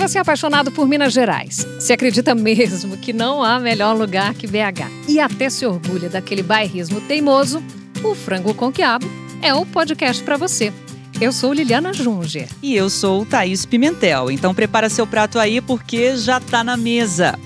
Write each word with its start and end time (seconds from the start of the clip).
você 0.00 0.16
é 0.16 0.20
apaixonado 0.22 0.72
por 0.72 0.88
Minas 0.88 1.12
Gerais, 1.12 1.66
se 1.78 1.92
acredita 1.92 2.34
mesmo 2.34 2.96
que 2.96 3.12
não 3.12 3.44
há 3.44 3.60
melhor 3.60 3.94
lugar 3.94 4.32
que 4.32 4.46
BH 4.46 4.88
e 5.06 5.20
até 5.20 5.50
se 5.50 5.66
orgulha 5.66 6.08
daquele 6.08 6.42
bairrismo 6.42 7.02
teimoso, 7.02 7.62
o 8.02 8.14
Frango 8.14 8.54
com 8.54 8.72
Quiabo 8.72 9.06
é 9.42 9.52
o 9.52 9.66
podcast 9.66 10.24
para 10.24 10.38
você. 10.38 10.72
Eu 11.20 11.32
sou 11.32 11.52
Liliana 11.52 11.92
Junger. 11.92 12.48
E 12.62 12.74
eu 12.74 12.88
sou 12.88 13.26
Thaís 13.26 13.66
Pimentel. 13.66 14.30
Então 14.30 14.54
prepara 14.54 14.88
seu 14.88 15.06
prato 15.06 15.38
aí 15.38 15.60
porque 15.60 16.16
já 16.16 16.40
tá 16.40 16.64
na 16.64 16.78
mesa. 16.78 17.38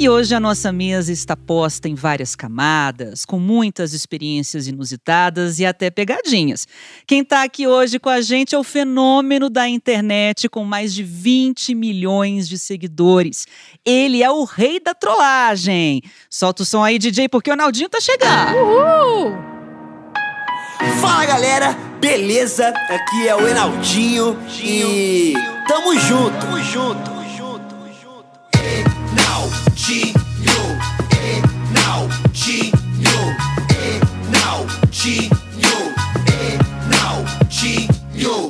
E 0.00 0.08
hoje 0.08 0.32
a 0.32 0.38
nossa 0.38 0.70
mesa 0.70 1.10
está 1.10 1.36
posta 1.36 1.88
em 1.88 1.96
várias 1.96 2.36
camadas, 2.36 3.24
com 3.24 3.36
muitas 3.40 3.92
experiências 3.92 4.68
inusitadas 4.68 5.58
e 5.58 5.66
até 5.66 5.90
pegadinhas. 5.90 6.68
Quem 7.04 7.22
está 7.22 7.42
aqui 7.42 7.66
hoje 7.66 7.98
com 7.98 8.08
a 8.08 8.20
gente 8.20 8.54
é 8.54 8.58
o 8.58 8.62
fenômeno 8.62 9.50
da 9.50 9.68
internet 9.68 10.48
com 10.48 10.62
mais 10.64 10.94
de 10.94 11.02
20 11.02 11.74
milhões 11.74 12.48
de 12.48 12.56
seguidores. 12.60 13.44
Ele 13.84 14.22
é 14.22 14.30
o 14.30 14.44
rei 14.44 14.78
da 14.78 14.94
trollagem. 14.94 16.00
Solta 16.30 16.62
o 16.62 16.64
som 16.64 16.84
aí, 16.84 16.96
DJ, 16.96 17.28
porque 17.28 17.50
o 17.50 17.56
Naldinho 17.56 17.88
tá 17.88 18.00
chegando. 18.00 18.56
Uhul! 18.56 19.36
Fala 21.00 21.26
galera, 21.26 21.72
beleza? 22.00 22.68
Aqui 22.68 23.26
é 23.26 23.34
o 23.34 23.48
Enaldinho 23.48 24.38
e 24.62 25.34
tamo 25.66 25.98
junto. 25.98 26.38
Tamo 26.38 26.62
junto. 26.62 27.17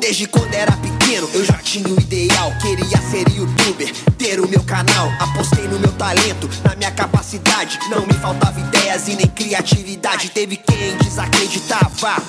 Desde 0.09 0.27
quando 0.27 0.55
era 0.55 0.73
pequeno 0.73 1.29
eu 1.35 1.45
já 1.45 1.59
tinha 1.59 1.87
o 1.87 2.01
ideal, 2.01 2.51
queria 2.63 2.99
ser 3.11 3.29
youtuber, 3.29 3.93
ter 4.17 4.41
o 4.41 4.49
meu 4.49 4.65
canal. 4.65 5.13
Apostei 5.21 5.69
no 5.69 5.79
meu 5.79 5.93
talento, 5.93 6.49
na 6.65 6.75
minha 6.75 6.91
capacidade. 6.91 7.79
Não 7.91 8.07
me 8.07 8.15
faltava 8.15 8.59
ideias 8.59 9.07
e 9.07 9.15
nem 9.15 9.27
criatividade. 9.27 10.31
Teve 10.31 10.57
quem 10.57 10.97
desacreditava. 10.97 12.23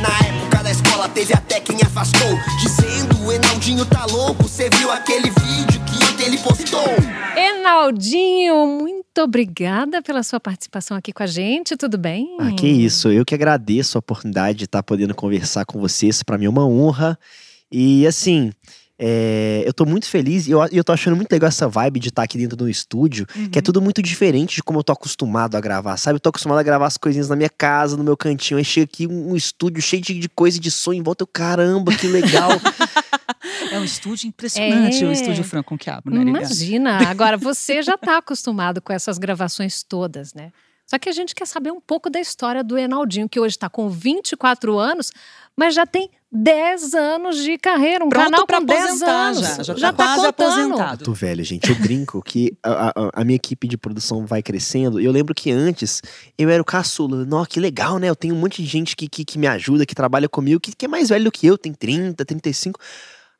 Na 0.00 0.26
época 0.28 0.62
da 0.62 0.70
escola 0.70 1.08
teve 1.08 1.34
até 1.34 1.60
quem 1.60 1.76
afastou 1.82 2.38
Dizendo, 2.60 3.30
Enaldinho 3.30 3.84
tá 3.84 4.04
louco 4.06 4.48
Cê 4.48 4.68
viu 4.70 4.90
aquele 4.90 5.30
Enaldinho, 7.36 8.66
muito 8.66 9.20
obrigada 9.20 10.00
pela 10.00 10.22
sua 10.22 10.38
participação 10.38 10.96
aqui 10.96 11.12
com 11.12 11.22
a 11.22 11.26
gente, 11.26 11.76
tudo 11.76 11.98
bem? 11.98 12.36
Ah, 12.38 12.52
que 12.52 12.66
isso, 12.66 13.10
eu 13.10 13.24
que 13.24 13.34
agradeço 13.34 13.96
a 13.96 14.00
oportunidade 14.00 14.58
de 14.58 14.64
estar 14.64 14.82
podendo 14.82 15.14
conversar 15.14 15.64
com 15.64 15.80
vocês, 15.80 16.22
para 16.22 16.38
mim 16.38 16.46
é 16.46 16.48
uma 16.48 16.66
honra. 16.66 17.18
E 17.70 18.06
assim, 18.06 18.52
é, 19.04 19.64
eu 19.66 19.72
tô 19.72 19.84
muito 19.84 20.06
feliz 20.06 20.46
e 20.46 20.52
eu, 20.52 20.64
eu 20.70 20.84
tô 20.84 20.92
achando 20.92 21.16
muito 21.16 21.32
legal 21.32 21.48
essa 21.48 21.68
vibe 21.68 21.98
de 21.98 22.10
estar 22.10 22.22
aqui 22.22 22.38
dentro 22.38 22.56
do 22.56 22.68
estúdio, 22.68 23.26
uhum. 23.34 23.50
que 23.50 23.58
é 23.58 23.62
tudo 23.62 23.82
muito 23.82 24.00
diferente 24.00 24.54
de 24.54 24.62
como 24.62 24.78
eu 24.78 24.84
tô 24.84 24.92
acostumado 24.92 25.56
a 25.56 25.60
gravar, 25.60 25.96
sabe? 25.96 26.18
Eu 26.18 26.20
tô 26.20 26.28
acostumado 26.28 26.60
a 26.60 26.62
gravar 26.62 26.86
as 26.86 26.96
coisinhas 26.96 27.28
na 27.28 27.34
minha 27.34 27.50
casa, 27.50 27.96
no 27.96 28.04
meu 28.04 28.16
cantinho, 28.16 28.58
aí 28.58 28.64
chega 28.64 28.84
aqui 28.84 29.08
um, 29.08 29.32
um 29.32 29.36
estúdio 29.36 29.82
cheio 29.82 30.00
de, 30.00 30.20
de 30.20 30.28
coisa 30.28 30.60
de 30.60 30.70
som 30.70 30.92
em 30.92 31.02
volta, 31.02 31.24
eu, 31.24 31.26
caramba, 31.26 31.92
que 31.92 32.06
legal. 32.06 32.50
É 33.70 33.78
um 33.78 33.84
estúdio 33.84 34.28
impressionante, 34.28 35.02
é. 35.02 35.06
o 35.06 35.12
estúdio 35.12 35.42
Franco 35.42 35.70
com 35.70 35.78
Quiabo, 35.78 36.10
né? 36.10 36.20
Imagina, 36.20 37.08
agora 37.08 37.36
você 37.36 37.82
já 37.82 37.96
tá 37.96 38.18
acostumado 38.18 38.80
com 38.82 38.92
essas 38.92 39.18
gravações 39.18 39.82
todas, 39.82 40.34
né? 40.34 40.52
Só 40.86 40.98
que 40.98 41.08
a 41.08 41.12
gente 41.12 41.34
quer 41.34 41.46
saber 41.46 41.70
um 41.70 41.80
pouco 41.80 42.10
da 42.10 42.20
história 42.20 42.62
do 42.62 42.76
Enaldinho, 42.76 43.28
que 43.28 43.40
hoje 43.40 43.56
está 43.56 43.68
com 43.68 43.88
24 43.88 44.78
anos, 44.78 45.10
mas 45.56 45.74
já 45.74 45.86
tem 45.86 46.10
10 46.34 46.94
anos 46.94 47.36
de 47.42 47.58
carreira, 47.58 48.02
um 48.02 48.08
Pronto 48.08 48.24
canal 48.24 48.46
com 48.46 48.64
10 48.64 49.02
anos. 49.02 49.40
Já, 49.40 49.62
já, 49.62 49.74
já 49.74 49.92
tá, 49.92 49.98
tá 49.98 50.14
quase 50.14 50.26
contando. 50.28 50.50
aposentado. 50.50 51.04
Tô 51.04 51.12
velho, 51.12 51.44
gente. 51.44 51.68
Eu 51.68 51.76
brinco 51.76 52.22
que 52.22 52.56
a, 52.62 52.88
a, 52.88 53.10
a, 53.20 53.24
minha 53.24 53.36
equipe 53.36 53.68
de 53.68 53.76
produção 53.76 54.24
vai 54.24 54.42
crescendo. 54.42 54.98
Eu 54.98 55.12
lembro 55.12 55.34
que 55.34 55.50
antes 55.50 56.00
eu 56.38 56.48
era 56.48 56.62
o 56.62 56.64
caçula. 56.64 57.26
Nossa, 57.26 57.50
que 57.50 57.60
legal, 57.60 57.98
né? 57.98 58.08
Eu 58.08 58.16
tenho 58.16 58.34
um 58.34 58.38
monte 58.38 58.62
de 58.62 58.68
gente 58.68 58.96
que, 58.96 59.08
que, 59.08 59.26
que 59.26 59.38
me 59.38 59.46
ajuda, 59.46 59.84
que 59.84 59.94
trabalha 59.94 60.26
comigo, 60.26 60.58
que, 60.58 60.74
que 60.74 60.86
é 60.86 60.88
mais 60.88 61.10
velho 61.10 61.24
do 61.24 61.30
que 61.30 61.46
eu, 61.46 61.58
tem 61.58 61.74
30, 61.74 62.24
35. 62.24 62.80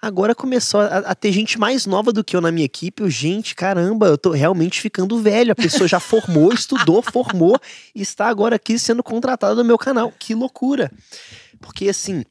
Agora 0.02 0.34
começou 0.34 0.80
a, 0.80 0.98
a, 0.98 1.14
ter 1.14 1.32
gente 1.32 1.58
mais 1.58 1.86
nova 1.86 2.12
do 2.12 2.22
que 2.22 2.36
eu 2.36 2.42
na 2.42 2.52
minha 2.52 2.66
equipe. 2.66 3.02
Eu, 3.02 3.08
gente, 3.08 3.54
caramba, 3.54 4.08
eu 4.08 4.18
tô 4.18 4.32
realmente 4.32 4.82
ficando 4.82 5.18
velho. 5.18 5.52
A 5.52 5.54
pessoa 5.54 5.88
já 5.88 5.98
formou, 5.98 6.52
estudou, 6.52 7.00
formou 7.00 7.58
e 7.94 8.02
está 8.02 8.26
agora 8.26 8.56
aqui 8.56 8.78
sendo 8.78 9.02
contratada 9.02 9.54
no 9.54 9.64
meu 9.64 9.78
canal. 9.78 10.12
Que 10.18 10.34
loucura! 10.34 10.92
Porque 11.58 11.88
assim, 11.88 12.24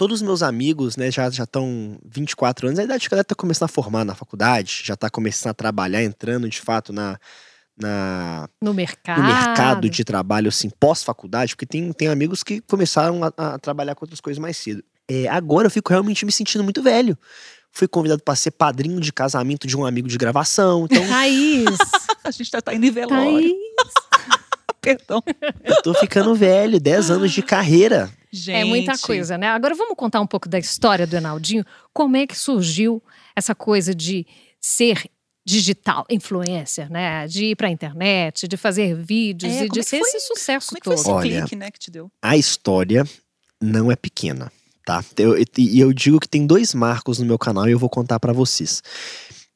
todos 0.00 0.22
os 0.22 0.22
meus 0.22 0.42
amigos, 0.42 0.96
né, 0.96 1.10
já 1.10 1.28
já 1.28 1.44
estão 1.44 1.98
24 2.06 2.68
anos, 2.68 2.78
a 2.78 2.84
idade 2.84 3.06
que 3.06 3.14
ela 3.14 3.22
tá 3.22 3.34
começando 3.34 3.66
a 3.66 3.68
formar 3.68 4.02
na 4.02 4.14
faculdade, 4.14 4.80
já 4.82 4.96
tá 4.96 5.10
começando 5.10 5.50
a 5.50 5.54
trabalhar, 5.54 6.02
entrando 6.02 6.48
de 6.48 6.58
fato 6.58 6.90
na 6.90 7.18
na, 7.76 8.48
no 8.62 8.72
mercado. 8.72 9.20
no 9.20 9.26
mercado 9.26 9.90
de 9.90 10.02
trabalho, 10.02 10.48
assim, 10.48 10.70
pós-faculdade, 10.70 11.54
porque 11.54 11.66
tem, 11.66 11.92
tem 11.92 12.08
amigos 12.08 12.42
que 12.42 12.62
começaram 12.62 13.20
a, 13.24 13.32
a 13.36 13.58
trabalhar 13.58 13.94
com 13.94 14.06
outras 14.06 14.22
coisas 14.22 14.38
mais 14.38 14.56
cedo. 14.56 14.82
É, 15.06 15.28
agora 15.28 15.66
eu 15.66 15.70
fico 15.70 15.90
realmente 15.90 16.24
me 16.24 16.32
sentindo 16.32 16.64
muito 16.64 16.82
velho. 16.82 17.16
Fui 17.70 17.86
convidado 17.86 18.22
para 18.22 18.34
ser 18.36 18.52
padrinho 18.52 19.00
de 19.00 19.12
casamento 19.12 19.66
de 19.66 19.76
um 19.76 19.84
amigo 19.84 20.08
de 20.08 20.16
gravação. 20.16 20.86
Então... 20.86 21.04
Thaís! 21.08 21.78
a 22.24 22.30
gente 22.30 22.50
já 22.50 22.62
tá 22.62 22.72
indo 22.72 22.86
em 22.86 22.90
velório. 22.90 23.38
Thaís! 23.38 23.52
Perdão. 24.80 25.22
Eu 25.62 25.82
tô 25.82 25.92
ficando 25.92 26.34
velho, 26.34 26.80
10 26.80 27.10
anos 27.10 27.32
de 27.32 27.42
carreira. 27.42 28.10
Gente. 28.32 28.56
É 28.56 28.64
muita 28.64 28.96
coisa, 28.98 29.36
né? 29.36 29.48
Agora 29.48 29.74
vamos 29.74 29.94
contar 29.96 30.20
um 30.20 30.26
pouco 30.26 30.48
da 30.48 30.58
história 30.58 31.06
do 31.06 31.16
Enaldinho. 31.16 31.64
Como 31.92 32.16
é 32.16 32.26
que 32.26 32.36
surgiu 32.38 33.02
essa 33.34 33.54
coisa 33.54 33.94
de 33.94 34.26
ser 34.60 35.10
digital 35.44 36.04
influencer, 36.08 36.90
né? 36.90 37.26
De 37.26 37.46
ir 37.46 37.56
pra 37.56 37.70
internet, 37.70 38.46
de 38.46 38.56
fazer 38.56 38.94
vídeos 38.94 39.52
É, 39.52 39.64
e 39.64 39.68
de 39.68 39.80
é 39.80 39.82
ser 39.82 39.98
foi? 39.98 40.08
esse 40.10 40.20
sucesso 40.20 40.68
Como 40.68 40.78
é 40.78 40.80
que 40.80 40.84
foi 40.86 40.96
todo. 40.96 41.02
esse 41.04 41.10
Olha. 41.10 41.40
clique, 41.40 41.56
né, 41.56 41.70
que 41.70 41.78
te 41.78 41.90
deu? 41.90 42.10
A 42.22 42.36
história 42.36 43.04
não 43.60 43.90
é 43.90 43.96
pequena, 43.96 44.52
tá? 44.86 45.02
Eu- 45.18 45.36
E 45.58 45.80
eu, 45.80 45.92
digo 45.92 46.20
que 46.20 46.28
tem 46.28 46.46
dois 46.46 46.72
marcos 46.74 47.18
no 47.18 47.26
meu 47.26 47.38
canal 47.38 47.68
e 47.68 47.72
eu 47.72 47.78
vou 47.78 47.88
contar 47.90 48.20
pra 48.20 48.32
vocês. 48.32 48.82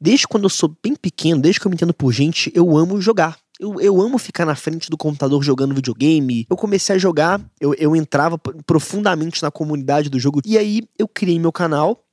Desde 0.00 0.26
quando 0.26 0.44
eu 0.44 0.50
sou 0.50 0.74
bem 0.82 0.96
pequeno, 0.96 1.40
desde 1.40 1.60
que 1.60 1.66
eu 1.66 1.70
me 1.70 1.74
entendo 1.76 1.94
por 1.94 2.12
gente, 2.12 2.50
eu 2.54 2.76
amo 2.76 3.00
jogar. 3.00 3.38
Eu, 3.64 3.80
eu 3.80 4.02
amo 4.02 4.18
ficar 4.18 4.44
na 4.44 4.54
frente 4.54 4.90
do 4.90 4.96
computador 4.98 5.42
jogando 5.42 5.74
videogame. 5.74 6.46
Eu 6.50 6.56
comecei 6.56 6.96
a 6.96 6.98
jogar, 6.98 7.40
eu, 7.58 7.72
eu 7.74 7.96
entrava 7.96 8.36
profundamente 8.36 9.42
na 9.42 9.50
comunidade 9.50 10.10
do 10.10 10.20
jogo. 10.20 10.42
E 10.44 10.58
aí 10.58 10.82
eu 10.98 11.08
criei 11.08 11.38
meu 11.38 11.50
canal, 11.50 12.04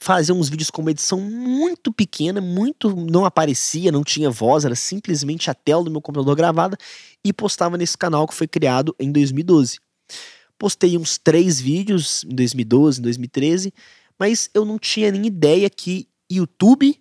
fazia 0.00 0.34
uns 0.34 0.48
vídeos 0.48 0.68
com 0.68 0.82
uma 0.82 0.90
edição 0.90 1.20
muito 1.20 1.92
pequena, 1.92 2.40
muito. 2.40 2.96
não 2.96 3.24
aparecia, 3.24 3.92
não 3.92 4.02
tinha 4.02 4.30
voz, 4.30 4.64
era 4.64 4.74
simplesmente 4.74 5.48
a 5.48 5.54
tela 5.54 5.84
do 5.84 5.92
meu 5.92 6.00
computador 6.00 6.34
gravada 6.34 6.76
e 7.24 7.32
postava 7.32 7.78
nesse 7.78 7.96
canal 7.96 8.26
que 8.26 8.34
foi 8.34 8.48
criado 8.48 8.92
em 8.98 9.12
2012. 9.12 9.78
Postei 10.58 10.98
uns 10.98 11.18
três 11.18 11.60
vídeos 11.60 12.24
em 12.24 12.34
2012, 12.34 12.98
em 12.98 13.02
2013, 13.02 13.72
mas 14.18 14.50
eu 14.52 14.64
não 14.64 14.76
tinha 14.76 15.12
nem 15.12 15.24
ideia 15.24 15.70
que 15.70 16.08
YouTube 16.28 17.00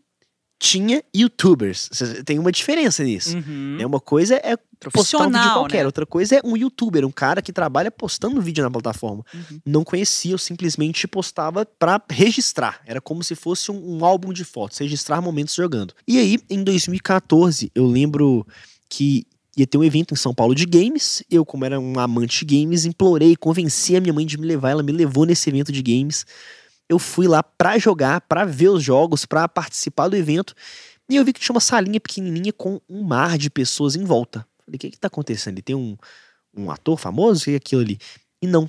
tinha 0.59 1.01
YouTubers. 1.15 1.89
Tem 2.25 2.37
uma 2.37 2.51
diferença 2.51 3.01
nisso. 3.03 3.37
Uhum. 3.37 3.77
Né? 3.79 3.85
Uma 3.85 3.99
coisa 4.01 4.35
é 4.35 4.57
postar 4.91 5.25
um 5.25 5.31
vídeo 5.31 5.53
qualquer, 5.53 5.79
né? 5.79 5.85
outra 5.85 6.05
coisa 6.05 6.35
é 6.35 6.41
um 6.43 6.57
youtuber, 6.57 7.05
um 7.05 7.11
cara 7.11 7.41
que 7.41 7.53
trabalha 7.53 7.89
postando 7.89 8.41
vídeo 8.41 8.63
na 8.63 8.69
plataforma. 8.69 9.23
Uhum. 9.33 9.59
Não 9.65 9.83
conhecia, 9.85 10.33
eu 10.33 10.37
simplesmente 10.37 11.07
postava 11.07 11.65
pra 11.65 12.01
registrar. 12.11 12.81
Era 12.85 12.99
como 12.99 13.23
se 13.23 13.35
fosse 13.35 13.71
um, 13.71 13.97
um 13.97 14.05
álbum 14.05 14.33
de 14.33 14.43
fotos, 14.43 14.77
registrar 14.77 15.21
momentos 15.21 15.55
jogando. 15.55 15.93
E 16.05 16.19
aí, 16.19 16.37
em 16.49 16.61
2014, 16.61 17.71
eu 17.73 17.87
lembro 17.87 18.45
que 18.89 19.25
ia 19.55 19.65
ter 19.65 19.77
um 19.77 19.83
evento 19.83 20.13
em 20.13 20.17
São 20.17 20.33
Paulo 20.33 20.53
de 20.53 20.65
games. 20.65 21.23
Eu, 21.31 21.45
como 21.45 21.63
era 21.63 21.79
um 21.79 21.97
amante 21.99 22.45
de 22.45 22.59
games, 22.59 22.85
implorei, 22.85 23.35
convenci 23.35 23.95
a 23.95 24.01
minha 24.01 24.13
mãe 24.13 24.25
de 24.25 24.37
me 24.37 24.45
levar. 24.45 24.71
Ela 24.71 24.83
me 24.83 24.91
levou 24.91 25.25
nesse 25.25 25.49
evento 25.49 25.71
de 25.71 25.81
games. 25.81 26.25
Eu 26.89 26.97
fui 26.97 27.27
lá 27.27 27.43
pra 27.43 27.77
jogar, 27.77 28.21
pra 28.21 28.43
ver 28.43 28.69
os 28.69 28.83
jogos, 28.83 29.25
pra 29.25 29.47
participar 29.47 30.07
do 30.07 30.15
evento. 30.15 30.55
E 31.07 31.15
eu 31.15 31.23
vi 31.23 31.31
que 31.31 31.39
tinha 31.39 31.53
uma 31.53 31.61
salinha 31.61 31.99
pequenininha 31.99 32.51
com 32.51 32.81
um 32.89 33.03
mar 33.03 33.37
de 33.37 33.49
pessoas 33.49 33.95
em 33.95 34.03
volta. 34.03 34.45
Falei, 34.65 34.75
o 34.75 34.79
que 34.79 34.91
que 34.91 34.99
tá 34.99 35.07
acontecendo? 35.07 35.53
Ali 35.53 35.61
tem 35.61 35.75
um, 35.75 35.95
um 36.55 36.71
ator 36.71 36.97
famoso? 36.97 37.41
O 37.41 37.43
que 37.45 37.51
é 37.51 37.55
aquilo 37.55 37.81
ali? 37.81 37.99
E 38.41 38.47
não. 38.47 38.67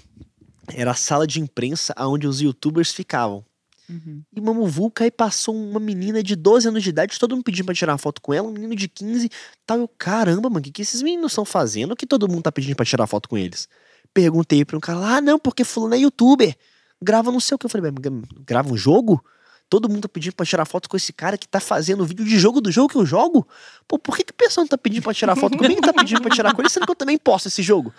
Era 0.73 0.93
a 0.93 0.95
sala 0.95 1.27
de 1.27 1.41
imprensa 1.41 1.95
onde 1.99 2.27
os 2.27 2.41
youtubers 2.41 2.93
ficavam. 2.93 3.45
Uhum. 3.91 4.23
E 4.33 4.39
uma 4.39 4.55
muvuca 4.55 5.03
aí 5.03 5.11
passou 5.11 5.55
uma 5.55 5.81
menina 5.81 6.23
de 6.23 6.37
12 6.37 6.69
anos 6.69 6.83
de 6.83 6.91
idade, 6.91 7.19
todo 7.19 7.35
mundo 7.35 7.45
pedindo 7.45 7.65
pra 7.67 7.75
tirar 7.75 7.99
foto 7.99 8.23
com 8.23 8.33
ela, 8.33 8.47
um 8.47 8.53
menino 8.53 8.77
de 8.77 8.89
15, 8.89 9.29
tal. 9.67 9.79
Eu, 9.79 9.89
caramba, 9.89 10.49
mano, 10.49 10.61
o 10.61 10.63
que, 10.63 10.71
que 10.71 10.83
esses 10.83 11.03
meninos 11.03 11.33
estão 11.33 11.45
fazendo 11.45 11.97
que 11.97 12.07
todo 12.07 12.29
mundo 12.29 12.43
tá 12.43 12.53
pedindo 12.53 12.77
pra 12.77 12.87
tirar 12.87 13.07
foto 13.09 13.29
com 13.29 13.37
eles? 13.37 13.69
Perguntei 14.15 14.65
pra 14.65 14.77
um 14.77 14.81
cara, 14.81 15.17
ah, 15.17 15.21
não, 15.21 15.39
porque 15.39 15.65
fulano 15.65 15.95
é 15.95 15.99
youtuber, 15.99 16.57
grava 17.03 17.31
não 17.33 17.41
sei 17.41 17.55
o 17.55 17.59
que. 17.59 17.67
Eu 17.67 17.71
falei, 17.71 17.91
"Mas 17.91 18.03
grava 18.47 18.73
um 18.73 18.77
jogo? 18.77 19.25
Todo 19.69 19.89
mundo 19.89 20.03
tá 20.03 20.09
pedindo 20.09 20.35
pra 20.35 20.45
tirar 20.45 20.65
foto 20.65 20.89
com 20.89 20.97
esse 20.97 21.13
cara 21.13 21.39
que 21.39 21.47
tá 21.47 21.61
fazendo 21.61 22.05
vídeo 22.05 22.25
de 22.25 22.39
jogo 22.41 22.61
do 22.61 22.73
jogo 22.73 22.89
que 22.89 22.97
eu 22.97 23.07
jogo? 23.07 23.47
Pô, 23.87 23.99
por 24.01 24.17
que, 24.17 24.25
que 24.25 24.33
o 24.33 24.35
pessoal 24.35 24.65
não 24.65 24.69
tá 24.69 24.77
pedindo 24.77 25.03
pra 25.05 25.15
tirar 25.15 25.37
foto 25.37 25.57
comigo? 25.57 25.81
Tá 25.81 25.93
pedindo 25.93 26.21
pra 26.21 26.31
tirar 26.35 26.53
com 26.55 26.61
ele, 26.61 26.69
sendo 26.69 26.87
que 26.87 26.91
eu 26.91 26.97
também 26.97 27.17
posto 27.17 27.47
esse 27.47 27.63
jogo? 27.63 27.95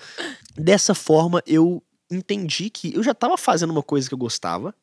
Dessa 0.58 0.94
forma, 0.94 1.42
eu 1.48 1.82
entendi 2.10 2.70
que 2.70 2.94
eu 2.94 3.02
já 3.02 3.14
tava 3.14 3.38
fazendo 3.38 3.70
uma 3.72 3.82
coisa 3.82 4.08
que 4.10 4.14
eu 4.14 4.18
gostava, 4.18 4.76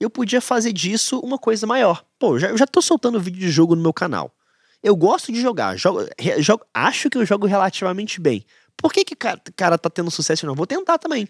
eu 0.00 0.10
podia 0.10 0.40
fazer 0.40 0.72
disso 0.72 1.20
uma 1.20 1.38
coisa 1.38 1.64
maior. 1.64 2.04
Pô, 2.18 2.36
já, 2.40 2.48
eu 2.48 2.58
já 2.58 2.66
tô 2.66 2.82
soltando 2.82 3.20
vídeo 3.20 3.38
de 3.38 3.48
jogo 3.50 3.76
no 3.76 3.82
meu 3.82 3.92
canal. 3.92 4.34
Eu 4.82 4.96
gosto 4.96 5.30
de 5.32 5.40
jogar, 5.40 5.76
jogo, 5.76 6.04
re- 6.18 6.42
jogo- 6.42 6.64
acho 6.74 7.08
que 7.08 7.16
eu 7.16 7.24
jogo 7.24 7.46
relativamente 7.46 8.20
bem. 8.20 8.44
Por 8.76 8.92
que 8.92 9.04
que 9.04 9.14
cara, 9.14 9.40
cara 9.54 9.78
tá 9.78 9.88
tendo 9.88 10.10
sucesso 10.10 10.44
e 10.44 10.46
não? 10.48 10.56
Vou 10.56 10.66
tentar 10.66 10.98
também. 10.98 11.28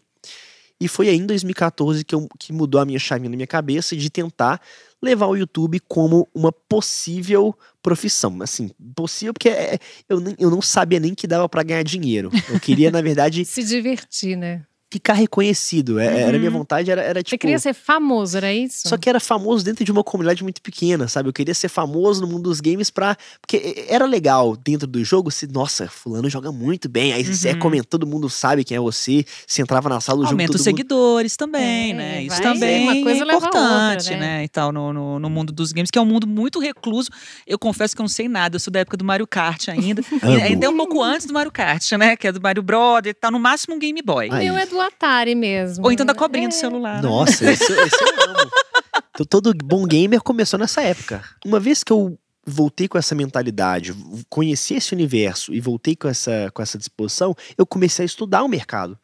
E 0.85 0.89
foi 0.89 1.09
aí 1.09 1.17
em 1.17 1.27
2014 1.27 2.05
que, 2.05 2.15
eu, 2.15 2.27
que 2.39 2.53
mudou 2.53 2.81
a 2.81 2.85
minha 2.85 2.99
chavinha 2.99 3.31
na 3.31 3.37
minha 3.37 3.47
cabeça 3.47 3.97
de 3.97 4.11
tentar 4.11 4.61
levar 5.01 5.27
o 5.27 5.37
YouTube 5.37 5.79
como 5.89 6.29
uma 6.35 6.51
possível 6.53 7.57
profissão. 7.83 8.37
Assim, 8.43 8.71
possível 8.95 9.33
porque 9.33 9.49
é- 9.49 9.79
eu, 10.09 10.21
nem- 10.21 10.37
eu 10.39 10.51
não 10.51 10.61
sabia 10.63 10.99
nem 11.01 11.15
que 11.15 11.27
dava 11.27 11.49
pra 11.49 11.63
ganhar 11.63 11.83
dinheiro. 11.83 12.31
Eu 12.49 12.59
queria, 12.61 12.91
na 12.91 13.01
verdade, 13.01 13.45
Se 13.47 13.63
divertir, 13.63 14.37
né? 14.37 14.63
Ficar 14.93 15.15
reconhecido. 15.15 15.99
É- 15.99 16.21
Era 16.23 16.37
a 16.37 16.39
minha 16.39 16.51
Uhum. 16.51 16.59
vontade, 16.59 16.91
era, 16.91 17.01
era 17.01 17.21
Você 17.21 17.25
tipo. 17.25 17.41
queria 17.41 17.59
ser 17.59 17.73
famoso, 17.73 18.37
era 18.37 18.53
isso? 18.53 18.87
Só 18.89 18.99
que 18.99 19.09
era 19.09 19.19
famoso 19.19 19.65
dentro 19.65 19.85
de 19.85 19.91
uma 19.91 20.05
comunidade 20.05 20.43
muito 20.43 20.61
pequena, 20.61 21.09
sabe? 21.09 21.31
Eu 21.31 21.33
queria 21.33 21.55
ser 21.55 21.69
famoso 21.71 22.21
no 22.21 22.27
mundo 22.27 22.43
dos 22.43 22.61
games 22.61 22.91
pra. 22.91 23.17
Porque 23.41 23.87
era 23.89 24.05
legal 24.05 24.55
dentro 24.55 24.87
do 24.87 25.03
jogo 25.03 25.31
se, 25.31 25.47
nossa, 25.47 25.89
fulano 25.89 26.29
joga 26.29 26.53
muito 26.53 26.91
bem. 26.91 27.15
Aí 27.15 27.25
você 27.25 27.49
é 27.49 27.53
Uhum. 27.55 27.59
comenta, 27.59 27.85
todo 27.89 28.07
mundo 28.07 28.29
sabe 28.29 28.65
quem 28.65 28.77
é 28.77 28.81
você. 28.81 29.25
Você 29.47 29.63
entrava 29.63 29.89
na 29.89 29.99
sala 30.01 30.19
do 30.19 30.23
jogo. 30.25 30.35
Aumenta 30.35 30.53
os 30.53 30.57
mundo... 30.61 30.65
seguidores 30.65 31.37
também, 31.39 31.93
É, 31.93 31.95
né? 31.95 32.23
Isso 32.25 32.43
também 32.43 32.83
uma 32.83 33.03
coisa 33.03 33.25
é 33.25 33.31
a 33.31 33.35
outra, 33.35 33.49
importante, 33.49 34.11
né? 34.11 34.17
né? 34.21 34.45
E 34.45 34.49
tal, 34.49 34.73
no, 34.73 34.93
no, 34.93 35.19
no 35.19 35.31
mundo 35.31 35.53
dos 35.53 35.73
games, 35.73 35.91
que 35.91 35.99
é 35.99 36.03
um 36.03 36.07
mundo 36.07 36.27
muito 36.27 36.59
recluso. 36.61 37.09
Eu 37.47 37.59
confesso 37.59 37.95
que 37.97 38.03
eu 38.03 38.05
não 38.05 38.09
sei 38.09 38.29
nada, 38.29 38.57
eu 38.57 38.61
sou 38.61 38.71
da 38.71 38.81
época 38.81 38.97
do 38.99 39.05
Mario 39.05 39.27
Kart 39.27 39.69
ainda. 39.69 40.03
e 40.23 40.43
ainda 40.43 40.67
é 40.67 40.69
um 40.69 40.77
pouco 40.77 41.03
antes 41.03 41.27
do 41.27 41.33
Mario 41.33 41.51
Kart, 41.51 41.91
né? 41.93 42.15
Que 42.17 42.29
é 42.29 42.33
do 42.33 42.41
Mario 42.43 42.63
Brother, 42.63 43.15
tá 43.15 43.31
no 43.31 43.39
máximo 43.39 43.75
um 43.75 43.79
Game 43.79 44.01
Boy. 44.03 44.29
O 44.29 44.35
meu 44.35 44.57
é 44.57 44.67
do 44.67 44.82
Atari 44.83 45.35
mesmo. 45.35 45.85
Ou 45.85 45.93
então 45.93 46.05
da 46.07 46.15
cobrinha 46.15 46.47
É. 46.47 46.49
do 46.49 46.55
celular. 46.55 46.97
né? 46.97 47.03
Nossa, 47.09 47.51
esse, 47.51 47.65
esse 47.73 47.73
eu 48.03 48.23
amo. 48.31 48.51
Então, 49.15 49.27
todo 49.27 49.53
bom 49.65 49.85
gamer 49.87 50.21
começou 50.23 50.59
nessa 50.59 50.83
época. 50.83 51.23
Uma 51.45 51.61
vez 51.61 51.83
que 51.85 51.93
eu 51.93 52.19
voltei 52.47 52.89
com 52.89 52.99
essa 52.99 53.15
mentalidade, 53.15 53.95
conheci 54.29 54.75
esse 54.75 54.93
universo 54.95 55.55
e 55.55 55.61
voltei 55.61 55.95
com 55.95 56.09
essa, 56.09 56.51
com 56.53 56.61
essa 56.63 56.77
disposição, 56.79 57.35
eu 57.57 57.65
comecei 57.65 58.05
a 58.05 58.07
estudar 58.07 58.43
o 58.43 58.49
mercado. 58.49 58.99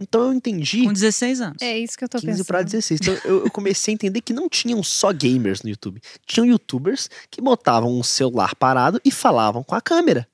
Então 0.00 0.26
eu 0.26 0.32
entendi. 0.32 0.84
Com 0.84 0.92
16 0.92 1.40
anos. 1.40 1.56
É 1.60 1.76
isso 1.76 1.98
que 1.98 2.04
eu 2.04 2.08
tô 2.08 2.18
15 2.18 2.26
pensando. 2.30 2.46
para 2.46 2.62
16. 2.62 3.00
Então 3.02 3.14
eu, 3.24 3.44
eu 3.46 3.50
comecei 3.50 3.92
a 3.92 3.94
entender 3.96 4.20
que 4.20 4.32
não 4.32 4.48
tinham 4.48 4.80
só 4.82 5.12
gamers 5.12 5.62
no 5.62 5.70
YouTube. 5.70 6.00
Tinham 6.24 6.46
youtubers 6.46 7.10
que 7.30 7.40
botavam 7.40 7.90
um 7.98 8.02
celular 8.04 8.54
parado 8.54 9.00
e 9.04 9.10
falavam 9.10 9.64
com 9.64 9.74
a 9.74 9.80
câmera. 9.80 10.28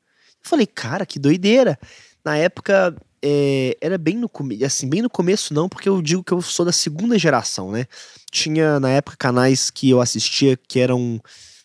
Eu 0.44 0.50
falei, 0.50 0.66
cara, 0.66 1.06
que 1.06 1.18
doideira. 1.18 1.78
Na 2.22 2.36
época, 2.36 2.94
é, 3.26 3.76
era 3.80 3.96
bem 3.96 4.16
no 4.18 4.28
começo, 4.28 4.64
assim, 4.66 4.86
bem 4.88 5.00
no 5.00 5.08
começo 5.08 5.54
não, 5.54 5.66
porque 5.66 5.88
eu 5.88 6.02
digo 6.02 6.22
que 6.22 6.32
eu 6.32 6.42
sou 6.42 6.66
da 6.66 6.72
segunda 6.72 7.18
geração, 7.18 7.72
né? 7.72 7.86
Tinha, 8.30 8.78
na 8.78 8.90
época, 8.90 9.16
canais 9.16 9.70
que 9.70 9.88
eu 9.88 10.00
assistia 10.02 10.58
que 10.68 10.78
eram 10.78 11.18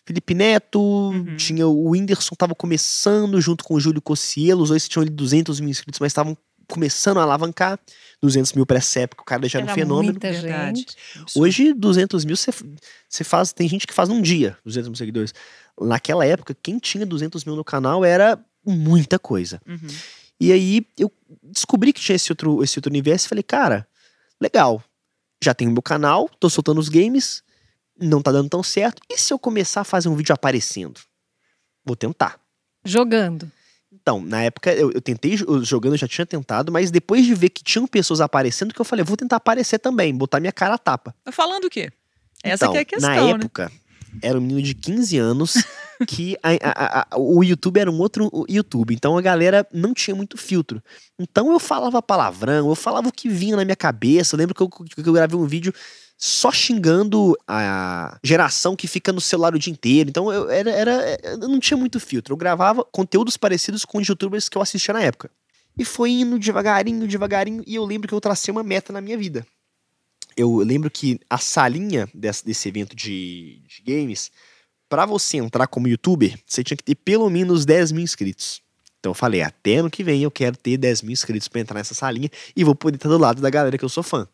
Felipe 0.06 0.34
Neto, 0.34 0.80
Uhum. 0.80 1.36
tinha 1.36 1.66
o 1.66 1.90
Whindersson 1.90 2.34
tava 2.34 2.54
começando 2.54 3.38
junto 3.40 3.62
com 3.62 3.74
o 3.74 3.80
Júlio 3.80 4.00
Cossielo, 4.00 4.62
os 4.62 4.70
dois 4.70 4.88
tinham 4.88 5.02
ali 5.02 5.10
200 5.10 5.60
mil 5.60 5.68
inscritos, 5.68 6.00
mas 6.00 6.10
estavam 6.10 6.34
começando 6.66 7.18
a 7.18 7.22
alavancar. 7.24 7.78
200 8.22 8.52
mil 8.52 8.64
para 8.66 8.78
essa 8.78 9.00
época, 9.00 9.22
o 9.22 9.24
cara 9.24 9.48
já 9.48 9.58
era 9.58 9.66
um 9.66 9.70
Era 9.70 9.74
fenômeno. 9.74 10.12
muita 10.12 10.32
gente. 10.32 10.96
Hoje, 11.34 11.72
200 11.74 12.24
mil, 12.24 12.36
você 12.36 12.50
você 13.08 13.24
faz. 13.24 13.52
Tem 13.52 13.68
gente 13.68 13.86
que 13.86 13.94
faz 13.94 14.08
num 14.08 14.20
dia 14.22 14.56
200 14.64 14.88
mil 14.88 14.96
seguidores. 14.96 15.32
Naquela 15.80 16.24
época, 16.26 16.54
quem 16.62 16.78
tinha 16.78 17.04
200 17.06 17.44
mil 17.44 17.56
no 17.56 17.64
canal 17.64 18.04
era 18.04 18.38
muita 18.64 19.18
coisa. 19.18 19.60
Uhum. 19.66 19.78
E 20.40 20.52
aí 20.52 20.86
eu 20.98 21.12
descobri 21.42 21.92
que 21.92 22.00
tinha 22.00 22.16
esse 22.16 22.32
outro, 22.32 22.62
esse 22.64 22.78
outro 22.78 22.90
universo 22.90 23.26
e 23.26 23.28
falei, 23.28 23.42
cara, 23.42 23.86
legal. 24.40 24.82
Já 25.42 25.54
tenho 25.54 25.70
meu 25.70 25.82
canal, 25.82 26.28
tô 26.40 26.48
soltando 26.50 26.78
os 26.80 26.88
games, 26.88 27.42
não 27.98 28.20
tá 28.22 28.32
dando 28.32 28.48
tão 28.48 28.62
certo. 28.62 29.02
E 29.10 29.16
se 29.18 29.32
eu 29.32 29.38
começar 29.38 29.82
a 29.82 29.84
fazer 29.84 30.08
um 30.08 30.16
vídeo 30.16 30.32
aparecendo? 30.34 31.00
Vou 31.84 31.96
tentar. 31.96 32.38
Jogando. 32.84 33.50
Então, 33.92 34.20
na 34.22 34.42
época, 34.42 34.72
eu, 34.72 34.92
eu 34.92 35.00
tentei 35.00 35.36
jo- 35.36 35.62
jogando, 35.64 35.94
eu 35.94 35.98
já 35.98 36.06
tinha 36.08 36.24
tentado, 36.26 36.70
mas 36.70 36.90
depois 36.90 37.24
de 37.26 37.34
ver 37.34 37.48
que 37.50 37.62
tinham 37.62 37.86
pessoas 37.86 38.20
aparecendo, 38.20 38.72
que 38.72 38.80
eu 38.80 38.84
falei, 38.84 39.04
vou 39.04 39.16
tentar 39.16 39.36
aparecer 39.36 39.78
também, 39.78 40.14
botar 40.14 40.40
minha 40.40 40.52
cara 40.52 40.74
a 40.74 40.78
tapa. 40.78 41.14
Tá 41.24 41.32
falando 41.32 41.64
o 41.64 41.70
quê? 41.70 41.90
Essa 42.42 42.64
Então, 42.66 42.72
que 42.72 42.78
é 42.78 42.80
a 42.82 42.84
questão, 42.84 43.10
Na 43.10 43.22
né? 43.22 43.30
época, 43.30 43.70
era 44.22 44.38
um 44.38 44.40
menino 44.40 44.62
de 44.62 44.74
15 44.74 45.18
anos 45.18 45.54
que 46.06 46.36
a- 46.42 46.50
a- 46.62 47.06
a- 47.10 47.18
o 47.18 47.42
YouTube 47.42 47.78
era 47.78 47.90
um 47.90 47.98
outro 47.98 48.30
YouTube. 48.48 48.94
Então 48.94 49.16
a 49.16 49.22
galera 49.22 49.66
não 49.72 49.92
tinha 49.94 50.14
muito 50.14 50.36
filtro. 50.36 50.82
Então 51.18 51.52
eu 51.52 51.58
falava 51.58 52.00
palavrão, 52.02 52.68
eu 52.68 52.74
falava 52.74 53.08
o 53.08 53.12
que 53.12 53.28
vinha 53.28 53.56
na 53.56 53.64
minha 53.64 53.76
cabeça. 53.76 54.34
Eu 54.34 54.38
lembro 54.38 54.54
que 54.54 54.62
eu, 54.62 54.68
que 54.68 55.08
eu 55.08 55.12
gravei 55.12 55.38
um 55.38 55.46
vídeo 55.46 55.72
só 56.16 56.52
xingando 56.52 57.36
a 57.48 58.18
geração 58.22 58.76
que 58.76 58.86
fica 58.86 59.12
no 59.12 59.20
celular 59.20 59.54
o 59.54 59.58
dia 59.58 59.72
inteiro. 59.72 60.10
Então 60.10 60.32
eu, 60.32 60.50
era, 60.50 60.70
era, 60.70 61.18
eu 61.24 61.48
não 61.48 61.58
tinha 61.58 61.76
muito 61.76 61.98
filtro. 61.98 62.32
Eu 62.34 62.36
gravava 62.36 62.84
conteúdos 62.84 63.36
parecidos 63.36 63.84
com 63.84 63.98
os 63.98 64.06
youtubers 64.06 64.48
que 64.48 64.56
eu 64.58 64.62
assistia 64.62 64.92
na 64.94 65.02
época. 65.02 65.30
E 65.78 65.84
foi 65.84 66.10
indo 66.10 66.38
devagarinho, 66.38 67.06
devagarinho. 67.06 67.62
E 67.66 67.74
eu 67.74 67.84
lembro 67.84 68.08
que 68.08 68.14
eu 68.14 68.20
tracei 68.20 68.52
uma 68.52 68.62
meta 68.62 68.92
na 68.92 69.00
minha 69.00 69.16
vida 69.16 69.46
eu 70.36 70.56
lembro 70.58 70.90
que 70.90 71.20
a 71.28 71.38
salinha 71.38 72.08
desse, 72.14 72.44
desse 72.44 72.68
evento 72.68 72.94
de, 72.96 73.60
de 73.66 73.82
games, 73.82 74.30
pra 74.90 75.06
você 75.06 75.38
entrar 75.38 75.68
como 75.68 75.88
youtuber, 75.88 76.36
você 76.44 76.64
tinha 76.64 76.76
que 76.76 76.82
ter 76.82 76.96
pelo 76.96 77.30
menos 77.30 77.64
10 77.64 77.92
mil 77.92 78.02
inscritos. 78.02 78.60
Então 78.98 79.10
eu 79.10 79.14
falei, 79.14 79.40
até 79.40 79.76
ano 79.76 79.88
que 79.88 80.04
vem 80.04 80.22
eu 80.22 80.30
quero 80.30 80.56
ter 80.56 80.76
10 80.76 81.02
mil 81.02 81.12
inscritos 81.12 81.48
pra 81.48 81.60
entrar 81.60 81.78
nessa 81.78 81.94
salinha 81.94 82.28
e 82.54 82.64
vou 82.64 82.74
poder 82.74 82.96
estar 82.96 83.08
do 83.08 83.16
lado 83.16 83.40
da 83.40 83.48
galera 83.48 83.78
que 83.78 83.84
eu 83.84 83.88
sou 83.88 84.02
fã. 84.02 84.28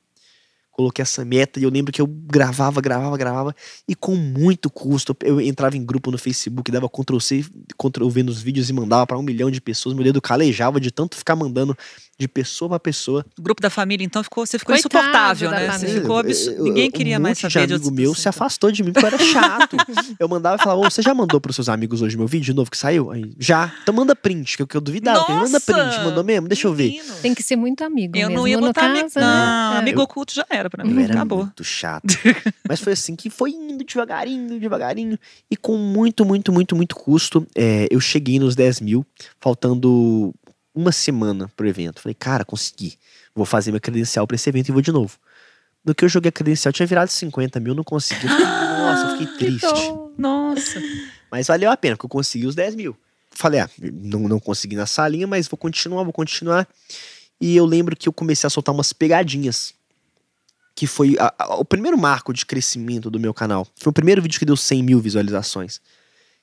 Coloquei 0.72 1.02
essa 1.02 1.24
meta 1.24 1.58
e 1.58 1.62
eu 1.62 1.70
lembro 1.70 1.90
que 1.92 2.02
eu 2.02 2.06
gravava, 2.06 2.82
gravava, 2.82 3.16
gravava 3.16 3.56
e 3.88 3.94
com 3.94 4.14
muito 4.14 4.68
custo. 4.68 5.16
Eu 5.22 5.40
entrava 5.40 5.76
em 5.76 5.84
grupo 5.84 6.10
no 6.10 6.18
Facebook, 6.18 6.70
dava 6.70 6.88
Ctrl 6.88 7.18
C, 7.18 7.44
Ctrl 7.78 8.08
V 8.08 8.22
nos 8.22 8.42
vídeos 8.42 8.68
e 8.68 8.72
mandava 8.74 9.06
pra 9.06 9.16
um 9.16 9.22
milhão 9.22 9.50
de 9.50 9.60
pessoas. 9.60 9.94
Meu 9.94 10.04
dedo 10.04 10.20
calejava 10.20 10.78
de 10.78 10.90
tanto 10.90 11.16
ficar 11.16 11.36
mandando 11.36 11.74
de 12.18 12.26
pessoa 12.26 12.68
pra 12.70 12.80
pessoa. 12.80 13.24
O 13.38 13.42
grupo 13.42 13.60
da 13.60 13.68
família, 13.68 14.02
então, 14.04 14.22
ficou, 14.24 14.46
você 14.46 14.58
ficou 14.58 14.74
Coitado 14.74 14.96
insuportável, 14.96 15.50
né? 15.50 15.70
Você 15.70 15.86
ficou 16.00 16.16
abs... 16.18 16.46
Eu- 16.46 16.64
Ninguém 16.64 16.86
eu- 16.86 16.92
queria 16.92 17.18
um 17.18 17.20
mais 17.22 17.38
saber 17.38 17.52
de 17.52 17.58
amigo 17.74 17.74
outras 17.74 17.92
meu 17.92 18.14
se 18.14 18.28
afastou 18.28 18.72
de 18.72 18.82
mim 18.82 18.90
porque 18.92 19.04
eu 19.04 19.08
era 19.08 19.18
chato. 19.18 19.76
eu 20.18 20.26
mandava 20.28 20.56
e 20.56 20.64
falava, 20.64 20.80
"Ô, 20.80 20.84
você 20.90 21.02
já 21.02 21.12
mandou 21.12 21.38
pros 21.40 21.54
seus 21.56 21.68
amigos 21.68 22.00
hoje 22.00 22.16
meu 22.16 22.26
vídeo 22.26 22.46
de 22.46 22.54
novo 22.54 22.70
que 22.70 22.78
saiu? 22.78 23.10
Aí, 23.10 23.32
já. 23.38 23.70
Então 23.82 23.94
manda 23.94 24.16
print, 24.16 24.56
que 24.56 24.62
eu, 24.62 24.66
que 24.66 24.76
eu 24.76 24.80
duvidava. 24.80 25.26
que 25.26 25.32
manda 25.32 25.60
print, 25.60 25.78
Nossa! 25.78 26.04
mandou 26.04 26.24
mesmo? 26.24 26.48
Deixa 26.48 26.66
eu 26.66 26.72
ver. 26.74 26.88
Menino. 26.88 27.14
Tem 27.20 27.34
que 27.34 27.42
ser 27.42 27.56
muito 27.56 27.84
amigo 27.84 28.16
Eu 28.16 28.28
mesmo. 28.28 28.34
não 28.40 28.48
ia 28.48 28.56
no 28.56 28.66
botar 28.68 28.86
amigo. 28.86 29.02
caso, 29.02 29.18
né? 29.18 29.24
Não, 29.26 29.74
É. 29.74 29.78
amigo 29.78 30.00
oculto 30.00 30.32
já 30.34 30.46
era 30.48 30.70
pra 30.70 30.84
mim. 30.84 30.94
Eu 30.94 31.00
era 31.00 31.12
Acabou. 31.14 31.38
muito 31.40 31.62
chato. 31.64 32.06
Mas 32.66 32.80
foi 32.80 32.94
assim 32.94 33.14
que 33.14 33.28
foi 33.28 33.50
indo 33.50 33.84
devagarinho, 33.84 34.58
devagarinho. 34.58 35.18
E 35.50 35.56
com 35.56 35.76
muito, 35.76 36.24
muito, 36.24 36.50
muito, 36.50 36.74
muito 36.74 36.96
custo, 36.96 37.46
é, 37.54 37.86
eu 37.90 38.00
cheguei 38.00 38.38
nos 38.38 38.54
10 38.56 38.80
mil, 38.80 39.04
faltando 39.38 40.34
uma 40.76 40.92
semana 40.92 41.50
pro 41.56 41.66
evento. 41.66 42.00
Falei, 42.00 42.14
cara, 42.14 42.44
consegui. 42.44 42.98
Vou 43.34 43.44
fazer 43.46 43.70
minha 43.72 43.80
credencial 43.80 44.26
pra 44.26 44.34
esse 44.36 44.48
evento 44.48 44.68
e 44.68 44.72
vou 44.72 44.82
de 44.82 44.92
novo. 44.92 45.18
No 45.84 45.94
que 45.94 46.04
eu 46.04 46.08
joguei 46.08 46.28
a 46.28 46.32
credencial, 46.32 46.72
tinha 46.72 46.86
virado 46.86 47.08
50 47.08 47.58
mil, 47.60 47.74
não 47.74 47.82
consegui. 47.84 48.26
Eu 48.26 48.30
fiquei, 48.30 48.44
Nossa, 48.46 49.02
eu 49.06 49.10
fiquei 49.18 49.26
Que 49.26 49.38
triste. 49.38 49.92
Nossa. 50.18 50.80
Mas 51.30 51.46
valeu 51.46 51.70
a 51.70 51.76
pena, 51.76 51.96
porque 51.96 52.06
eu 52.06 52.10
consegui 52.10 52.46
os 52.46 52.54
10 52.54 52.74
mil. 52.74 52.96
Falei, 53.30 53.60
ah, 53.60 53.68
não, 53.92 54.20
não 54.28 54.38
consegui 54.40 54.76
na 54.76 54.86
salinha, 54.86 55.26
mas 55.26 55.48
vou 55.48 55.58
continuar, 55.58 56.02
vou 56.04 56.12
continuar. 56.12 56.66
E 57.40 57.54
eu 57.56 57.66
lembro 57.66 57.96
que 57.96 58.08
eu 58.08 58.12
comecei 58.12 58.46
a 58.46 58.50
soltar 58.50 58.74
umas 58.74 58.92
pegadinhas. 58.92 59.74
Que 60.74 60.86
foi 60.86 61.16
a- 61.18 61.34
a- 61.38 61.56
o 61.56 61.64
primeiro 61.64 61.96
marco 61.98 62.32
de 62.32 62.44
crescimento 62.44 63.10
do 63.10 63.18
meu 63.20 63.32
canal. 63.34 63.66
Foi 63.80 63.90
o 63.90 63.94
primeiro 63.94 64.20
vídeo 64.22 64.38
que 64.38 64.44
deu 64.44 64.56
100 64.56 64.82
mil 64.82 65.00
visualizações. 65.00 65.80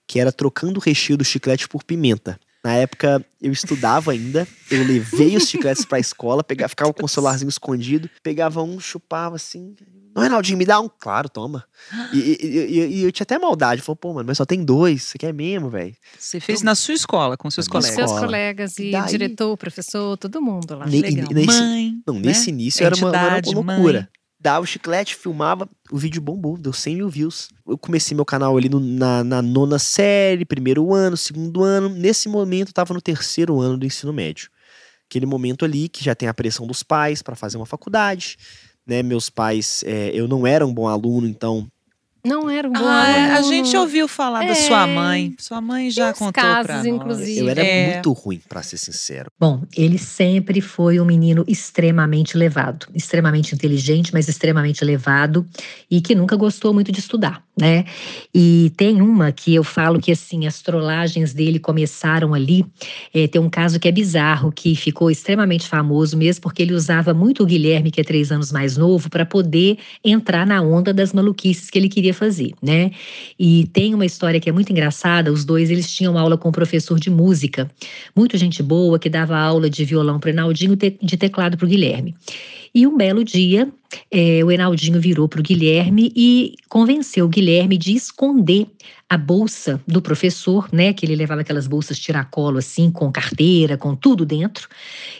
Que 0.07 0.19
era 0.19 0.31
trocando 0.31 0.79
o 0.79 0.83
recheio 0.83 1.17
do 1.17 1.23
chiclete 1.25 1.67
por 1.67 1.83
pimenta. 1.83 2.39
Na 2.63 2.73
época, 2.75 3.25
eu 3.41 3.51
estudava 3.51 4.11
ainda, 4.13 4.47
eu 4.71 4.85
levei 4.87 5.35
os 5.35 5.49
chicletes 5.49 5.83
pra 5.83 5.99
escola, 5.99 6.43
pegava, 6.43 6.69
ficava 6.69 6.93
com 6.93 7.05
o 7.05 7.09
celularzinho 7.09 7.49
escondido, 7.49 8.09
pegava 8.23 8.63
um, 8.63 8.79
chupava 8.79 9.35
assim. 9.35 9.75
Não, 10.15 10.21
Reinaldinho, 10.21 10.57
me 10.59 10.63
dá 10.65 10.79
um. 10.79 10.87
Claro, 10.87 11.27
toma. 11.27 11.65
E, 12.13 12.19
e- 12.19 12.47
e- 12.47 12.87
e 12.99 13.03
eu 13.03 13.11
tinha 13.11 13.23
até 13.23 13.37
maldade. 13.39 13.81
Falei, 13.81 13.97
pô, 13.99 14.13
mano, 14.13 14.27
mas 14.27 14.37
só 14.37 14.45
tem 14.45 14.63
dois. 14.63 15.03
Você 15.03 15.17
quer 15.17 15.33
mesmo, 15.33 15.69
velho? 15.71 15.93
Você 16.17 16.39
fez 16.39 16.61
na 16.61 16.75
sua 16.75 16.93
escola, 16.93 17.35
com 17.35 17.49
seus 17.49 17.67
colegas. 17.67 17.95
seus 17.95 18.05
escola. 18.11 18.25
colegas 18.27 18.77
e 18.77 18.91
Daí- 18.91 19.09
diretor, 19.09 19.57
professor, 19.57 20.15
todo 20.17 20.39
mundo 20.41 20.77
lá. 20.77 20.85
Ne- 20.85 21.01
Legal. 21.01 21.27
nesse- 21.33 21.47
Mãe. 21.47 21.93
Não, 22.07 22.13
né? 22.15 22.21
nesse 22.27 22.49
início 22.51 22.85
era 22.85 22.95
uma, 22.95 23.09
uma 23.09 23.17
Entidade, 23.17 23.55
loucura. 23.55 23.99
mãe. 24.01 24.07
Dava 24.43 24.61
o 24.61 24.67
chiclete, 24.67 25.15
filmava, 25.15 25.69
o 25.89 25.97
vídeo 25.97 26.21
bombou, 26.21 26.57
deu 26.57 26.73
100 26.73 26.97
mil 26.97 27.07
views. 27.09 27.47
Eu 27.65 27.77
comecei 27.77 28.13
meu 28.13 28.25
canal 28.25 28.57
ali 28.57 28.67
no- 28.67 28.77
na, 28.77 29.23
na 29.23 29.41
nona 29.41 29.79
série, 29.79 30.43
primeiro 30.43 30.93
ano, 30.93 31.15
segundo 31.15 31.63
ano. 31.63 31.87
Nesse 31.87 32.27
momento, 32.27 32.67
eu 32.67 32.73
tava 32.73 32.93
no 32.93 33.01
terceiro 33.01 33.61
ano 33.61 33.77
do 33.77 33.85
ensino 33.85 34.11
médio. 34.11 34.49
Aquele 35.09 35.25
momento 35.25 35.63
ali 35.63 35.87
que 35.87 36.03
já 36.03 36.13
tem 36.13 36.27
a 36.27 36.33
pressão 36.33 36.67
dos 36.67 36.83
pais 36.83 37.21
para 37.21 37.37
fazer 37.37 37.55
uma 37.55 37.65
faculdade, 37.65 38.35
né? 38.85 39.01
Meus 39.01 39.29
pais, 39.29 39.81
é, 39.87 40.11
eu 40.13 40.27
não 40.27 40.45
era 40.45 40.67
um 40.67 40.73
bom 40.73 40.89
aluno, 40.89 41.25
então 41.25 41.71
Não 42.25 42.49
era 42.49 42.69
um 42.69 42.71
bom 42.71 42.85
Ah, 42.85 43.35
a 43.37 43.41
gente 43.41 43.75
ouviu 43.75 44.07
falar 44.07 44.39
da 44.39 44.51
É. 44.51 44.55
sua 44.55 44.87
mãe. 44.87 45.35
Sua 45.37 45.59
mãe 45.59 45.91
já 45.91 46.11
uns 46.11 46.19
contou 46.19 46.31
casos, 46.41 46.65
pra 46.67 46.77
nós. 46.77 46.85
inclusive. 46.85 47.39
Eu 47.39 47.49
era 47.49 47.61
É. 47.61 47.91
muito 47.91 48.13
ruim, 48.13 48.39
pra 48.47 48.63
ser 48.63 48.77
sincero. 48.77 49.29
Bom, 49.37 49.61
ele 49.75 49.97
sempre 49.97 50.61
foi 50.61 51.01
um 51.01 51.05
menino 51.05 51.43
extremamente 51.49 52.37
levado, 52.37 52.87
extremamente 52.95 53.53
inteligente, 53.53 54.13
mas 54.13 54.29
extremamente 54.29 54.85
levado 54.85 55.45
e 55.91 55.99
que 55.99 56.15
nunca 56.15 56.37
gostou 56.37 56.73
muito 56.73 56.93
de 56.93 56.99
estudar, 56.99 57.43
né? 57.59 57.83
E 58.33 58.71
tem 58.77 59.01
uma 59.01 59.33
que 59.33 59.53
eu 59.53 59.63
falo 59.65 59.99
que 59.99 60.11
assim 60.13 60.47
as 60.47 60.61
trollagens 60.61 61.33
dele 61.33 61.59
começaram 61.59 62.33
ali. 62.33 62.65
É, 63.13 63.27
tem 63.27 63.41
um 63.41 63.49
caso 63.49 63.77
que 63.81 63.87
é 63.89 63.91
bizarro, 63.91 64.49
que 64.49 64.75
ficou 64.77 65.11
extremamente 65.11 65.67
famoso 65.67 66.15
mesmo 66.15 66.41
porque 66.41 66.61
ele 66.61 66.73
usava 66.73 67.13
muito 67.13 67.43
o 67.43 67.45
Guilherme, 67.45 67.91
que 67.91 67.99
é 67.99 68.03
três 68.03 68.31
anos 68.31 68.49
mais 68.49 68.77
novo, 68.77 69.09
para 69.09 69.25
poder 69.25 69.77
entrar 70.05 70.47
na 70.47 70.61
onda 70.61 70.93
das 70.93 71.11
maluquices 71.11 71.69
que 71.69 71.77
ele 71.77 71.89
queria 71.89 72.12
fazer, 72.13 72.51
né? 72.61 72.91
E 73.39 73.67
tem 73.73 73.93
uma 73.93 74.05
história 74.05 74.39
que 74.39 74.49
é 74.49 74.51
muito 74.51 74.71
engraçada. 74.71 75.31
Os 75.31 75.43
dois 75.43 75.69
eles 75.69 75.91
tinham 75.93 76.17
aula 76.17 76.37
com 76.37 76.49
um 76.49 76.51
professor 76.51 76.99
de 76.99 77.09
música 77.09 77.69
muito 78.15 78.37
gente 78.37 78.61
boa, 78.63 78.99
que 78.99 79.09
dava 79.09 79.37
aula 79.37 79.69
de 79.69 79.83
violão 79.83 80.19
para 80.19 80.29
o 80.29 80.31
Enaldinho 80.31 80.75
de 80.75 81.17
teclado 81.17 81.57
para 81.57 81.65
o 81.65 81.69
Guilherme. 81.69 82.15
E 82.75 82.87
um 82.87 82.97
belo 82.97 83.23
dia, 83.23 83.71
eh, 84.11 84.43
o 84.43 84.51
Enaldinho 84.51 84.99
virou 84.99 85.27
para 85.27 85.39
o 85.39 85.43
Guilherme 85.43 86.11
e 86.15 86.55
convenceu 86.67 87.25
o 87.25 87.29
Guilherme 87.29 87.77
de 87.77 87.93
esconder 87.93 88.65
a 89.13 89.17
bolsa 89.17 89.81
do 89.87 90.01
professor, 90.01 90.67
né? 90.71 90.93
Que 90.93 91.05
ele 91.05 91.15
levava 91.15 91.41
aquelas 91.41 91.67
bolsas 91.67 91.99
tiracolo 91.99 92.57
assim, 92.57 92.89
com 92.89 93.11
carteira, 93.11 93.77
com 93.77 93.95
tudo 93.95 94.25
dentro. 94.25 94.67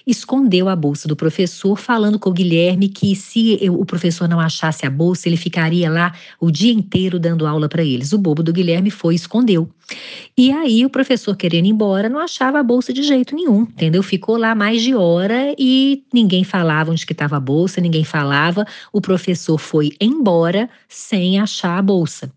Escondeu 0.06 0.68
a 0.68 0.76
bolsa 0.76 1.08
do 1.08 1.16
professor, 1.16 1.78
falando 1.78 2.20
com 2.20 2.30
o 2.30 2.34
Guilherme 2.34 2.90
que 2.90 3.16
se 3.16 3.58
eu- 3.62 3.80
o 3.80 3.86
professor 3.86 4.28
não 4.28 4.40
achasse 4.40 4.86
a 4.86 4.90
bolsa, 4.90 5.28
ele 5.30 5.38
ficaria 5.38 5.90
lá 5.90 6.14
o 6.40 6.50
dia 6.52 6.74
inteiro 6.74 7.20
dando 7.20 7.46
aula 7.46 7.70
para 7.70 7.84
eles. 7.84 8.14
O 8.14 8.18
bobo 8.18 8.44
do 8.44 8.52
Guilherme 8.52 8.90
foi 8.90 9.14
e 9.14 9.18
escondeu. 9.18 9.70
E 10.36 10.52
aí 10.52 10.84
o 10.84 10.90
professor 10.90 11.36
querendo 11.36 11.66
ir 11.66 11.70
embora 11.70 12.10
não 12.10 12.20
achava 12.20 12.60
a 12.60 12.63
bolsa 12.63 12.92
de 12.92 13.04
jeito 13.04 13.36
nenhum, 13.36 13.62
entendeu? 13.62 14.02
Ficou 14.02 14.36
lá 14.36 14.56
mais 14.56 14.82
de 14.82 14.96
hora 14.96 15.54
e 15.60 16.04
ninguém 16.12 16.44
falava 16.44 16.92
onde 16.92 17.06
que 17.06 17.13
estava 17.13 17.38
a 17.38 17.40
bolsa, 17.40 17.80
ninguém 17.80 18.04
falava. 18.04 18.66
O 18.92 19.00
professor 19.00 19.60
foi 19.60 19.92
embora 20.02 20.68
sem 20.88 21.40
achar 21.40 21.78
a 21.78 21.82
bolsa. 21.82 22.32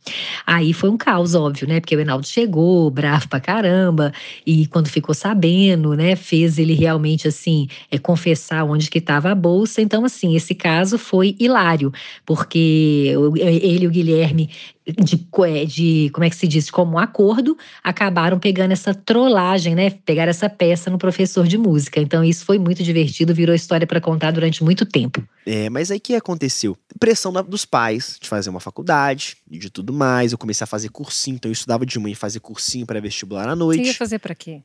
Aí 0.47 0.75
foi 0.75 0.91
um 0.91 0.97
caos, 0.97 1.35
óbvio, 1.35 1.67
né? 1.67 1.81
Porque 1.81 1.97
o 1.97 2.01
Enaldo 2.01 2.27
chegou, 2.27 2.91
bravo 2.91 3.29
pra 3.29 3.41
caramba, 3.41 4.13
e 4.47 4.67
quando 4.67 4.89
ficou 4.89 5.15
sabendo, 5.15 5.95
né, 5.95 6.17
fez 6.17 6.59
ele 6.59 6.75
realmente 6.75 7.27
assim, 7.27 7.67
é, 7.91 7.99
confessar 7.99 8.65
onde 8.65 8.91
que 8.91 8.99
estava 8.99 9.31
a 9.31 9.35
bolsa. 9.35 9.81
Então, 9.81 10.05
assim, 10.05 10.37
esse 10.37 10.55
caso 10.55 10.99
foi 10.99 11.35
hilário, 11.39 11.93
porque 12.27 13.15
ele 13.37 13.85
e 13.85 13.89
o 13.89 13.91
Guilherme 13.91 14.51
de, 14.87 15.19
co- 15.31 15.45
é, 15.45 15.65
de, 15.65 16.11
como 16.13 16.25
é 16.25 16.31
que 16.31 16.37
se 16.37 16.47
diz, 16.47 16.71
como 16.71 16.99
acordo, 16.99 17.57
acabaram 17.83 18.39
pegando 18.39 18.73
essa 18.73 18.95
trollagem, 18.95 19.75
né? 19.75 19.91
Pegaram 19.91 20.31
essa 20.31 20.49
peça 20.49 20.91
no 20.91 20.99
professor 20.99 21.47
de 21.47 21.59
música. 21.59 22.01
Então 22.01 22.23
isso 22.23 22.45
foi 22.45 22.59
muito 22.59 22.83
divertido, 22.83 23.35
virou 23.35 23.55
história 23.55 23.87
para 23.87 24.01
contar 24.01 24.31
durante 24.31 24.63
muito 24.63 24.87
tempo. 24.87 25.27
É, 25.45 25.69
mas 25.71 25.91
aí 25.91 25.99
o 25.99 26.01
que 26.01 26.15
aconteceu? 26.15 26.77
Pressão 27.01 27.33
da- 27.33 27.43
dos 27.43 27.65
pais 27.65 28.17
de 28.21 28.29
fazer 28.29 28.49
uma 28.51 28.61
faculdade 28.61 29.37
e 29.51 29.59
de 29.59 29.71
tudo 29.71 29.93
mais. 29.93 30.33
Eu 30.33 30.39
comecei 30.39 30.65
a 30.65 30.69
fazer 30.69 30.89
cursinho, 30.91 31.37
então 31.37 31.49
eu 31.49 31.53
estudava 31.55 31.85
de 31.85 31.99
manhã 31.99 32.13
e 32.13 32.17
fazia 32.17 32.41
cursinho 32.41 32.87
para 32.87 33.01
vestibular 33.01 33.49
à 33.49 33.53
Você 33.53 33.57
noite. 33.59 33.87
ia 33.87 33.95
fazer 33.95 34.19
pra 34.21 34.35
quê? 34.35 34.63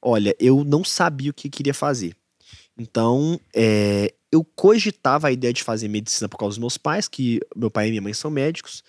Olha, 0.00 0.34
eu 0.40 0.64
não 0.64 0.82
sabia 0.84 1.30
o 1.30 1.34
que 1.34 1.48
queria 1.48 1.74
fazer. 1.74 2.16
Então, 2.76 3.38
é, 3.54 4.12
eu 4.30 4.42
cogitava 4.44 5.28
a 5.28 5.32
ideia 5.32 5.52
de 5.52 5.62
fazer 5.62 5.88
medicina 5.88 6.28
por 6.28 6.38
causa 6.38 6.52
dos 6.54 6.58
meus 6.58 6.78
pais, 6.78 7.06
que 7.06 7.38
meu 7.54 7.70
pai 7.70 7.86
e 7.88 7.90
minha 7.90 8.02
mãe 8.02 8.12
são 8.14 8.30
médicos. 8.30 8.82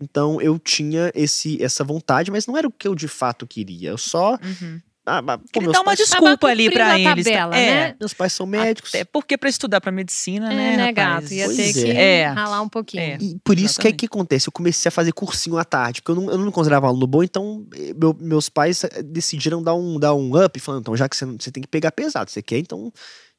Então, 0.00 0.40
eu 0.40 0.58
tinha 0.58 1.10
esse, 1.14 1.62
essa 1.62 1.82
vontade, 1.82 2.30
mas 2.30 2.46
não 2.46 2.56
era 2.56 2.68
o 2.68 2.72
que 2.72 2.86
eu 2.86 2.94
de 2.94 3.08
fato 3.08 3.46
queria. 3.46 3.90
Eu 3.90 3.98
só. 3.98 4.32
Uhum. 4.34 4.80
Ah, 5.10 5.22
ah, 5.26 5.38
pô, 5.38 5.44
Queria 5.54 5.70
dar 5.72 5.78
uma 5.78 5.84
pais, 5.86 5.98
desculpa 6.00 6.48
ali 6.48 6.70
pra 6.70 6.88
cumprindo 6.90 7.08
a 7.08 7.12
eles. 7.12 7.24
tá? 7.24 7.30
tabela, 7.32 7.56
é. 7.56 7.70
né? 7.88 7.96
meus 7.98 8.12
pais 8.12 8.30
são 8.34 8.44
médicos. 8.46 8.90
Até 8.94 9.04
porque 9.06 9.38
pra 9.38 9.48
estudar 9.48 9.80
pra 9.80 9.90
medicina, 9.90 10.52
É, 10.52 10.56
né, 10.56 10.76
né, 10.76 10.92
gato? 10.92 11.32
Ia 11.32 11.46
Pois 11.46 11.56
ter 11.56 11.72
que 11.72 11.90
é. 11.90 12.26
ralar 12.26 12.60
um 12.60 12.68
pouquinho. 12.68 13.02
É. 13.02 13.18
E 13.18 13.38
por 13.42 13.58
isso 13.58 13.80
que 13.80 13.88
é 13.88 13.92
que 13.92 14.04
acontece, 14.04 14.48
eu 14.48 14.52
comecei 14.52 14.90
a 14.90 14.92
fazer 14.92 15.12
cursinho 15.12 15.56
à 15.56 15.64
tarde, 15.64 16.02
porque 16.02 16.10
eu 16.12 16.22
não, 16.22 16.30
eu 16.30 16.36
não 16.36 16.44
me 16.44 16.52
considerava 16.52 16.88
aluno 16.88 17.06
bom, 17.06 17.22
então 17.22 17.66
eh, 17.74 17.94
meu- 17.98 18.14
meus 18.20 18.50
pais 18.50 18.84
eh, 18.84 19.02
decidiram 19.02 19.62
dar 19.62 19.74
um, 19.74 19.98
dar 19.98 20.12
um 20.14 20.44
up, 20.44 20.60
falando, 20.60 20.82
então 20.82 20.94
já 20.94 21.08
que 21.08 21.16
você, 21.16 21.24
você 21.24 21.50
tem 21.50 21.62
que 21.62 21.68
pegar 21.68 21.90
pesado, 21.90 22.30
você 22.30 22.42
quer, 22.42 22.58
então 22.58 22.92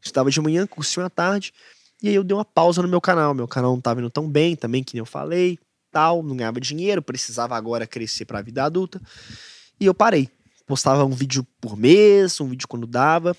estava 0.04 0.32
de 0.32 0.42
manhã, 0.42 0.66
cursinho 0.66 1.06
à 1.06 1.10
tarde, 1.10 1.54
e 2.02 2.10
aí 2.10 2.16
eu 2.16 2.24
dei 2.24 2.36
uma 2.36 2.46
pausa 2.46 2.82
no 2.82 2.88
meu 2.88 3.00
canal, 3.00 3.36
meu 3.36 3.48
canal 3.48 3.74
não 3.74 3.80
tava 3.82 4.00
indo 4.00 4.10
tão 4.10 4.28
bem 4.28 4.56
também, 4.56 4.84
que 4.84 4.96
nem 4.96 5.02
eu 5.02 5.06
falei, 5.06 5.60
tal, 5.92 6.24
não 6.24 6.36
ganhava 6.36 6.60
dinheiro, 6.60 7.02
precisava 7.02 7.56
agora 7.56 7.88
crescer 7.88 8.26
pra 8.26 8.42
vida 8.42 8.64
adulta, 8.64 9.02
e 9.80 9.86
eu 9.86 9.94
parei, 9.94 10.30
postava 10.66 11.04
um 11.06 11.12
vídeo 11.12 11.46
por 11.60 11.76
mês, 11.78 12.40
um 12.40 12.48
vídeo 12.48 12.68
quando 12.68 12.86
dava, 12.86 13.36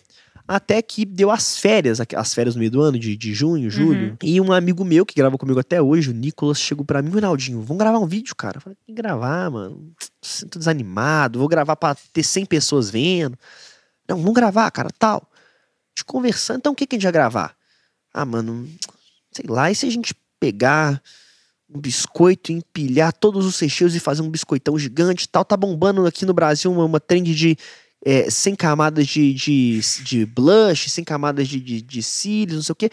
até 0.50 0.82
que 0.82 1.04
deu 1.04 1.30
as 1.30 1.58
férias, 1.58 2.00
as 2.00 2.34
férias 2.34 2.56
no 2.56 2.58
meio 2.58 2.72
do 2.72 2.80
ano, 2.80 2.98
de, 2.98 3.16
de 3.16 3.32
junho, 3.32 3.70
julho. 3.70 4.18
E 4.20 4.40
um 4.40 4.50
amigo 4.50 4.84
meu 4.84 5.06
que 5.06 5.14
grava 5.14 5.38
comigo 5.38 5.60
até 5.60 5.80
hoje, 5.80 6.10
o 6.10 6.12
Nicolas, 6.12 6.58
chegou 6.58 6.84
pra 6.84 7.00
mim, 7.00 7.08
Ronaldinho, 7.08 7.60
vamos 7.62 7.78
gravar 7.78 8.00
um 8.00 8.06
vídeo, 8.06 8.34
cara. 8.34 8.56
Eu 8.56 8.60
falei, 8.60 8.76
que 8.84 8.92
gravar, 8.92 9.48
mano. 9.48 9.92
Sinto 10.20 10.58
desanimado, 10.58 11.38
vou 11.38 11.46
gravar 11.46 11.76
pra 11.76 11.94
ter 11.94 12.24
100 12.24 12.46
pessoas 12.46 12.90
vendo. 12.90 13.38
Não, 14.08 14.16
vamos 14.16 14.34
gravar, 14.34 14.68
cara, 14.72 14.90
tal. 14.98 15.30
De 15.94 16.04
conversando, 16.04 16.58
então 16.58 16.72
o 16.72 16.74
que, 16.74 16.84
que 16.84 16.96
a 16.96 16.98
gente 16.98 17.04
vai 17.04 17.12
gravar? 17.12 17.54
Ah, 18.12 18.24
mano, 18.24 18.68
sei 19.30 19.44
lá, 19.48 19.70
e 19.70 19.74
se 19.76 19.86
a 19.86 19.90
gente 19.90 20.16
pegar 20.40 21.00
um 21.72 21.80
biscoito, 21.80 22.52
empilhar 22.52 23.12
todos 23.12 23.46
os 23.46 23.58
recheios 23.58 23.94
e 23.94 24.00
fazer 24.00 24.22
um 24.22 24.30
biscoitão 24.30 24.78
gigante 24.78 25.28
tal? 25.28 25.44
Tá 25.44 25.56
bombando 25.56 26.06
aqui 26.06 26.24
no 26.24 26.34
Brasil 26.34 26.70
uma, 26.70 26.84
uma 26.84 27.00
trend 27.00 27.34
de 27.34 27.56
é, 28.04 28.30
sem 28.30 28.54
camadas 28.54 29.06
de, 29.06 29.32
de, 29.34 29.80
de 30.02 30.26
blush, 30.26 30.90
sem 30.90 31.04
camadas 31.04 31.48
de, 31.48 31.60
de, 31.60 31.82
de 31.82 32.02
cílios, 32.02 32.56
não 32.56 32.62
sei 32.62 32.72
o 32.72 32.76
quê. 32.76 32.90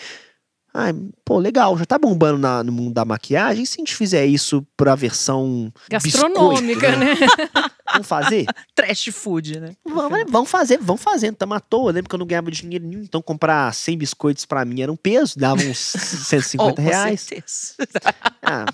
Ai, 0.79 0.93
pô, 1.25 1.39
legal, 1.39 1.75
já 1.75 1.85
tá 1.87 1.97
bombando 1.97 2.37
na- 2.37 2.63
no 2.63 2.71
mundo 2.71 2.93
da 2.93 3.03
maquiagem. 3.03 3.63
E 3.63 3.65
se 3.65 3.77
a 3.77 3.81
gente 3.81 3.95
fizer 3.95 4.27
isso 4.27 4.63
pra 4.77 4.93
versão 4.93 5.73
Gastronômica, 5.89 6.91
biscoito, 6.91 6.99
né? 6.99 7.15
Vamos 7.93 8.07
fazer? 8.07 8.45
Trash 8.75 9.05
food, 9.11 9.59
né? 9.59 9.75
Vamos, 9.83 10.25
vamos 10.29 10.51
fazer, 10.51 10.77
vamos 10.79 11.01
fazendo. 11.01 11.35
Tamo 11.35 11.53
à 11.55 11.59
toa. 11.59 11.89
Eu 11.89 11.95
lembro 11.95 12.09
que 12.09 12.13
eu 12.15 12.19
não 12.19 12.27
ganhava 12.27 12.51
dinheiro 12.51 12.85
nenhum, 12.85 13.01
então 13.01 13.21
comprar 13.23 13.73
100 13.73 13.97
biscoitos 13.97 14.45
pra 14.45 14.63
mim 14.65 14.81
era 14.81 14.91
um 14.91 14.95
peso, 14.97 15.39
dava 15.39 15.61
uns 15.63 15.77
150 16.27 16.71
Oh, 16.71 16.75
com 16.75 16.81
reais. 16.81 17.21
certeza. 17.21 17.73
Ah, 18.43 18.65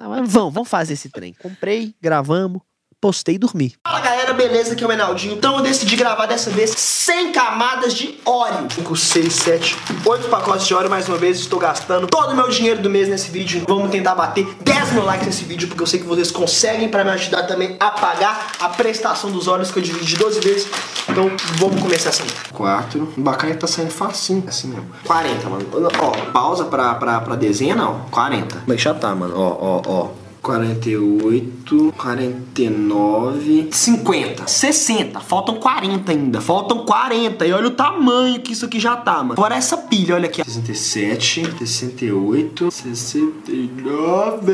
ah, 0.00 0.08
mas 0.08 0.32
vamos, 0.32 0.54
vamos 0.54 0.68
fazer 0.68 0.94
esse 0.94 1.10
trem. 1.10 1.32
Comprei, 1.34 1.94
gravamos, 2.02 2.60
postei 3.02 3.34
e 3.34 3.38
dormi. 3.38 3.74
Fala 3.84 3.98
galera, 3.98 4.32
beleza? 4.32 4.74
Aqui 4.74 4.84
é 4.84 4.86
o 4.86 4.88
Menaldinho. 4.88 5.34
Então 5.34 5.56
eu 5.56 5.62
decidi 5.62 5.96
gravar 5.96 6.26
dessa 6.26 6.50
vez 6.50 6.70
100 6.70 7.32
camadas 7.32 7.94
de 7.94 8.14
óleo. 8.24 8.68
5, 8.70 8.96
6, 8.96 9.34
7, 9.34 9.76
8 10.06 10.28
pacotes 10.28 10.68
de 10.68 10.72
óleo 10.72 10.88
mais 10.88 11.08
uma 11.08 11.18
vez. 11.18 11.40
Estou 11.40 11.58
gastando 11.58 12.06
todo 12.06 12.30
o 12.30 12.36
meu 12.36 12.48
dinheiro 12.48 12.80
do 12.80 12.88
mês 12.88 13.08
nesse 13.08 13.28
vídeo. 13.28 13.64
Vamos 13.66 13.90
tentar 13.90 14.14
bater 14.14 14.46
10 14.60 14.92
mil 14.92 15.04
likes 15.04 15.26
nesse 15.26 15.42
vídeo, 15.42 15.66
porque 15.66 15.82
eu 15.82 15.86
sei 15.86 15.98
que 15.98 16.06
vocês 16.06 16.30
conseguem 16.30 16.88
para 16.88 17.02
me 17.02 17.10
ajudar 17.10 17.42
também 17.42 17.76
a 17.80 17.90
pagar 17.90 18.52
a 18.60 18.68
prestação 18.68 19.32
dos 19.32 19.48
óleos 19.48 19.72
que 19.72 19.80
eu 19.80 19.82
dividi 19.82 20.06
de 20.06 20.16
12 20.16 20.40
vezes. 20.40 20.68
Então 21.08 21.28
vamos 21.56 21.82
começar 21.82 22.10
assim. 22.10 22.24
4. 22.52 23.14
Bacana 23.16 23.52
que 23.52 23.58
tá 23.58 23.66
saindo 23.66 23.90
facinho, 23.90 24.44
assim 24.46 24.68
mesmo. 24.68 24.86
40, 25.04 25.48
mano. 25.48 25.66
Ó, 25.98 26.30
pausa 26.30 26.66
pra, 26.66 26.94
pra, 26.94 27.20
pra 27.20 27.34
dezena, 27.34 27.90
ó. 27.90 27.94
40. 28.12 28.62
Mas 28.64 28.80
já 28.80 28.94
tá, 28.94 29.12
mano. 29.12 29.34
Ó, 29.36 29.58
ó, 29.60 29.82
ó. 29.84 30.21
48, 30.42 31.94
49, 31.96 33.68
50, 33.70 34.46
60. 34.48 35.20
Faltam 35.20 35.54
40 35.54 36.10
ainda. 36.10 36.40
Faltam 36.40 36.84
40. 36.84 37.46
E 37.46 37.52
olha 37.52 37.68
o 37.68 37.70
tamanho 37.70 38.40
que 38.40 38.52
isso 38.52 38.66
aqui 38.66 38.80
já 38.80 38.96
tá, 38.96 39.22
mano. 39.22 39.36
Fora 39.36 39.54
essa 39.54 39.76
pilha, 39.76 40.16
olha 40.16 40.26
aqui. 40.26 40.40
ó. 40.40 40.44
67, 40.44 41.64
68, 41.64 42.70
69, 42.72 44.52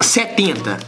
70. 0.00 0.78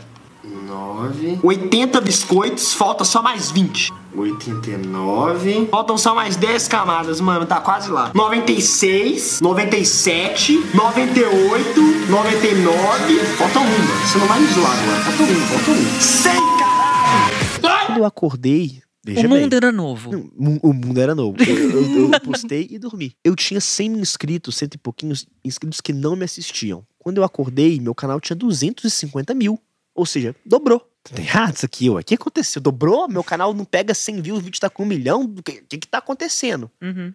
9, 0.67 1.39
80 1.43 2.01
biscoitos, 2.01 2.75
falta 2.75 3.05
só 3.05 3.23
mais 3.23 3.51
20. 3.51 3.93
89. 4.17 5.67
Faltam 5.71 5.97
só 5.99 6.15
mais 6.15 6.37
10 6.37 6.69
camadas, 6.69 7.21
mano. 7.21 7.47
Tá 7.47 7.61
quase 7.61 7.91
lá. 7.91 8.11
96, 8.15 9.41
97, 9.41 10.53
98, 10.75 11.81
99. 12.11 13.19
Falta 13.37 13.59
uma. 13.61 14.07
Você 14.07 14.19
não 14.19 14.27
vai 14.27 14.41
me 14.41 14.47
zoar 14.49 14.73
agora. 14.83 15.01
Falta 15.05 15.23
um, 15.23 15.37
falta 15.47 15.71
um. 15.71 16.01
100, 16.01 16.33
caralho! 16.59 17.87
Quando 17.87 17.99
eu 17.99 18.05
acordei, 18.05 18.83
veja 19.05 19.27
o 19.27 19.31
bem. 19.31 19.41
mundo 19.43 19.55
era 19.55 19.73
novo. 19.73 20.11
Não, 20.39 20.59
O 20.63 20.73
mundo 20.73 21.01
era 21.01 21.15
novo. 21.15 21.37
Eu, 21.43 21.71
eu- 21.71 22.11
eu 22.13 22.21
postei 22.23 22.67
e 22.71 22.79
dormi. 22.79 23.13
Eu 23.25 23.35
tinha 23.37 23.61
100 23.61 23.91
mil 23.91 24.01
inscritos, 24.01 24.57
cento 24.57 24.75
e 24.75 24.79
pouquinhos 24.79 25.27
inscritos 25.45 25.81
que 25.81 25.93
não 25.93 26.17
me 26.17 26.25
assistiam. 26.25 26.85
Quando 26.99 27.19
eu 27.19 27.25
acordei, 27.25 27.79
meu 27.81 27.95
canal 27.95 28.21
tinha 28.21 28.37
250 28.37 29.35
mil. 29.35 29.59
Ou 29.95 30.05
seja, 30.07 30.35
dobrou. 30.45 30.83
Tá 31.05 31.21
errado 31.21 31.55
isso 31.55 31.67
aqui, 31.67 31.91
ué. 31.91 32.01
O 32.01 32.05
que 32.05 32.15
aconteceu? 32.15 32.63
Dobrou? 32.63 33.07
Meu 33.09 33.23
canal 33.23 33.53
não 33.53 33.65
pega 33.65 33.93
100 33.95 34.23
views, 34.23 34.39
o 34.39 34.43
vídeo 34.43 34.59
tá 34.59 34.71
com 34.71 34.85
um 34.85 34.87
milhão? 34.87 35.23
O 35.23 35.43
que, 35.43 35.61
que 35.63 35.79
que 35.79 35.87
tá 35.87 35.99
acontecendo? 35.99 36.71
Uhum. 36.81 37.15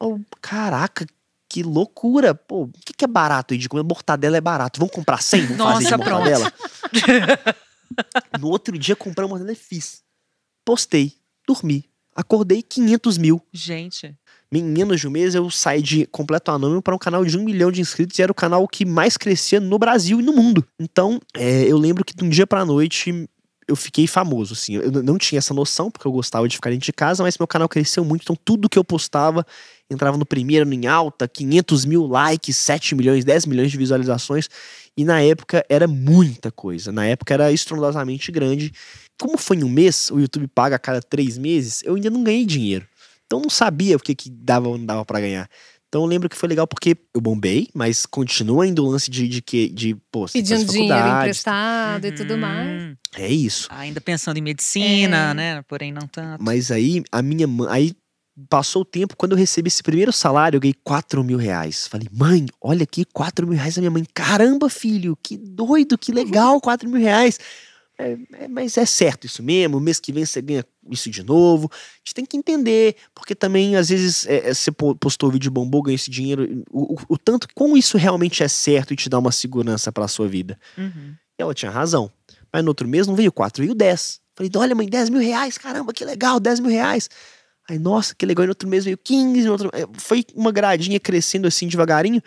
Oh, 0.00 0.18
caraca, 0.40 1.06
que 1.48 1.62
loucura. 1.62 2.34
Pô, 2.34 2.62
o 2.62 2.72
que, 2.84 2.94
que 2.94 3.04
é 3.04 3.08
barato 3.08 3.52
aí 3.52 3.58
de 3.58 3.68
comer? 3.68 3.82
Mortadela 3.82 4.38
é 4.38 4.40
barato. 4.40 4.80
Vamos 4.80 4.94
comprar 4.94 5.22
100? 5.22 5.46
Vamos 5.46 5.62
fazer 5.62 5.84
de 5.84 5.90
Nossa, 5.90 5.98
mortadela? 5.98 6.52
no 8.40 8.48
outro 8.48 8.78
dia, 8.78 8.96
comprei 8.96 9.26
uma 9.26 9.30
mortadela 9.30 9.52
e 9.52 9.60
fiz. 9.60 10.02
Postei, 10.64 11.12
dormi. 11.46 11.84
Acordei 12.16 12.62
500 12.62 13.18
mil. 13.18 13.46
Gente. 13.52 14.16
Em 14.52 14.62
menos 14.62 15.00
de 15.00 15.08
um 15.08 15.10
mês, 15.10 15.34
eu 15.34 15.48
saí 15.50 15.80
de 15.80 16.04
completo 16.06 16.50
anônimo 16.50 16.82
para 16.82 16.94
um 16.94 16.98
canal 16.98 17.24
de 17.24 17.38
um 17.38 17.42
milhão 17.42 17.72
de 17.72 17.80
inscritos 17.80 18.18
e 18.18 18.22
era 18.22 18.30
o 18.30 18.34
canal 18.34 18.68
que 18.68 18.84
mais 18.84 19.16
crescia 19.16 19.58
no 19.58 19.78
Brasil 19.78 20.20
e 20.20 20.22
no 20.22 20.32
mundo. 20.34 20.62
Então, 20.78 21.18
é, 21.34 21.62
eu 21.62 21.78
lembro 21.78 22.04
que 22.04 22.14
de 22.14 22.22
um 22.22 22.28
dia 22.28 22.46
pra 22.46 22.64
noite 22.64 23.26
eu 23.66 23.76
fiquei 23.76 24.06
famoso, 24.06 24.52
assim. 24.52 24.74
Eu 24.74 25.02
não 25.02 25.16
tinha 25.16 25.38
essa 25.38 25.54
noção, 25.54 25.90
porque 25.90 26.06
eu 26.06 26.12
gostava 26.12 26.46
de 26.46 26.56
ficar 26.56 26.68
dentro 26.68 26.84
de 26.84 26.92
casa, 26.92 27.22
mas 27.22 27.38
meu 27.38 27.46
canal 27.46 27.68
cresceu 27.68 28.04
muito, 28.04 28.22
então 28.22 28.36
tudo 28.44 28.68
que 28.68 28.78
eu 28.78 28.84
postava 28.84 29.46
entrava 29.88 30.16
no 30.16 30.26
primeiro, 30.26 30.70
em 30.72 30.86
alta, 30.86 31.28
500 31.28 31.84
mil 31.84 32.06
likes, 32.06 32.56
7 32.56 32.94
milhões, 32.94 33.24
10 33.24 33.46
milhões 33.46 33.70
de 33.70 33.78
visualizações. 33.78 34.48
E 34.96 35.04
na 35.04 35.22
época 35.22 35.64
era 35.68 35.86
muita 35.86 36.50
coisa. 36.50 36.92
Na 36.92 37.06
época 37.06 37.32
era 37.32 37.52
estrondosamente 37.52 38.30
grande. 38.30 38.72
Como 39.18 39.38
foi 39.38 39.58
em 39.58 39.64
um 39.64 39.68
mês, 39.68 40.10
o 40.10 40.18
YouTube 40.18 40.48
paga 40.48 40.76
a 40.76 40.78
cada 40.78 41.00
três 41.00 41.38
meses, 41.38 41.82
eu 41.84 41.94
ainda 41.94 42.10
não 42.10 42.22
ganhei 42.22 42.44
dinheiro. 42.44 42.86
Então 43.32 43.38
eu 43.38 43.44
não 43.44 43.50
sabia 43.50 43.96
o 43.96 43.98
que, 43.98 44.14
que 44.14 44.28
dava 44.28 44.68
ou 44.68 44.76
não 44.76 44.84
dava 44.84 45.06
pra 45.06 45.18
ganhar. 45.18 45.48
Então 45.88 46.02
eu 46.02 46.06
lembro 46.06 46.28
que 46.28 46.36
foi 46.36 46.50
legal 46.50 46.66
porque 46.66 46.94
eu 47.14 47.20
bombei, 47.20 47.66
mas 47.72 48.04
continua 48.04 48.64
ainda 48.64 48.82
o 48.82 48.86
lance 48.86 49.10
de, 49.10 49.26
de 49.26 49.40
que, 49.40 49.70
de, 49.70 49.94
pô, 50.10 50.26
Pedindo 50.30 50.70
dinheiro 50.70 51.08
emprestado 51.08 52.06
e 52.06 52.12
tudo 52.12 52.36
mais. 52.36 52.82
Uhum. 52.82 52.96
É 53.16 53.32
isso. 53.32 53.68
Ainda 53.70 54.02
pensando 54.02 54.36
em 54.36 54.42
medicina, 54.42 55.30
É. 55.30 55.34
né? 55.34 55.62
Porém, 55.62 55.92
não 55.92 56.06
tanto. 56.06 56.44
Mas 56.44 56.70
aí 56.70 57.02
a 57.10 57.22
minha 57.22 57.46
mãe. 57.46 57.68
Aí 57.70 57.96
passou 58.50 58.82
o 58.82 58.86
tempo, 58.86 59.16
quando 59.16 59.32
eu 59.32 59.38
recebi 59.38 59.68
esse 59.68 59.82
primeiro 59.82 60.12
salário, 60.12 60.56
eu 60.56 60.60
ganhei 60.60 60.76
4 60.84 61.24
mil 61.24 61.38
reais. 61.38 61.86
Falei, 61.86 62.08
mãe, 62.12 62.46
olha 62.60 62.82
aqui, 62.84 63.06
4 63.14 63.46
mil 63.46 63.56
reais 63.56 63.76
da 63.76 63.80
minha 63.80 63.90
mãe. 63.90 64.06
Caramba, 64.12 64.68
filho, 64.68 65.16
que 65.22 65.38
doido, 65.38 65.96
que 65.96 66.12
legal, 66.12 66.60
4 66.60 66.86
mil 66.86 67.00
reais. 67.00 67.38
É, 68.02 68.44
é, 68.44 68.48
mas 68.48 68.76
é 68.76 68.84
certo 68.84 69.26
isso 69.26 69.42
mesmo, 69.42 69.78
mês 69.78 70.00
que 70.00 70.12
vem 70.12 70.24
você 70.24 70.42
ganha 70.42 70.64
isso 70.90 71.08
de 71.10 71.22
novo. 71.22 71.70
A 71.72 71.76
gente 72.04 72.14
tem 72.14 72.26
que 72.26 72.36
entender, 72.36 72.96
porque 73.14 73.34
também, 73.34 73.76
às 73.76 73.88
vezes, 73.90 74.26
é, 74.26 74.48
é, 74.50 74.54
você 74.54 74.72
po- 74.72 74.96
postou 74.96 75.28
o 75.28 75.32
vídeo 75.32 75.50
bombou, 75.50 75.82
ganhou 75.82 75.94
esse 75.94 76.10
dinheiro. 76.10 76.64
O, 76.70 76.94
o, 76.94 76.98
o 77.10 77.18
tanto, 77.18 77.46
como 77.54 77.76
isso 77.76 77.96
realmente 77.96 78.42
é 78.42 78.48
certo 78.48 78.92
e 78.92 78.96
te 78.96 79.08
dá 79.08 79.18
uma 79.18 79.30
segurança 79.32 79.92
pra 79.92 80.08
sua 80.08 80.26
vida. 80.26 80.58
Uhum. 80.76 81.14
E 81.38 81.42
ela 81.42 81.54
tinha 81.54 81.70
razão. 81.70 82.10
Mas 82.52 82.62
no 82.64 82.68
outro 82.70 82.88
mês 82.88 83.06
não 83.06 83.14
veio 83.14 83.30
4, 83.32 83.62
veio 83.62 83.74
10. 83.74 84.20
Falei, 84.34 84.50
olha, 84.56 84.74
mãe, 84.74 84.88
10 84.88 85.08
mil 85.10 85.20
reais, 85.20 85.56
caramba, 85.56 85.92
que 85.92 86.04
legal, 86.04 86.40
10 86.40 86.58
mil 86.60 86.70
reais. 86.70 87.08
Aí, 87.68 87.78
nossa, 87.78 88.14
que 88.14 88.26
legal. 88.26 88.44
E 88.44 88.46
no 88.48 88.50
outro 88.50 88.68
mês 88.68 88.84
veio 88.84 88.98
15, 88.98 89.44
no 89.46 89.52
outro... 89.52 89.70
eh, 89.72 89.86
Foi 89.94 90.24
uma 90.34 90.50
gradinha 90.50 90.98
crescendo 90.98 91.46
assim 91.46 91.68
devagarinho. 91.68 92.20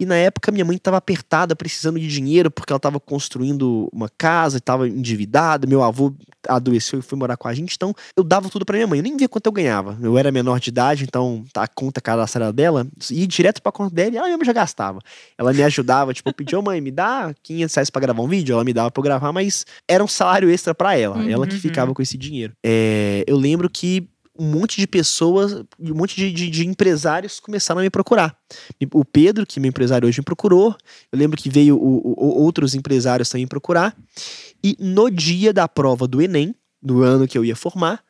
E 0.00 0.04
na 0.04 0.16
época 0.16 0.50
minha 0.50 0.64
mãe 0.64 0.76
estava 0.76 0.96
apertada, 0.96 1.54
precisando 1.54 2.00
de 2.00 2.08
dinheiro, 2.08 2.50
porque 2.50 2.72
ela 2.72 2.78
estava 2.78 2.98
construindo 2.98 3.88
uma 3.92 4.08
casa, 4.08 4.58
estava 4.58 4.88
endividada. 4.88 5.66
Meu 5.66 5.82
avô 5.82 6.12
adoeceu 6.48 6.98
e 6.98 7.02
foi 7.02 7.16
morar 7.16 7.36
com 7.36 7.46
a 7.48 7.54
gente. 7.54 7.74
Então 7.76 7.94
eu 8.16 8.24
dava 8.24 8.48
tudo 8.50 8.64
para 8.64 8.76
minha 8.76 8.86
mãe. 8.86 8.98
Eu 8.98 9.02
nem 9.04 9.16
via 9.16 9.28
quanto 9.28 9.46
eu 9.46 9.52
ganhava. 9.52 9.96
Eu 10.02 10.18
era 10.18 10.32
menor 10.32 10.58
de 10.58 10.68
idade, 10.70 11.04
então 11.04 11.44
a 11.56 11.68
conta 11.68 12.00
cadastral 12.00 12.52
dela 12.52 12.86
ia 13.10 13.26
direto 13.26 13.62
pra 13.62 13.70
conta 13.72 13.94
dela 13.94 14.10
e 14.14 14.16
ela 14.16 14.28
mesma 14.28 14.44
já 14.44 14.52
gastava. 14.52 14.98
Ela 15.38 15.52
me 15.52 15.62
ajudava, 15.62 16.12
tipo, 16.12 16.28
eu 16.28 16.34
pedia, 16.34 16.58
ô 16.58 16.62
mãe, 16.62 16.80
me 16.80 16.90
dá 16.90 17.32
500 17.42 17.74
reais 17.74 17.90
pra 17.90 18.00
gravar 18.02 18.22
um 18.22 18.28
vídeo. 18.28 18.52
Ela 18.52 18.64
me 18.64 18.72
dava 18.72 18.90
pra 18.90 19.00
eu 19.00 19.04
gravar, 19.04 19.32
mas 19.32 19.64
era 19.88 20.02
um 20.02 20.08
salário 20.08 20.50
extra 20.50 20.74
pra 20.74 20.96
ela. 20.98 21.24
Ela 21.30 21.46
que 21.46 21.54
Uhum. 21.54 21.60
ficava 21.60 21.94
com 21.94 22.02
esse 22.02 22.18
dinheiro. 22.18 22.52
É, 22.66 23.22
eu 23.26 23.36
lembro 23.36 23.70
que 23.70 24.08
um 24.36 24.44
monte 24.50 24.80
de 24.80 24.86
pessoas, 24.86 25.52
um 25.78 25.94
monte 25.94 26.16
de, 26.16 26.32
de- 26.32 26.50
de 26.50 26.66
empresários 26.66 27.38
começaram 27.40 27.80
a 27.80 27.84
me 27.84 27.90
procurar. 27.90 28.36
O 28.92 29.04
Pedro, 29.04 29.46
que 29.46 29.58
é 29.58 29.60
meu 29.60 29.68
empresário 29.68 30.08
hoje, 30.08 30.20
me 30.20 30.24
procurou. 30.24 30.76
Eu 31.12 31.18
lembro 31.18 31.36
que 31.40 31.48
veio 31.48 31.76
o- 31.76 31.98
o- 32.04 32.42
outros 32.42 32.74
empresários 32.74 33.28
também 33.28 33.44
me 33.44 33.48
procurar. 33.48 33.96
E 34.62 34.76
no 34.80 35.10
dia 35.10 35.52
da 35.52 35.68
prova 35.68 36.06
do 36.08 36.20
Enem, 36.20 36.54
do 36.82 37.02
ano 37.02 37.28
que 37.28 37.38
eu 37.38 37.44
ia 37.44 37.54
formar, 37.54 38.02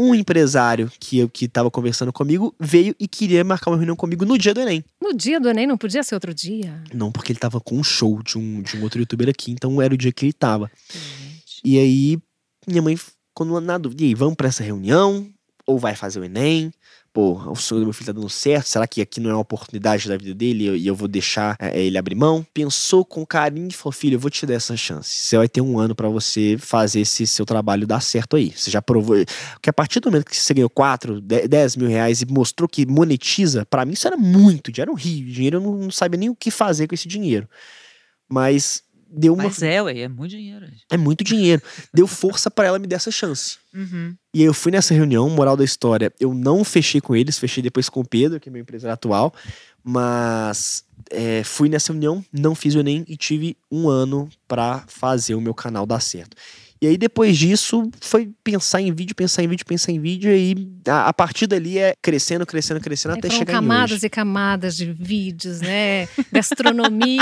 um 0.00 0.14
empresário 0.14 0.90
que 1.00 1.18
eu 1.18 1.28
que 1.28 1.46
estava 1.46 1.68
conversando 1.70 2.12
comigo 2.12 2.54
veio 2.58 2.94
e 3.00 3.08
queria 3.08 3.42
marcar 3.42 3.70
uma 3.70 3.76
reunião 3.76 3.96
comigo 3.96 4.24
no 4.24 4.38
dia 4.38 4.54
do 4.54 4.60
Enem. 4.60 4.84
No 5.02 5.12
dia 5.12 5.40
do 5.40 5.48
Enem 5.48 5.66
não 5.66 5.76
podia 5.76 6.02
ser 6.04 6.14
outro 6.14 6.32
dia. 6.32 6.82
Não, 6.94 7.10
porque 7.10 7.32
ele 7.32 7.38
tava 7.40 7.60
com 7.60 7.76
um 7.76 7.82
show 7.82 8.22
de 8.22 8.38
um, 8.38 8.62
de 8.62 8.76
um 8.76 8.82
outro 8.84 9.00
youtuber 9.00 9.28
aqui, 9.28 9.50
então 9.50 9.82
era 9.82 9.92
o 9.92 9.96
dia 9.98 10.12
que 10.12 10.24
ele 10.26 10.32
tava. 10.32 10.70
E 11.64 11.76
aí, 11.78 12.18
minha 12.66 12.80
mãe, 12.80 12.96
quando 13.34 13.60
na 13.60 13.76
dúvida, 13.76 14.04
e 14.04 14.06
aí, 14.06 14.14
vamos 14.14 14.36
pra 14.36 14.46
essa 14.48 14.62
reunião? 14.62 15.28
Ou 15.68 15.78
vai 15.78 15.94
fazer 15.94 16.18
o 16.18 16.24
Enem? 16.24 16.72
Pô, 17.12 17.32
o 17.50 17.54
sonho 17.54 17.80
do 17.80 17.84
meu 17.84 17.92
filho 17.92 18.06
tá 18.06 18.12
dando 18.12 18.28
certo? 18.30 18.66
Será 18.66 18.86
que 18.86 19.02
aqui 19.02 19.20
não 19.20 19.28
é 19.28 19.34
uma 19.34 19.40
oportunidade 19.40 20.08
da 20.08 20.16
vida 20.16 20.32
dele 20.32 20.78
e 20.78 20.86
eu, 20.86 20.94
vou 20.94 21.06
deixar 21.06 21.56
é, 21.58 21.78
ele 21.78 21.98
abrir 21.98 22.14
mão? 22.14 22.46
Pensou 22.54 23.04
com 23.04 23.26
carinho 23.26 23.68
e 23.68 23.74
falou: 23.74 23.92
filho, 23.92 24.14
eu 24.14 24.18
vou 24.18 24.30
te 24.30 24.46
dar 24.46 24.54
essa 24.54 24.74
chance. 24.78 25.10
Você 25.10 25.36
vai 25.36 25.46
ter 25.46 25.60
um 25.60 25.78
ano 25.78 25.94
pra 25.94 26.08
você 26.08 26.56
fazer 26.58 27.00
esse 27.00 27.26
seu 27.26 27.44
trabalho 27.44 27.86
dar 27.86 28.00
certo 28.00 28.36
aí. 28.36 28.50
Você 28.56 28.70
já 28.70 28.80
provou. 28.80 29.16
Porque 29.52 29.68
a 29.68 29.72
partir 29.74 30.00
do 30.00 30.10
momento 30.10 30.24
que 30.24 30.36
você 30.38 30.54
ganhou 30.54 30.70
4, 30.70 31.20
10 31.20 31.76
mil 31.76 31.88
reais 31.88 32.22
e 32.22 32.26
mostrou 32.26 32.66
que 32.66 32.86
monetiza, 32.86 33.66
pra 33.66 33.84
mim 33.84 33.92
isso 33.92 34.06
era 34.06 34.16
muito 34.16 34.72
dinheiro, 34.72 34.90
era 34.90 34.92
um 34.92 34.94
rio. 34.94 35.26
Dinheiro 35.26 35.56
eu 35.58 35.60
não, 35.60 35.74
não 35.74 35.90
sabia 35.90 36.18
nem 36.18 36.30
o 36.30 36.34
que 36.34 36.50
fazer 36.50 36.86
com 36.86 36.94
esse 36.94 37.06
dinheiro. 37.06 37.46
Mas 38.26 38.82
deu 39.10 39.34
uma. 39.34 39.44
Mas 39.44 39.62
é, 39.62 39.82
ué, 39.82 40.00
é 40.00 40.08
muito 40.08 40.30
dinheiro. 40.30 40.66
É 40.90 40.96
muito 40.96 41.24
dinheiro. 41.24 41.62
Deu 41.92 42.06
força 42.06 42.50
pra 42.50 42.66
ela 42.66 42.78
me 42.78 42.86
dar 42.86 42.96
essa 42.96 43.10
chance. 43.10 43.58
Uhum. 43.74 44.14
E 44.34 44.40
aí 44.40 44.46
eu 44.46 44.54
fui 44.54 44.72
nessa 44.72 44.94
reunião, 44.94 45.28
moral 45.30 45.56
da 45.56 45.64
história, 45.64 46.12
eu 46.20 46.34
não 46.34 46.64
fechei 46.64 47.00
com 47.00 47.16
eles, 47.16 47.38
fechei 47.38 47.62
depois 47.62 47.88
com 47.88 48.00
o 48.00 48.08
Pedro, 48.08 48.38
que 48.38 48.48
é 48.48 48.52
meu 48.52 48.62
empresário 48.62 48.94
atual, 48.94 49.34
mas 49.82 50.84
é, 51.10 51.42
fui 51.44 51.68
nessa 51.68 51.92
reunião, 51.92 52.24
não 52.32 52.54
fiz 52.54 52.74
o 52.74 52.80
Enem 52.80 53.04
e 53.08 53.16
tive 53.16 53.56
um 53.70 53.88
ano 53.88 54.28
pra 54.46 54.84
fazer 54.86 55.34
o 55.34 55.40
meu 55.40 55.54
canal 55.54 55.86
dar 55.86 56.00
certo. 56.00 56.36
E 56.80 56.86
aí 56.86 56.96
depois 56.96 57.36
disso 57.36 57.90
foi 58.00 58.30
pensar 58.44 58.80
em 58.80 58.92
vídeo, 58.92 59.14
pensar 59.14 59.42
em 59.42 59.48
vídeo, 59.48 59.64
pensar 59.66 59.90
em 59.92 60.00
vídeo, 60.00 60.30
e 60.30 60.34
aí 60.34 60.68
a, 60.88 61.08
a 61.08 61.12
partir 61.12 61.46
dali 61.46 61.76
é 61.78 61.94
crescendo, 62.00 62.46
crescendo, 62.46 62.80
crescendo 62.80 63.12
Aí 63.14 63.18
até 63.18 63.30
chegar 63.30 63.54
camadas 63.54 63.90
em 63.90 63.94
hoje. 63.96 64.06
e 64.06 64.10
camadas 64.10 64.76
de 64.76 64.92
vídeos, 64.92 65.60
né? 65.60 66.06
Gastronomia. 66.32 67.18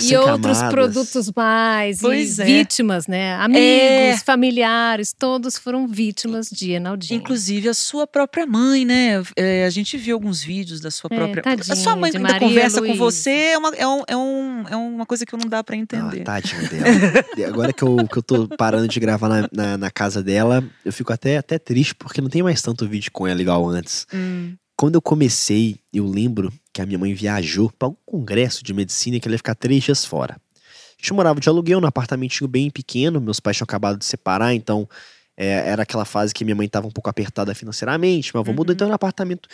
E 0.00 0.16
outros 0.16 0.58
camadas. 0.58 0.72
produtos 0.72 1.30
mais, 1.36 1.98
Pois 2.00 2.38
e 2.38 2.42
é. 2.42 2.44
vítimas, 2.44 3.06
né? 3.06 3.34
Amigos, 3.36 3.60
É. 3.62 4.16
familiares, 4.24 5.12
todos 5.16 5.58
foram 5.58 5.86
vítimas 5.86 6.48
de 6.50 6.72
Enaldinho. 6.72 7.18
Inclusive 7.20 7.68
a 7.68 7.74
sua 7.74 8.06
própria 8.06 8.46
mãe, 8.46 8.84
né? 8.84 9.22
É, 9.36 9.64
a 9.64 9.70
gente 9.70 9.96
viu 9.96 10.14
alguns 10.16 10.42
vídeos 10.42 10.80
da 10.80 10.90
sua 10.90 11.08
É, 11.12 11.16
própria. 11.16 11.42
tadinha 11.42 11.72
a 11.72 11.76
sua 11.76 11.94
mãe 11.96 12.10
ainda 12.14 12.20
Maria 12.20 12.40
conversa 12.48 12.80
com 12.80 12.86
Luísa. 12.86 12.98
você 12.98 13.30
é 13.30 13.58
uma, 13.58 13.68
é, 13.74 13.86
um, 13.86 14.02
é, 14.08 14.16
um, 14.16 14.64
é 14.70 14.76
uma 14.76 15.06
coisa 15.06 15.24
que 15.26 15.36
não 15.36 15.48
dá 15.48 15.62
pra 15.62 15.76
entender. 15.76 16.22
Ah, 16.22 16.24
tadinho 16.24 16.68
dela. 16.68 16.84
E 17.36 17.44
Agora 17.44 17.72
que 17.72 17.82
eu, 17.82 17.96
que 18.10 18.18
eu 18.18 18.22
tô 18.22 18.37
parando 18.46 18.86
de 18.86 19.00
gravar 19.00 19.28
na, 19.28 19.48
na, 19.50 19.78
na 19.78 19.90
casa 19.90 20.22
dela, 20.22 20.62
eu 20.84 20.92
fico 20.92 21.12
até, 21.12 21.38
até 21.38 21.58
triste 21.58 21.94
porque 21.94 22.20
não 22.20 22.28
tem 22.28 22.42
mais 22.42 22.60
tanto 22.62 22.86
vídeo 22.86 23.10
com 23.10 23.26
ela 23.26 23.40
igual 23.40 23.66
antes. 23.66 24.06
Hum. 24.12 24.54
Quando 24.76 24.94
eu 24.94 25.02
comecei, 25.02 25.76
eu 25.92 26.06
lembro 26.06 26.52
que 26.72 26.80
a 26.80 26.86
minha 26.86 26.98
mãe 26.98 27.12
viajou 27.14 27.72
para 27.76 27.88
um 27.88 27.96
congresso 28.06 28.62
de 28.62 28.72
medicina 28.72 29.18
que 29.18 29.26
ela 29.26 29.34
ia 29.34 29.38
ficar 29.38 29.54
três 29.56 29.82
dias 29.82 30.04
fora. 30.04 30.34
A 30.34 31.02
gente 31.02 31.12
morava 31.12 31.40
de 31.40 31.48
aluguel 31.48 31.80
num 31.80 31.86
apartamentinho 31.88 32.46
bem 32.46 32.70
pequeno, 32.70 33.20
meus 33.20 33.40
pais 33.40 33.56
tinham 33.56 33.64
acabado 33.64 33.98
de 33.98 34.04
separar, 34.04 34.54
então 34.54 34.88
é, 35.36 35.70
era 35.70 35.82
aquela 35.82 36.04
fase 36.04 36.34
que 36.34 36.44
minha 36.44 36.54
mãe 36.54 36.66
estava 36.66 36.86
um 36.86 36.90
pouco 36.90 37.08
apertada 37.08 37.54
financeiramente, 37.54 38.30
meu 38.34 38.40
avô 38.40 38.52
mudou, 38.52 38.72
Uhum. 38.72 38.74
então 38.74 38.86
era 38.86 38.92
um 38.92 38.94
apartamento 38.94 39.48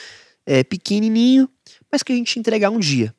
é, 0.46 0.64
pequenininho, 0.64 1.48
mas 1.90 2.02
que 2.02 2.12
a 2.12 2.16
gente 2.16 2.36
ia 2.36 2.40
entregar 2.40 2.70
um 2.70 2.78
dia. 2.78 3.14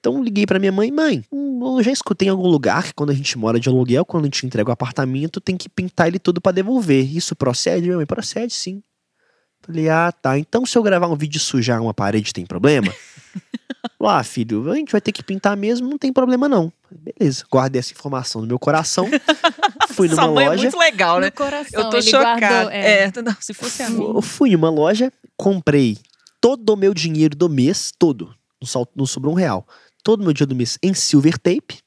Então 0.00 0.16
eu 0.16 0.22
liguei 0.22 0.46
pra 0.46 0.58
minha 0.58 0.72
mãe, 0.72 0.90
mãe, 0.90 1.22
hum, 1.30 1.76
eu 1.76 1.82
já 1.82 1.92
escutei 1.92 2.28
em 2.28 2.30
algum 2.30 2.48
lugar 2.48 2.84
que 2.84 2.94
quando 2.94 3.10
a 3.10 3.14
gente 3.14 3.36
mora 3.36 3.60
de 3.60 3.68
aluguel, 3.68 4.04
quando 4.04 4.24
a 4.24 4.26
gente 4.26 4.46
entrega 4.46 4.70
o 4.70 4.72
apartamento, 4.72 5.42
tem 5.42 5.58
que 5.58 5.68
pintar 5.68 6.08
ele 6.08 6.18
todo 6.18 6.40
pra 6.40 6.52
devolver. 6.52 7.14
Isso 7.14 7.36
procede? 7.36 7.82
Minha 7.82 7.98
mãe, 7.98 8.06
procede 8.06 8.54
sim. 8.54 8.82
Falei, 9.60 9.90
ah, 9.90 10.10
tá. 10.10 10.38
Então 10.38 10.64
se 10.64 10.76
eu 10.76 10.82
gravar 10.82 11.06
um 11.08 11.16
vídeo 11.16 11.36
e 11.36 11.40
sujar 11.40 11.82
uma 11.82 11.92
parede, 11.92 12.32
tem 12.32 12.46
problema? 12.46 12.90
Falou, 13.98 14.10
ah, 14.16 14.24
filho, 14.24 14.72
a 14.72 14.74
gente 14.74 14.90
vai 14.90 15.02
ter 15.02 15.12
que 15.12 15.22
pintar 15.22 15.54
mesmo, 15.54 15.86
não 15.86 15.98
tem 15.98 16.10
problema 16.10 16.48
não. 16.48 16.72
Beleza, 16.90 17.44
guardei 17.52 17.78
essa 17.78 17.92
informação 17.92 18.40
no 18.40 18.46
meu 18.46 18.58
coração. 18.58 19.06
Fui 19.92 20.08
numa 20.08 20.22
Sua 20.22 20.32
mãe 20.32 20.46
é 20.46 20.48
loja. 20.48 20.62
muito 20.62 20.78
legal, 20.78 21.16
no 21.16 21.20
né? 21.22 21.30
coração, 21.30 21.78
Eu 21.78 21.90
tô 21.90 21.98
guardou, 22.10 22.70
é. 22.70 23.02
é. 23.02 23.22
não, 23.22 23.36
se 23.38 23.52
fosse 23.52 23.82
a 23.82 23.90
mim. 23.90 24.02
Eu 24.02 24.22
fui 24.22 24.52
em 24.52 24.56
uma 24.56 24.70
loja, 24.70 25.12
comprei 25.36 25.98
todo 26.40 26.70
o 26.70 26.76
meu 26.76 26.94
dinheiro 26.94 27.36
do 27.36 27.50
mês, 27.50 27.92
todo. 27.98 28.34
Não 28.96 29.06
sobrou 29.06 29.34
um 29.34 29.36
real. 29.36 29.66
Todo 30.02 30.20
o 30.20 30.24
meu 30.24 30.32
dinheiro 30.32 30.50
do 30.54 30.56
mês 30.56 30.78
em 30.82 30.94
silver 30.94 31.38
tape. 31.38 31.78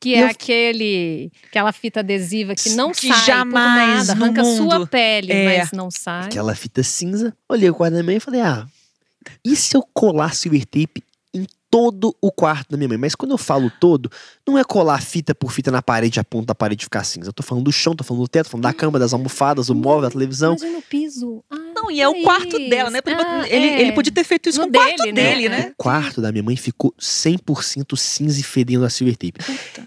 Que 0.00 0.14
é 0.16 0.22
eu- 0.22 0.26
aquele, 0.26 1.32
aquela 1.48 1.72
fita 1.72 2.00
adesiva 2.00 2.54
que 2.54 2.70
não 2.70 2.92
Que 2.92 3.08
sai 3.08 3.24
jamais 3.24 4.06
nada, 4.08 4.14
no 4.18 4.24
arranca 4.24 4.42
a 4.42 4.44
sua 4.44 4.78
mundo. 4.80 4.86
pele, 4.86 5.32
É. 5.32 5.58
mas 5.60 5.72
não 5.72 5.90
sai. 5.90 6.26
Aquela 6.26 6.54
fita 6.54 6.82
cinza. 6.82 7.34
Olhei 7.48 7.70
o 7.70 7.74
quadro 7.74 7.96
da 7.96 8.02
minha 8.02 8.12
mãe 8.12 8.16
e 8.16 8.20
falei, 8.20 8.42
ah, 8.42 8.66
e 9.42 9.56
se 9.56 9.74
eu 9.76 9.82
colar 9.94 10.34
silver 10.34 10.66
tape 10.66 11.02
em 11.32 11.46
todo 11.70 12.14
o 12.20 12.30
quarto 12.30 12.68
da 12.70 12.76
minha 12.76 12.88
mãe. 12.88 12.98
Mas 12.98 13.14
quando 13.14 13.30
eu 13.32 13.38
falo 13.38 13.70
todo, 13.80 14.10
não 14.46 14.58
é 14.58 14.62
colar 14.62 15.00
fita 15.02 15.34
por 15.34 15.50
fita 15.50 15.70
na 15.70 15.80
parede, 15.80 16.20
a 16.20 16.24
ponta 16.24 16.46
da 16.48 16.54
parede 16.54 16.84
ficar 16.84 17.02
cinza. 17.02 17.30
Eu 17.30 17.32
tô 17.32 17.42
falando 17.42 17.64
do 17.64 17.72
chão, 17.72 17.96
tô 17.96 18.04
falando 18.04 18.22
do 18.24 18.28
teto, 18.28 18.44
tô 18.46 18.50
falando 18.50 18.64
da 18.64 18.74
cama, 18.74 18.98
das 18.98 19.12
almofadas, 19.14 19.68
do 19.68 19.74
móvel, 19.74 20.02
da 20.02 20.10
televisão. 20.10 20.54
Imagina 20.54 20.78
o 20.78 20.82
piso. 20.82 21.42
Ah, 21.50 21.56
Não, 21.84 21.90
e 21.90 22.00
é 22.00 22.08
o 22.08 22.22
quarto 22.22 22.58
isso. 22.58 22.68
dela, 22.70 22.90
né? 22.90 23.00
Ah, 23.06 23.44
ele, 23.48 23.66
é. 23.66 23.80
ele 23.82 23.92
podia 23.92 24.12
ter 24.12 24.24
feito 24.24 24.48
isso 24.48 24.58
No 24.60 24.64
com 24.66 24.70
o 24.70 24.74
quarto 24.74 24.96
dele, 25.02 25.12
né? 25.12 25.22
dele, 25.34 25.48
né? 25.48 25.72
O 25.78 25.82
quarto 25.82 26.20
da 26.20 26.32
minha 26.32 26.42
mãe 26.42 26.56
ficou 26.56 26.94
100% 27.00 27.96
cinza 27.96 28.40
e 28.40 28.42
fedendo 28.42 28.84
a 28.84 28.90
silver 28.90 29.16
tape. 29.16 29.34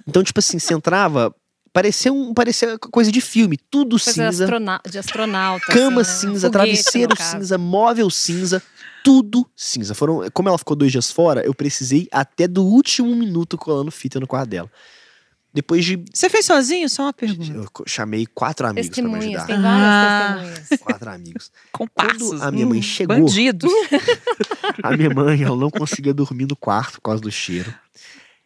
Então, 0.08 0.24
tipo 0.24 0.40
assim, 0.40 0.60
você 0.60 0.74
entrava, 0.74 1.34
parecia, 1.74 2.12
um, 2.14 2.34
parecia 2.34 2.78
coisa 2.78 3.12
de 3.12 3.22
filme, 3.22 3.58
tudo 3.70 3.98
Coisa 4.00 4.12
cinza. 4.12 4.44
astrona- 4.46 4.82
de 4.90 4.98
astronauta. 4.98 5.66
Cama 5.68 6.02
assim, 6.02 6.28
né? 6.28 6.34
cinza, 6.34 6.48
Foguete, 6.48 6.52
travesseiro 6.52 7.16
cinza, 7.18 7.58
móvel 7.58 8.10
cinza, 8.10 8.62
tudo 9.04 9.46
cinza. 9.56 9.94
Foram, 9.94 10.28
como 10.34 10.50
ela 10.50 10.58
ficou 10.58 10.76
dois 10.76 10.92
dias 10.92 11.12
fora, 11.12 11.42
eu 11.46 11.54
precisei 11.54 12.08
até 12.12 12.48
do 12.48 12.64
último 12.66 13.16
minuto 13.16 13.58
colando 13.58 13.92
fita 13.92 14.20
no 14.20 14.28
quarto 14.28 14.50
dela. 14.50 14.70
Depois 15.58 15.84
de. 15.84 16.04
Você 16.14 16.30
fez 16.30 16.46
sozinho? 16.46 16.88
Só 16.88 17.02
uma 17.06 17.14
pergunta. 17.14 17.52
Eu 17.52 17.68
chamei 17.88 18.28
quatro 18.28 18.68
amigos 18.68 18.90
pra 18.90 19.02
me 19.04 19.10
Testemunhas, 19.10 19.42
ajudar. 19.42 19.48
tem 19.48 19.62
várias 19.64 19.88
Ah. 19.88 20.36
testemunhas. 20.60 20.82
Quatro 20.84 21.10
amigos. 21.10 21.52
Compassos. 21.74 22.30
Quando 22.30 22.44
a 22.44 22.52
minha 22.52 22.66
mãe 22.68 22.78
Hum, 22.80 22.84
chegou- 22.84 23.18
Bandidos. 23.18 23.72
A 24.84 24.96
minha 24.96 25.10
mãe, 25.10 25.42
ela 25.42 25.56
não 25.58 25.72
conseguia 25.72 26.14
dormir 26.14 26.46
no 26.48 26.56
quarto 26.56 26.94
por 26.96 27.02
causa 27.02 27.22
do 27.22 27.32
cheiro. 27.32 27.74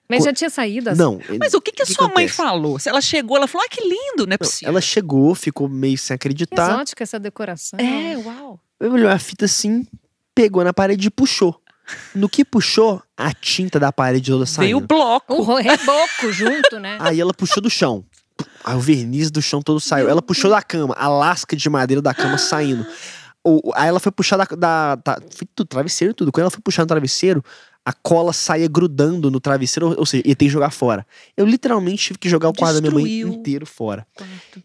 Mas 0.07 0.23
já 0.23 0.31
tinha 0.33 0.49
saído 0.49 0.89
assim. 0.89 0.99
Não. 1.01 1.19
Mas 1.39 1.53
o 1.53 1.59
que, 1.61 1.71
que 1.73 1.81
a 1.83 1.85
que 1.85 1.93
sua 1.93 2.05
mãe 2.05 2.25
acontece? 2.25 2.33
falou? 2.35 2.79
Se 2.79 2.87
ela 2.87 3.01
chegou, 3.01 3.35
ela 3.37 3.47
falou: 3.47 3.65
ah, 3.65 3.69
que 3.69 3.81
lindo, 3.81 4.25
não 4.25 4.25
é 4.25 4.29
Não, 4.31 4.37
possível. 4.37 4.69
ela 4.69 4.79
chegou, 4.81 5.35
ficou 5.35 5.67
meio 5.67 5.97
sem 5.97 6.15
acreditar. 6.15 6.71
Exótica 6.71 7.03
essa 7.03 7.19
decoração. 7.19 7.77
É, 7.79 8.17
uau. 8.17 8.57
olhou 8.79 9.09
a 9.09 9.19
fita 9.19 9.45
assim, 9.45 9.85
pegou 10.33 10.63
na 10.63 10.73
parede 10.73 11.07
e 11.07 11.11
puxou. 11.11 11.60
No 12.15 12.27
que 12.29 12.43
puxou, 12.45 13.01
a 13.17 13.33
tinta 13.33 13.79
da 13.79 13.91
parede 13.91 14.31
toda 14.31 14.45
Veio 14.45 14.77
o 14.77 14.81
bloco. 14.81 15.33
O 15.33 15.55
reboco 15.55 16.31
junto, 16.31 16.79
né? 16.79 16.97
Aí 16.99 17.19
ela 17.19 17.33
puxou 17.33 17.61
do 17.61 17.69
chão. 17.69 18.03
Aí 18.63 18.75
o 18.75 18.79
verniz 18.79 19.29
do 19.31 19.41
chão 19.41 19.61
todo 19.61 19.79
saiu. 19.79 20.09
Ela 20.09 20.21
puxou 20.21 20.49
da 20.49 20.61
cama, 20.61 20.93
a 20.97 21.07
lasca 21.07 21.55
de 21.55 21.69
madeira 21.69 22.01
da 22.01 22.13
cama 22.13 22.37
saindo. 22.37 22.85
O- 23.43 23.71
aí 23.75 23.87
ela 23.87 23.99
foi 23.99 24.11
puxar 24.11 24.37
da, 24.37 24.45
da, 24.45 24.95
da- 24.95 25.21
foi 25.35 25.47
tudo, 25.55 25.67
travesseiro 25.67 26.11
e 26.11 26.13
tudo. 26.13 26.31
Quando 26.31 26.43
ela 26.43 26.51
foi 26.51 26.61
puxar 26.61 26.83
no 26.83 26.87
travesseiro, 26.87 27.43
a 27.83 27.91
cola 27.91 28.31
saía 28.33 28.67
grudando 28.67 29.31
no 29.31 29.39
travesseiro, 29.39 29.95
ou, 29.97 30.05
seja, 30.05 30.21
ia 30.27 30.35
ter 30.35 30.45
que 30.45 30.51
jogar 30.51 30.69
fora. 30.71 31.05
Eu 31.35 31.45
literalmente 31.45 32.03
tive 32.03 32.19
que 32.19 32.29
jogar 32.29 32.49
o 32.49 32.53
quadro 32.53 32.75
da 32.75 32.81
minha 32.81 32.93
mãe 32.93 33.03
Destruiu. 33.03 33.39
inteiro 33.39 33.65
fora. 33.65 34.05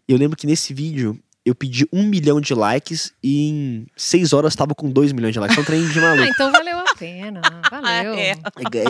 E 0.07 0.11
eu 0.11 0.17
lembro 0.17 0.37
que 0.37 0.45
nesse 0.45 0.73
vídeo 0.75 1.19
eu 1.47 1.55
pedi 1.55 1.87
um 1.93 2.03
milhão 2.03 2.39
de 2.41 2.53
likes 2.53 3.11
e 3.23 3.49
em 3.49 3.87
seis 3.95 4.33
horas 4.33 4.55
tava 4.55 4.75
com 4.75 4.89
dois 4.89 5.11
milhões 5.11 5.33
de 5.33 5.39
likes. 5.39 5.55
Foi 5.55 5.63
um 5.63 5.65
trem 5.65 5.87
de 5.87 5.99
Ah, 5.99 6.01
maluco. 6.01 6.29
então 6.29 6.51
valeu 6.51 6.77
a 6.79 6.95
pena. 6.97 7.41
Valeu. 7.71 8.13
É. 8.15 8.33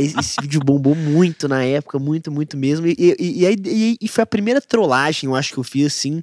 Esse 0.01 0.19
esse 0.19 0.35
vídeo 0.41 0.59
bombou 0.59 0.95
muito 0.95 1.47
na 1.47 1.63
época, 1.63 1.99
muito, 1.99 2.31
muito 2.31 2.57
mesmo. 2.57 2.87
E, 2.87 2.95
e, 2.97 3.41
e, 3.41 3.45
aí- 3.45 3.55
e- 3.65 3.97
e 4.01 4.07
foi 4.07 4.23
a 4.23 4.27
primeira 4.27 4.59
trollagem, 4.61 5.29
eu 5.29 5.35
acho 5.35 5.53
que 5.53 5.57
eu 5.59 5.63
fiz 5.63 5.87
assim. 5.87 6.21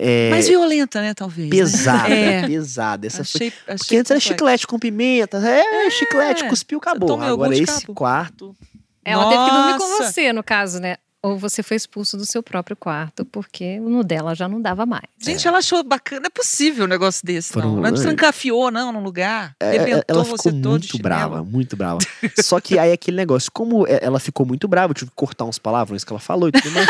É, 0.00 0.30
Mais 0.30 0.46
violenta, 0.46 1.00
né, 1.00 1.12
talvez. 1.12 1.48
né? 1.50 1.56
pesada, 1.56 2.08
É. 2.14 2.46
pesada. 2.46 3.06
Essa 3.06 3.24
foi. 3.24 3.48
Achei, 3.48 3.52
achei 3.66 3.76
Porque 3.78 3.96
antes 3.96 4.10
era 4.12 4.20
chiclete 4.20 4.66
com 4.66 4.78
pimenta. 4.78 5.38
É, 5.38 5.90
chiclete, 5.90 6.44
cuspiu, 6.48 6.78
acabou. 6.78 7.20
Agora 7.20 7.52
esse 7.56 7.64
acabou. 7.78 7.94
quarto. 7.96 8.56
Ela 9.04 9.28
teve 9.28 9.44
que 9.44 9.50
dormir 9.50 9.72
com 9.78 9.88
Nossa. 9.88 10.12
você, 10.12 10.32
no 10.32 10.42
caso, 10.44 10.78
né? 10.78 10.96
Ou 11.20 11.36
você 11.36 11.64
foi 11.64 11.76
expulso 11.76 12.16
do 12.16 12.24
seu 12.24 12.42
próprio 12.44 12.76
quarto, 12.76 13.24
porque 13.24 13.80
no 13.80 14.04
dela 14.04 14.36
já 14.36 14.48
não 14.48 14.62
dava 14.62 14.86
mais. 14.86 15.02
Gente, 15.18 15.48
ela 15.48 15.58
achou 15.58 15.82
bacana. 15.82 16.20
Não 16.22 16.26
é 16.28 16.30
possível 16.30 16.84
um 16.84 16.88
negócio 16.88 17.26
desse, 17.26 17.52
Foram- 17.52 17.72
não. 17.72 17.78
Ela 17.78 17.90
não 17.90 18.00
trancafiou, 18.00 18.70
não, 18.70 18.92
num 18.92 19.02
lugar. 19.02 19.52
É, 19.58 19.68
Arrebentou 19.78 20.04
ela 20.06 20.24
você 20.24 20.50
ficou 20.52 20.70
muito 20.70 20.98
brava, 20.98 21.42
muito 21.42 21.74
brava. 21.76 21.98
Só 22.40 22.60
que 22.60 22.78
aí 22.78 22.92
aquele 22.92 23.16
negócio, 23.16 23.50
como 23.52 23.84
é- 23.88 23.98
ela 24.00 24.20
ficou 24.20 24.46
muito 24.46 24.68
brava, 24.68 24.92
eu 24.92 24.94
tive 24.94 25.10
que 25.10 25.16
cortar 25.16 25.44
uns 25.44 25.58
palavrões 25.58 26.04
que 26.04 26.12
ela 26.12 26.20
falou 26.20 26.48
e 26.48 26.52
tudo 26.52 26.70
mais. 26.70 26.86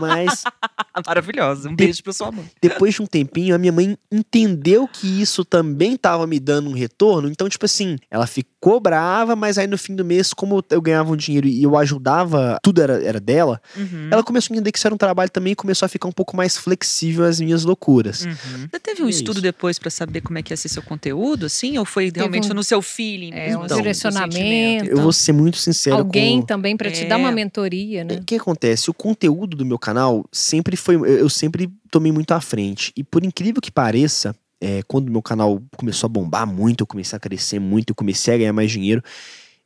Mas 0.00 0.44
Maravilhosa. 1.06 1.68
Um 1.70 1.74
beijo 1.76 2.02
pra 2.02 2.12
sua 2.12 2.30
mãe. 2.32 2.44
depois 2.60 2.94
de 2.94 3.02
um 3.02 3.06
tempinho, 3.06 3.54
a 3.54 3.58
minha 3.58 3.72
mãe 3.72 3.96
entendeu 4.10 4.86
que 4.88 5.06
isso 5.20 5.44
também 5.44 5.96
tava 5.96 6.26
me 6.26 6.38
dando 6.38 6.68
um 6.68 6.72
retorno. 6.72 7.28
Então, 7.28 7.48
tipo 7.48 7.64
assim, 7.64 7.96
ela 8.10 8.26
ficou 8.26 8.80
brava, 8.80 9.34
mas 9.36 9.56
aí 9.56 9.66
no 9.66 9.78
fim 9.78 9.94
do 9.94 10.04
mês, 10.04 10.32
como 10.34 10.62
eu 10.70 10.80
ganhava 10.80 11.12
um 11.12 11.16
dinheiro 11.16 11.46
e 11.46 11.62
eu 11.62 11.76
ajudava, 11.76 12.58
tudo 12.62 12.82
era, 12.82 13.02
era 13.02 13.20
dela, 13.20 13.60
Uhum. 13.76 14.08
ela 14.10 14.22
começou 14.22 14.52
a 14.52 14.56
entender 14.56 14.72
que 14.72 14.78
isso 14.78 14.86
era 14.86 14.94
um 14.94 14.98
trabalho 14.98 15.30
também 15.30 15.52
e 15.52 15.56
começou 15.56 15.86
a 15.86 15.88
ficar 15.88 16.08
um 16.08 16.12
pouco 16.12 16.36
mais 16.36 16.56
flexível 16.56 17.24
às 17.24 17.40
minhas 17.40 17.64
loucuras. 17.64 18.24
Uhum. 18.24 18.68
Você 18.70 18.80
teve 18.80 19.02
um 19.02 19.06
É 19.06 19.10
estudo 19.10 19.34
isso. 19.36 19.42
depois 19.42 19.78
pra 19.78 19.90
saber 19.90 20.20
como 20.20 20.38
é 20.38 20.42
que 20.42 20.52
ia 20.52 20.56
ser 20.56 20.68
seu 20.68 20.82
conteúdo, 20.82 21.46
assim? 21.46 21.78
Ou 21.78 21.84
foi 21.84 22.10
realmente 22.14 22.50
um- 22.50 22.54
no 22.54 22.64
seu 22.64 22.82
feeling? 22.82 23.30
É, 23.32 23.56
um 23.56 23.62
assim, 23.62 23.76
direcionamento. 23.76 24.90
Eu 24.90 25.00
vou 25.00 25.12
ser 25.12 25.32
muito 25.32 25.56
sincero 25.56 25.96
Alguém 25.96 26.40
com... 26.40 26.46
também 26.46 26.76
pra 26.76 26.90
te 26.90 27.04
É. 27.04 27.06
dar 27.06 27.16
uma 27.16 27.30
mentoria, 27.32 28.04
né? 28.04 28.14
O 28.16 28.24
que 28.24 28.34
acontece? 28.36 28.90
O 28.90 28.94
conteúdo 28.94 29.56
do 29.56 29.64
meu 29.70 29.78
canal 29.78 30.24
sempre 30.32 30.76
foi. 30.76 30.96
Eu 30.96 31.28
sempre 31.28 31.72
tomei 31.90 32.12
muito 32.12 32.32
à 32.32 32.40
frente. 32.40 32.92
E 32.96 33.02
por 33.02 33.24
incrível 33.24 33.62
que 33.62 33.70
pareça, 33.70 34.34
é, 34.60 34.82
quando 34.82 35.10
meu 35.10 35.22
canal 35.22 35.62
começou 35.76 36.06
a 36.06 36.10
bombar 36.10 36.46
muito, 36.46 36.82
eu 36.82 36.86
comecei 36.86 37.16
a 37.16 37.20
crescer 37.20 37.58
muito, 37.58 37.90
eu 37.90 37.94
comecei 37.94 38.34
a 38.34 38.38
ganhar 38.38 38.52
mais 38.52 38.70
dinheiro, 38.70 39.02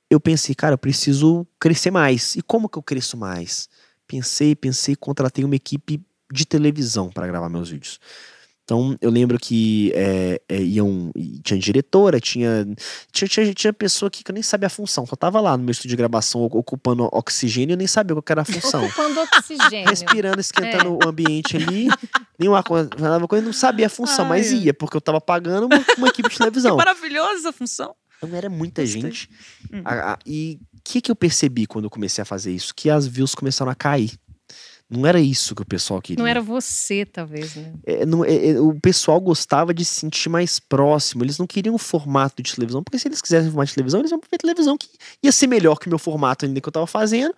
eu 0.08 0.20
pensei, 0.20 0.54
cara, 0.54 0.74
eu 0.74 0.78
preciso 0.78 1.46
crescer 1.58 1.90
mais. 1.90 2.36
E 2.36 2.42
como 2.42 2.68
que 2.68 2.78
eu 2.78 2.82
cresço 2.82 3.16
mais? 3.16 3.68
Pensei, 4.06 4.54
pensei, 4.54 4.94
contratei 4.94 5.44
uma 5.44 5.56
equipe 5.56 6.00
de 6.32 6.46
televisão 6.46 7.10
para 7.10 7.26
gravar 7.26 7.48
meus 7.48 7.70
vídeos. 7.70 7.98
Então, 8.64 8.96
eu 9.02 9.10
lembro 9.10 9.38
que 9.38 9.92
é, 9.94 10.40
é, 10.48 10.62
iam, 10.62 11.12
tinha 11.42 11.58
diretora, 11.58 12.18
tinha, 12.18 12.66
tinha, 13.12 13.28
tinha, 13.28 13.52
tinha 13.52 13.72
pessoa 13.74 14.10
que 14.10 14.22
eu 14.26 14.32
nem 14.32 14.42
sabia 14.42 14.68
a 14.68 14.70
função, 14.70 15.04
só 15.06 15.14
tava 15.14 15.38
lá 15.38 15.54
no 15.54 15.64
meu 15.64 15.70
estúdio 15.72 15.90
de 15.90 15.96
gravação 15.96 16.40
o- 16.40 16.46
ocupando 16.46 17.06
oxigênio 17.12 17.72
e 17.72 17.74
eu 17.74 17.76
nem 17.76 17.86
sabia 17.86 18.14
qual 18.16 18.22
que 18.22 18.32
era 18.32 18.40
a 18.40 18.44
função. 18.46 18.86
Ocupando 18.86 19.20
oxigênio. 19.20 19.86
Respirando, 19.90 20.40
esquentando 20.40 20.94
o 20.94 21.06
ambiente 21.06 21.58
ali, 21.58 21.88
nenhuma 22.38 22.62
coisa, 22.62 22.88
coisa, 23.28 23.42
eu 23.42 23.46
não 23.46 23.52
sabia 23.52 23.84
a 23.86 23.90
função, 23.90 24.24
mas 24.24 24.50
Ai. 24.50 24.58
ia, 24.60 24.74
porque 24.74 24.96
eu 24.96 25.00
tava 25.02 25.20
pagando 25.20 25.66
uma, 25.66 25.84
uma 25.98 26.08
equipe 26.08 26.30
de 26.30 26.38
televisão. 26.38 26.76
Maravilhosa 26.78 27.40
essa 27.40 27.52
função. 27.52 27.94
Então 28.16 28.34
era 28.34 28.48
muita 28.48 28.80
Gostei. 28.80 29.02
gente. 29.02 29.28
Hum. 29.70 29.82
A- 29.84 30.12
a- 30.14 30.18
e 30.24 30.58
o 30.72 30.78
que, 30.82 31.02
que 31.02 31.10
eu 31.10 31.16
percebi 31.16 31.66
quando 31.66 31.84
eu 31.84 31.90
comecei 31.90 32.22
a 32.22 32.24
fazer 32.24 32.50
isso? 32.52 32.74
Que 32.74 32.88
as 32.88 33.06
views 33.06 33.34
começaram 33.34 33.70
a 33.70 33.74
cair. 33.74 34.12
Não 34.90 35.06
era 35.06 35.18
isso 35.20 35.54
que 35.54 35.62
o 35.62 35.66
pessoal 35.66 36.00
queria. 36.00 36.22
Não 36.22 36.28
era 36.28 36.40
você, 36.42 37.06
talvez, 37.06 37.54
né? 37.56 37.72
É, 37.86 38.04
não- 38.04 38.24
é, 38.24 38.50
é, 38.50 38.60
o 38.60 38.78
pessoal 38.80 39.20
gostava 39.20 39.72
de 39.72 39.84
se 39.84 40.00
sentir 40.00 40.28
mais 40.28 40.60
próximo. 40.60 41.24
Eles 41.24 41.38
não 41.38 41.46
queriam 41.46 41.74
um 41.74 41.78
formato 41.78 42.42
de 42.42 42.54
televisão, 42.54 42.82
porque 42.82 42.98
se 42.98 43.08
eles 43.08 43.20
quisessem 43.22 43.50
formato 43.50 43.68
de 43.70 43.74
televisão, 43.74 44.00
eles 44.00 44.10
iam 44.10 44.20
ver 44.30 44.38
televisão 44.38 44.76
que 44.76 44.88
ia 45.22 45.32
ser 45.32 45.46
melhor 45.46 45.78
que 45.78 45.86
o 45.86 45.90
meu 45.90 45.98
formato 45.98 46.44
ainda 46.44 46.60
que 46.60 46.68
eu 46.68 46.72
tava 46.72 46.86
fazendo. 46.86 47.34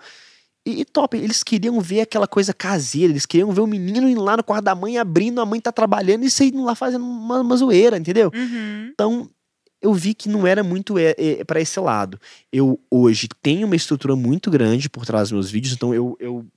E, 0.67 0.81
e 0.81 0.85
top, 0.85 1.17
eles 1.17 1.45
queriam 1.45 1.81
ver 1.81 2.01
aquela 2.01 2.27
coisa 2.27 2.53
caseira, 2.53 3.13
eles 3.13 3.25
queriam 3.25 3.53
ver 3.53 3.61
o 3.61 3.67
menino 3.67 4.09
indo 4.09 4.21
lá 4.21 4.37
no 4.37 4.43
quarto 4.43 4.65
da 4.65 4.75
mãe, 4.75 4.99
abrindo, 4.99 5.41
a 5.41 5.47
mãe 5.47 5.61
tá 5.61 5.71
trabalhando 5.71 6.25
e 6.25 6.31
você 6.31 6.47
indo 6.47 6.65
lá 6.65 6.75
fazendo 6.75 7.05
uma, 7.05 7.41
uma 7.41 7.57
zoeira, 7.57 7.97
entendeu? 7.97 8.33
Uhum. 8.35 8.91
Então, 8.93 9.31
eu 9.81 9.95
vi 9.95 10.13
que 10.15 10.29
não 10.29 10.45
era 10.45 10.65
muito 10.65 10.99
é, 10.99 11.45
para 11.45 11.61
esse 11.61 11.79
lado. 11.79 12.19
Eu 12.53 12.81
hoje 12.91 13.29
tenho 13.41 13.67
uma 13.69 13.77
estrutura 13.77 14.17
muito 14.17 14.51
grande 14.51 14.91
por 14.91 15.07
trás 15.07 15.29
dos 15.29 15.33
meus 15.33 15.51
vídeos, 15.51 15.73
então 15.73 15.95
eu, 15.95 16.17
eu 16.19 16.41
é- 16.41 16.56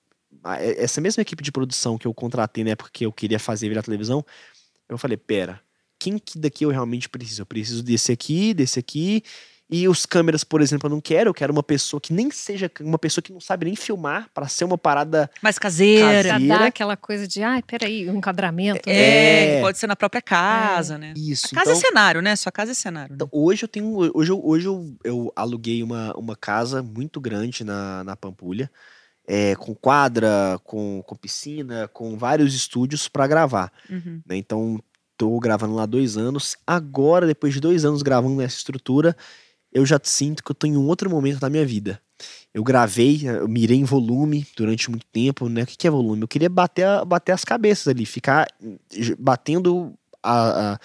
essa 0.77 1.01
mesma 1.01 1.21
equipe 1.21 1.43
de 1.43 1.51
produção 1.51 1.97
que 1.97 2.07
eu 2.07 2.13
contratei 2.13 2.63
na 2.63 2.71
época 2.71 2.89
que 2.91 3.05
eu 3.05 3.11
queria 3.11 3.39
fazer 3.39 3.69
virar 3.69 3.83
televisão, 3.83 4.25
eu 4.87 4.97
falei, 4.97 5.17
pera, 5.17 5.61
quem 5.99 6.17
que 6.17 6.39
daqui 6.39 6.65
eu 6.65 6.69
realmente 6.69 7.09
preciso? 7.09 7.41
Eu 7.41 7.45
preciso 7.45 7.83
desse 7.83 8.11
aqui, 8.11 8.53
desse 8.53 8.79
aqui. 8.79 9.23
E 9.71 9.87
os 9.87 10.03
câmeras, 10.03 10.43
por 10.43 10.61
exemplo, 10.61 10.87
eu 10.87 10.89
não 10.89 10.99
quero. 10.99 11.29
Eu 11.29 11.33
quero 11.33 11.53
uma 11.53 11.61
pessoa 11.61 12.01
que 12.01 12.11
nem 12.11 12.31
seja 12.31 12.71
uma 12.81 12.97
pessoa 12.97 13.21
que 13.21 13.31
não 13.31 13.39
sabe 13.39 13.65
nem 13.65 13.75
filmar 13.75 14.27
para 14.33 14.47
ser 14.47 14.63
uma 14.63 14.79
parada. 14.79 15.29
Mais 15.43 15.59
caseira. 15.59 16.29
Caseira. 16.29 16.57
dar 16.57 16.65
aquela 16.65 16.97
coisa 16.97 17.27
de, 17.27 17.43
ai, 17.43 17.61
peraí, 17.61 18.09
um 18.09 18.15
enquadramento. 18.17 18.81
né? 18.89 18.95
É, 18.95 19.43
É. 19.43 19.55
que 19.55 19.61
pode 19.61 19.77
ser 19.77 19.85
na 19.85 19.95
própria 19.95 20.23
casa, 20.23 20.97
né? 20.97 21.13
Isso. 21.15 21.47
A 21.51 21.59
casa 21.59 21.71
então, 21.71 21.83
é 21.83 21.85
cenário, 21.87 22.21
né? 22.21 22.35
Sua 22.35 22.51
casa 22.51 22.71
é 22.71 22.73
cenário. 22.73 23.09
Né? 23.11 23.15
Então, 23.15 23.29
hoje 23.31 23.63
eu 23.63 23.67
tenho. 23.67 24.09
Hoje 24.15 24.31
eu, 24.31 24.43
hoje 24.43 24.65
eu, 24.65 24.97
eu 25.03 25.31
aluguei 25.35 25.83
uma, 25.83 26.17
uma 26.17 26.35
casa 26.35 26.81
muito 26.81 27.21
grande 27.21 27.63
na, 27.63 28.03
na 28.03 28.15
Pampulha, 28.15 28.71
é, 29.31 29.55
com 29.55 29.75
quadra, 29.75 30.59
com, 30.63 31.03
com 31.05 31.15
piscina, 31.15 31.87
com 31.87 32.17
vários 32.17 32.55
estúdios 32.55 33.07
para 33.07 33.27
gravar. 33.27 33.71
Uhum. 33.87 34.21
né? 34.25 34.35
Então, 34.35 34.79
tô 35.15 35.39
gravando 35.39 35.75
lá 35.75 35.85
dois 35.85 36.17
anos. 36.17 36.57
Agora, 36.65 37.27
depois 37.27 37.53
de 37.53 37.59
dois 37.59 37.85
anos 37.85 38.01
gravando 38.01 38.37
nessa 38.37 38.57
estrutura, 38.57 39.15
eu 39.71 39.85
já 39.85 39.99
sinto 40.01 40.43
que 40.43 40.49
eu 40.49 40.55
tô 40.55 40.65
em 40.65 40.75
um 40.75 40.87
outro 40.87 41.07
momento 41.11 41.39
da 41.39 41.47
minha 41.47 41.63
vida. 41.63 42.01
Eu 42.51 42.63
gravei, 42.63 43.21
eu 43.29 43.47
mirei 43.47 43.77
em 43.77 43.83
volume 43.83 44.47
durante 44.57 44.89
muito 44.89 45.05
tempo, 45.11 45.47
né? 45.47 45.61
O 45.61 45.67
que 45.67 45.77
que 45.77 45.87
é 45.87 45.91
volume? 45.91 46.23
Eu 46.23 46.27
queria 46.27 46.49
bater, 46.49 47.05
bater 47.05 47.31
as 47.33 47.45
cabeças 47.45 47.87
ali, 47.87 48.07
ficar 48.07 48.47
j- 48.91 49.15
batendo 49.19 49.93
a, 50.23 50.73
a- 50.73 50.79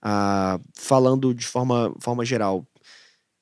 a- 0.00 0.60
falando 0.72 1.34
de 1.34 1.44
forma, 1.44 1.92
forma 2.00 2.24
geral. 2.24 2.64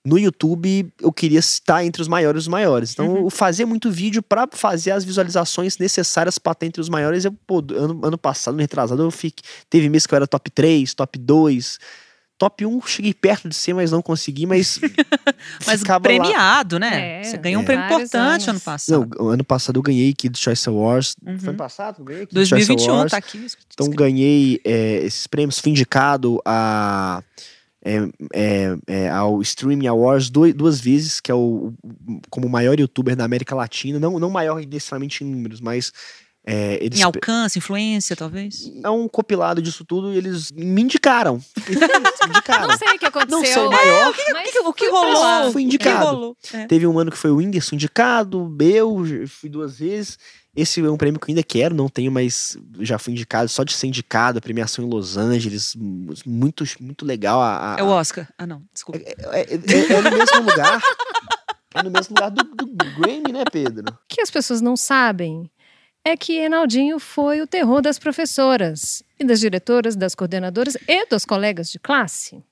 No 0.07 0.17
YouTube, 0.19 0.89
eu 1.01 1.13
queria 1.13 1.41
estar 1.41 1.85
entre 1.85 2.01
os 2.01 2.07
maiores 2.07 2.45
dos 2.45 2.49
maiores. 2.49 2.93
Então, 2.93 3.09
Uhum. 3.09 3.25
eu 3.25 3.31
fazia 3.31 3.67
muito 3.67 3.91
vídeo 3.91 4.23
para 4.23 4.47
fazer 4.53 4.93
as 4.93 5.05
visualizações 5.05 5.79
necessárias 5.79 6.39
para 6.39 6.53
estar 6.53 6.67
entre 6.67 6.81
os 6.81 6.89
maiores. 6.89 7.25
Eu, 7.25 7.33
pô, 7.47 7.59
ano, 7.75 8.01
ano 8.05 8.17
passado, 8.17 8.55
ano 8.55 8.61
retrasado, 8.61 9.03
eu 9.03 9.11
fiquei, 9.11 9.43
teve 9.69 9.89
mês 9.89 10.07
que 10.07 10.15
eu 10.15 10.17
era 10.17 10.27
top 10.27 10.49
3, 10.51 10.95
top 10.95 11.19
2. 11.19 11.79
top 12.39 12.67
1 12.67 12.83
cheguei 12.87 13.15
perto 13.15 13.49
de 13.49 13.55
ser, 13.55 13.73
mas 13.75 13.91
não 13.91 14.03
consegui, 14.03 14.45
mas. 14.47 14.79
Mas 15.67 15.81
ficava 15.81 15.97
lá. 15.97 16.01
premiado, 16.01 16.79
né? 16.79 17.21
É, 17.21 17.25
Você 17.25 17.37
ganhou 17.39 17.61
um 17.61 17.63
é. 17.63 17.67
prêmio 17.67 17.89
Vários 17.89 18.09
importante 18.11 18.33
anos. 18.43 18.49
ano 18.49 18.61
passado. 18.61 19.09
Não, 19.19 19.29
ano 19.31 19.45
passado 19.45 19.77
eu 19.79 19.83
ganhei 19.83 20.13
Kids 20.13 20.41
Choice 20.41 20.69
Awards. 20.69 21.17
Uhum. 21.27 21.39
Foi 21.39 21.49
ano 21.49 21.59
passado? 21.59 21.97
eu 22.01 22.05
ganhei 22.05 22.27
Kids 22.27 22.49
Choice 22.49 22.67
2021 22.67 22.93
Awards. 22.95 23.11
tá 23.11 23.17
aqui. 23.17 23.47
Então 23.73 23.89
ganhei 23.91 24.61
é, 24.65 24.99
esses 25.05 25.27
prêmios, 25.27 25.59
fui 25.59 25.71
indicado 25.71 26.39
a, 26.45 27.23
é, 27.87 28.09
é, 28.35 28.77
é, 28.87 29.09
ao 29.11 29.41
Streaming 29.43 29.87
Awards 29.87 30.29
doi- 30.29 30.53
duas 30.53 30.81
vezes, 30.81 31.21
que 31.21 31.31
é 31.31 31.35
o 31.35 31.73
como 32.29 32.47
o 32.47 32.51
maior 32.51 32.79
youtuber 32.79 33.15
da 33.15 33.25
América 33.25 33.55
Latina, 33.55 33.99
não, 34.01 34.19
não 34.19 34.29
maior 34.31 34.61
necessariamente 34.67 35.23
em 35.23 35.27
números, 35.29 35.61
mas 35.61 35.93
é, 36.49 36.79
eles 36.85 36.99
Em 37.01 37.03
alcance, 37.03 37.59
influência, 37.59 38.15
talvez. 38.15 38.71
é 38.85 38.89
um 38.91 39.09
compilado 39.09 39.61
disso 39.61 39.85
tudo 39.85 40.13
e 40.13 40.17
eles 40.17 40.53
me 40.53 40.81
indicaram. 40.83 41.41
Eles 41.67 41.81
me 41.81 42.29
indicaram. 42.29 42.69
Não 42.69 42.79
sei 42.79 42.89
o 42.95 42.99
que 42.99 43.07
aconteceu. 43.07 43.39
Não 43.39 43.45
sou 43.47 43.69
o 43.69 43.73
maior. 43.73 44.05
mas 44.33 44.49
O 44.49 44.53
que, 44.53 44.59
o 44.61 44.73
que 44.73 44.85
fui 44.89 45.01
pra 45.01 45.13
rolou? 45.13 45.53
Fui 45.53 45.63
O 45.63 45.65
indicado. 45.65 45.99
que 45.99 46.05
rolou? 46.05 46.37
É. 46.53 46.67
Teve 46.67 46.87
um 46.87 46.99
ano 46.99 47.11
que 47.11 47.17
foi 47.19 47.31
o 47.33 47.37
Whindersson 47.37 47.75
indicado, 47.75 48.57
eu 48.61 49.05
fui 49.29 49.49
duas 49.49 49.79
vezes. 49.79 50.19
Esse 50.57 50.81
é 50.81 50.91
um 50.91 50.97
prêmio 50.97 51.21
que 51.21 51.31
eu 51.31 51.33
ainda 51.35 51.43
quero, 51.43 51.75
não 51.75 51.89
tenho, 51.89 52.11
mas 52.11 52.57
já 52.81 52.99
fui 52.99 53.13
indicado, 53.13 53.49
só 53.49 53.63
de 53.63 53.75
ser 53.75 53.87
indicado, 53.89 54.39
a 54.39 54.41
premiação 54.41 54.85
em 54.85 54.89
Los 54.89 55.17
Angeles, 55.19 55.77
muito, 56.25 56.65
muito 56.81 57.05
legal. 57.05 57.41
A, 57.43 57.75
a- 57.75 57.79
É 57.79 57.83
o 57.83 57.89
Oscar. 57.89 58.27
Ah, 58.39 58.47
não, 58.47 58.63
desculpa. 58.73 58.99
É, 59.05 59.43
é- 59.43 59.55
é- 59.55 59.93
é 59.93 60.01
no 60.03 60.11
mesmo 60.17 60.41
lugar. 60.51 60.81
É 61.75 61.83
no 61.83 61.91
mesmo 61.91 62.15
lugar 62.15 62.31
do, 62.31 62.43
do 62.43 62.67
Grammy, 62.99 63.33
né, 63.33 63.45
Pedro? 63.53 63.93
O 63.93 63.99
que 64.09 64.23
as 64.23 64.31
pessoas 64.31 64.63
não 64.63 64.77
sabem 64.79 65.51
é 66.03 66.17
que 66.17 66.33
Enaldinho 66.39 66.99
foi 66.99 67.43
o 67.43 67.47
terror 67.47 67.83
das 67.83 67.99
professoras 67.99 69.03
e 69.21 69.25
das 69.27 69.41
diretoras, 69.41 69.95
das 69.95 70.15
coordenadoras 70.15 70.77
e 70.89 71.07
dos 71.07 71.27
colegas 71.27 71.69
de 71.71 71.79
classe. 71.79 72.43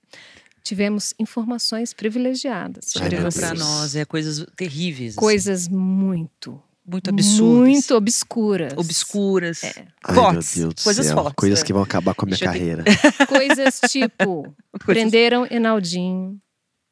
Tivemos 0.62 1.14
informações 1.18 1.94
privilegiadas. 1.94 2.92
Pra 2.92 3.08
Deus. 3.08 3.58
nós, 3.58 3.96
é 3.96 4.04
coisas 4.04 4.44
terríveis. 4.56 5.12
assim, 5.12 5.20
Coisas 5.20 5.68
muito, 5.68 6.60
muito 6.86 7.10
absurdas. 7.10 7.68
muito 7.68 7.94
obscuras. 7.94 8.72
Obscuras. 8.76 9.64
É. 9.64 9.86
Ai, 10.04 10.14
Fortes. 10.14 10.56
meu 10.56 10.64
Deus 10.68 10.74
do 10.74 10.82
coisas 10.84 11.06
céu. 11.06 11.14
fortes. 11.16 11.34
Coisas 11.36 11.60
é. 11.60 11.64
que 11.64 11.72
vão 11.72 11.82
acabar 11.82 12.14
com 12.14 12.24
a 12.24 12.26
minha 12.26 12.36
Deixa 12.36 12.44
eu 12.44 12.52
carreira. 12.52 12.84
Coisas 13.28 13.80
tipo, 13.90 14.42
Coisas- 14.72 14.84
prenderam 14.84 15.46
Enaldinho 15.50 16.38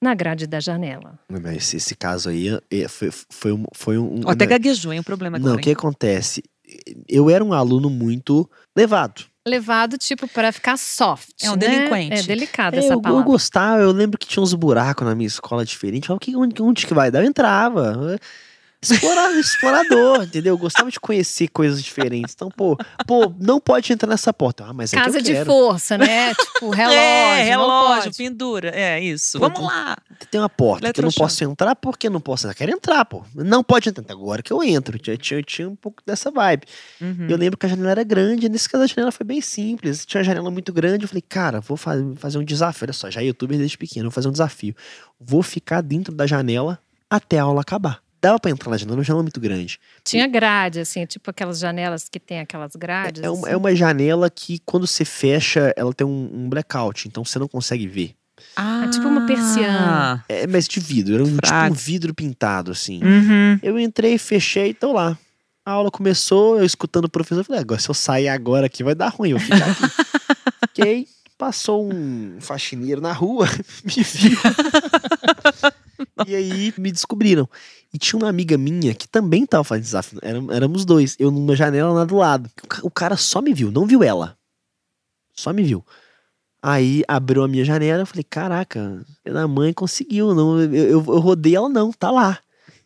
na 0.03 0.15
grade 0.15 0.47
da 0.47 0.59
janela. 0.61 1.19
Mas 1.31 1.73
esse, 1.75 1.95
caso 1.95 2.29
aí 2.29 2.49
é, 2.71 2.89
foi, 2.89 3.11
foi 3.31 3.53
um. 3.53 3.65
Foi 3.75 3.99
um 3.99 4.21
Até 4.27 4.47
né? 4.47 4.51
gaguejou, 4.51 4.93
hein? 4.93 5.01
Um 5.01 5.05
problema 5.05 5.39
Não, 5.39 5.47
agora. 5.47 5.61
o 5.61 5.63
que 5.63 5.71
acontece? 5.71 6.43
Eu 7.09 7.29
era 7.31 7.45
um 7.45 7.53
aluno 7.53 7.89
muito 7.91 8.51
levado. 8.77 9.25
Levado, 9.47 9.99
tipo, 9.99 10.27
para 10.29 10.53
ficar 10.53 10.77
soft. 10.79 11.31
É 11.43 11.51
um 11.51 11.57
né? 11.57 11.69
delinquente. 11.69 12.15
É 12.15 12.23
delicada 12.23 12.77
É, 12.77 12.79
essa 12.79 12.89
eu, 12.95 12.99
eu 12.99 13.01
palavra. 13.03 13.25
gostava, 13.25 13.83
eu 13.83 13.91
lembro 13.93 14.17
que 14.17 14.27
tinha 14.27 14.43
uns 14.43 14.55
buracos 14.55 15.07
na 15.07 15.15
minha 15.15 15.27
escola 15.27 15.65
diferente. 15.65 16.09
Eu, 16.11 16.19
que, 16.19 16.35
onde, 16.37 16.63
onde 16.63 16.87
que 16.87 16.95
vai 16.95 17.11
dar? 17.11 17.23
Eu 17.23 17.27
entrava. 17.29 18.19
Explorar, 18.83 19.31
explorador, 19.39 20.25
entendeu? 20.25 20.55
Eu 20.55 20.59
gostava 20.59 20.91
de 20.91 20.99
conhecer 20.99 21.47
coisas 21.49 21.81
diferentes. 21.83 22.35
Então, 22.35 22.51
pô, 22.51 22.77
pô, 23.07 23.33
não 23.39 23.61
pode 23.61 23.93
entrar 23.93 24.09
nessa 24.09 24.33
porta. 24.33 24.65
Ah, 24.67 24.73
mas 24.73 24.93
é 24.93 24.97
que 24.97 25.05
Casa 25.05 25.19
eu 25.19 25.23
de 25.23 25.45
força, 25.45 25.97
né? 25.97 26.35
tipo, 26.35 26.71
relógio. 26.71 26.99
é, 26.99 27.45
não 27.57 27.61
relógio, 27.63 28.03
pode. 28.05 28.17
pendura. 28.17 28.71
É 28.71 29.01
isso. 29.01 29.39
Pô, 29.39 29.45
Vamos 29.49 29.61
tu- 29.61 29.65
lá. 29.65 29.97
Tem 30.31 30.41
uma 30.41 30.49
porta 30.49 30.93
que 30.93 31.01
eu 31.01 31.05
não 31.05 31.13
posso 31.13 31.45
entrar, 31.45 31.77
por 31.77 31.97
que 31.97 32.11
não 32.11 32.21
posso? 32.21 32.49
Eu 32.49 32.55
quero 32.55 32.73
entrar, 32.73 33.05
pô. 33.05 33.25
Não 33.35 33.63
pode 33.63 33.89
entrar. 33.89 34.05
Agora 34.13 34.43
que 34.43 34.53
eu 34.53 34.63
entro. 34.65 34.99
Tinha, 34.99 35.17
tinha, 35.17 35.43
tinha 35.43 35.69
um 35.69 35.77
pouco 35.77 36.03
dessa 36.05 36.31
vibe. 36.31 36.65
Uhum. 37.01 37.27
Eu 37.29 37.37
lembro 37.37 37.57
que 37.57 37.67
a 37.67 37.69
janela 37.69 37.91
era 37.93 38.03
grande. 38.03 38.49
Nesse 38.49 38.69
caso, 38.69 38.83
a 38.83 38.87
janela 38.89 39.13
foi 39.13 39.25
bem 39.25 39.41
simples. 39.41 40.05
Tinha 40.05 40.19
uma 40.21 40.25
janela 40.25 40.51
muito 40.51 40.73
grande. 40.73 41.05
Eu 41.05 41.09
falei, 41.09 41.23
cara, 41.23 41.61
vou 41.61 41.77
fa- 41.77 41.95
fazer 42.17 42.37
um 42.39 42.45
desafio. 42.45 42.87
Olha 42.87 42.93
só, 42.93 43.09
já 43.11 43.21
é 43.23 43.27
youtuber 43.27 43.57
desde 43.57 43.79
pequeno. 43.79 44.07
Vou 44.07 44.11
fazer 44.13 44.27
um 44.29 44.33
desafio. 44.33 44.75
Vou 45.21 45.43
ficar 45.43 45.81
dentro 45.83 46.13
da 46.13 46.27
janela 46.27 46.81
até 47.09 47.39
a 47.39 47.45
aula 47.45 47.61
acabar. 47.61 48.02
Dava 48.23 48.39
pra 48.39 48.53
entrar 48.53 48.71
na 48.71 48.77
janela, 48.77 48.97
uma 48.99 49.03
janela 49.03 49.23
muito 49.25 49.41
grande. 49.41 49.81
Tinha 50.05 50.29
grade, 50.29 50.79
assim, 50.79 51.05
tipo 51.05 51.29
aquelas 51.29 51.59
janelas 51.59 52.09
que 52.09 52.21
tem 52.21 52.39
aquelas 52.39 52.77
grades. 52.77 53.21
É 53.21 53.29
uma, 53.29 53.41
assim. 53.41 53.51
é 53.51 53.57
uma 53.57 53.75
janela 53.75 54.31
que, 54.31 54.61
quando 54.65 54.87
você 54.87 55.05
fecha, 55.05 55.75
ela 55.77 55.93
tem 55.93 56.07
um, 56.07 56.31
um 56.33 56.49
blackout. 56.49 57.09
Então 57.09 57.25
você 57.25 57.41
não 57.41 57.49
consegue 57.49 57.87
ver. 57.89 58.15
Ah, 58.57 58.85
É 58.87 58.91
tipo 58.91 59.09
uma 59.09 59.27
persiana. 59.27 60.25
É, 60.29 60.47
mas 60.47 60.69
de 60.69 60.79
vidro. 60.79 61.15
Era 61.15 61.25
um, 61.25 61.37
tipo 61.37 61.55
um 61.55 61.73
vidro 61.73 62.15
pintado, 62.15 62.71
assim. 62.71 63.03
Uhum. 63.03 63.59
Eu 63.61 63.77
entrei, 63.79 64.17
fechei 64.19 64.71
e 64.71 64.75
tô 64.75 64.93
lá. 64.93 65.19
A 65.67 65.73
aula 65.73 65.91
começou, 65.91 66.59
eu 66.59 66.65
escutando 66.65 67.07
o 67.07 67.11
professor, 67.11 67.41
eu 67.41 67.45
falei, 67.45 67.61
agora 67.61 67.81
se 67.81 67.89
eu 67.89 67.95
sair 67.95 68.29
agora 68.29 68.67
aqui 68.67 68.83
vai 68.85 68.95
dar 68.95 69.09
ruim, 69.09 69.31
eu 69.31 69.39
vou 69.39 69.47
ficar 69.47 69.69
aqui. 69.71 69.83
Fiquei, 70.75 71.07
passou 71.39 71.89
um 71.89 72.37
faxineiro 72.41 73.01
na 73.01 73.13
rua, 73.13 73.47
me 73.85 74.03
viu. 74.03 74.39
E 76.27 76.35
aí 76.35 76.75
me 76.79 76.93
descobriram. 76.93 77.49
E 77.93 77.99
tinha 77.99 78.19
uma 78.19 78.29
amiga 78.29 78.57
minha 78.59 78.95
que 78.95 79.09
também 79.09 79.45
tava 79.47 79.65
fazendo 79.65 79.85
desafio. 79.85 80.19
Éram- 80.23 80.51
Éramos 80.51 80.85
dois, 80.85 81.17
eu 81.19 81.31
numa 81.31 81.55
janela 81.57 81.93
lá 81.93 82.05
do 82.05 82.17
lado. 82.17 82.51
O 82.63 82.67
ca- 82.67 82.81
O 82.85 82.91
cara 82.91 83.17
só 83.17 83.41
me 83.43 83.53
viu, 83.55 83.71
não 83.71 83.87
viu 83.87 84.03
ela. 84.03 84.37
Só 85.35 85.53
me 85.53 85.63
viu. 85.63 85.85
Aí 86.63 87.03
abriu 87.09 87.43
a 87.43 87.49
minha 87.49 87.65
janela, 87.65 88.03
eu 88.03 88.07
falei, 88.07 88.23
caraca, 88.23 89.05
a 89.27 89.49
mãe 89.49 89.73
conseguiu, 89.73 90.33
não, 90.35 90.61
eu, 90.61 90.73
eu, 90.73 90.91
eu 90.91 91.19
rodei 91.19 91.57
ela 91.57 91.69
não, 91.69 91.93
tá 91.93 92.11
lá. 92.11 92.39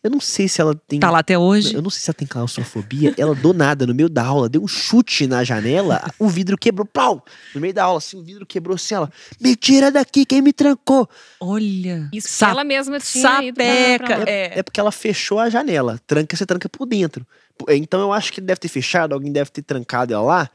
Eu 0.06 0.10
não 0.10 0.20
sei 0.20 0.46
se 0.48 0.60
ela 0.60 0.74
tem 0.86 1.00
Tá 1.00 1.10
lá 1.10 1.18
até 1.18 1.36
hoje. 1.38 1.74
eu 1.74 1.82
não 1.82 1.90
sei 1.90 2.00
se 2.00 2.08
ela 2.10 2.14
tem 2.14 2.28
claustrofobia. 2.28 3.12
Ela 3.18 3.34
do 3.34 3.52
nada, 3.52 3.86
no 3.86 3.94
meio 3.94 4.08
da 4.08 4.24
aula, 4.24 4.48
deu 4.48 4.62
um 4.62 4.68
chute 4.68 5.26
na 5.26 5.42
janela, 5.42 6.02
o 6.18 6.28
vidro 6.28 6.56
quebrou, 6.56 6.86
pau! 6.86 7.24
No 7.54 7.60
meio 7.60 7.74
da 7.74 7.84
aula, 7.84 7.98
assim, 7.98 8.16
o 8.16 8.22
vidro 8.22 8.46
quebrou 8.46 8.76
assim, 8.76 8.94
ela, 8.94 9.10
me 9.40 9.56
tira 9.56 9.90
daqui, 9.90 10.24
quem 10.24 10.40
me 10.40 10.52
trancou? 10.52 11.08
Olha. 11.40 12.08
Isso 12.12 12.28
Sa- 12.28 12.50
ela 12.50 12.62
mesma 12.64 13.00
tinha 13.00 13.42
ido 13.44 13.54
pra- 13.56 13.64
pra 13.64 14.06
sapeca. 14.06 14.16
lá. 14.18 14.24
É. 14.28 14.58
É 14.58 14.62
porque 14.62 14.78
ela 14.78 14.92
fechou 14.92 15.38
a 15.40 15.50
janela. 15.50 16.00
Tranca, 16.06 16.36
você 16.36 16.46
tranca 16.46 16.68
por 16.68 16.86
dentro. 16.86 17.26
Então 17.70 18.00
eu 18.00 18.12
acho 18.12 18.32
que 18.32 18.40
deve 18.40 18.60
ter 18.60 18.68
fechado, 18.68 19.12
alguém 19.12 19.32
deve 19.32 19.50
ter 19.50 19.62
trancado 19.62 20.12
ela 20.14 20.22
lá. 20.22 20.50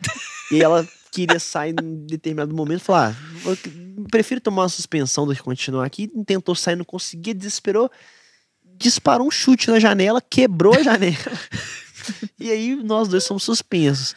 e 0.52 0.62
ela 0.64 0.88
queria 1.12 1.40
sair 1.40 1.76
em 1.82 2.06
determinado 2.06 2.54
momento 2.56 2.80
e 2.82 2.84
falar: 2.86 3.16
ah, 3.46 3.56
prefiro 4.10 4.40
tomar 4.40 4.64
uma 4.64 4.70
suspensão 4.70 5.26
do 5.28 5.36
que 5.36 5.42
continuar 5.42 5.86
aqui. 5.86 6.08
Tentou 6.26 6.56
sair, 6.56 6.76
não 6.76 6.86
conseguia, 6.86 7.34
desesperou. 7.34 7.90
Disparou 8.82 9.28
um 9.28 9.32
chute 9.32 9.70
na 9.70 9.80
janela, 9.80 10.22
quebrou 10.22 10.74
a 10.74 10.84
janela. 10.84 11.16
e 12.40 12.50
aí 12.52 12.76
nós 12.76 13.08
dois 13.08 13.24
somos 13.24 13.44
suspensos. 13.44 14.16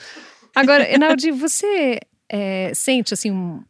Agora, 0.54 0.90
Enaldi, 0.90 1.30
você 1.30 2.00
é, 2.28 2.72
sente 2.74 3.12
assim, 3.12 3.30
um- 3.30 3.62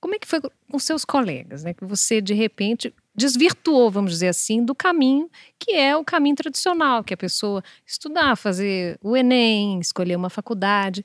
como 0.00 0.14
é 0.14 0.18
que 0.18 0.26
foi 0.28 0.40
com 0.70 0.78
seus 0.78 1.04
colegas, 1.04 1.64
né? 1.64 1.74
Que 1.74 1.84
você 1.84 2.20
de 2.20 2.34
repente 2.34 2.92
desvirtuou, 3.14 3.90
vamos 3.90 4.12
dizer 4.12 4.28
assim, 4.28 4.62
do 4.64 4.74
caminho 4.74 5.28
que 5.58 5.72
é 5.72 5.96
o 5.96 6.04
caminho 6.04 6.36
tradicional, 6.36 7.02
que 7.02 7.12
é 7.12 7.16
a 7.16 7.18
pessoa 7.18 7.62
estudar, 7.86 8.36
fazer 8.36 8.98
o 9.02 9.16
Enem, 9.16 9.80
escolher 9.80 10.14
uma 10.16 10.28
faculdade. 10.30 11.04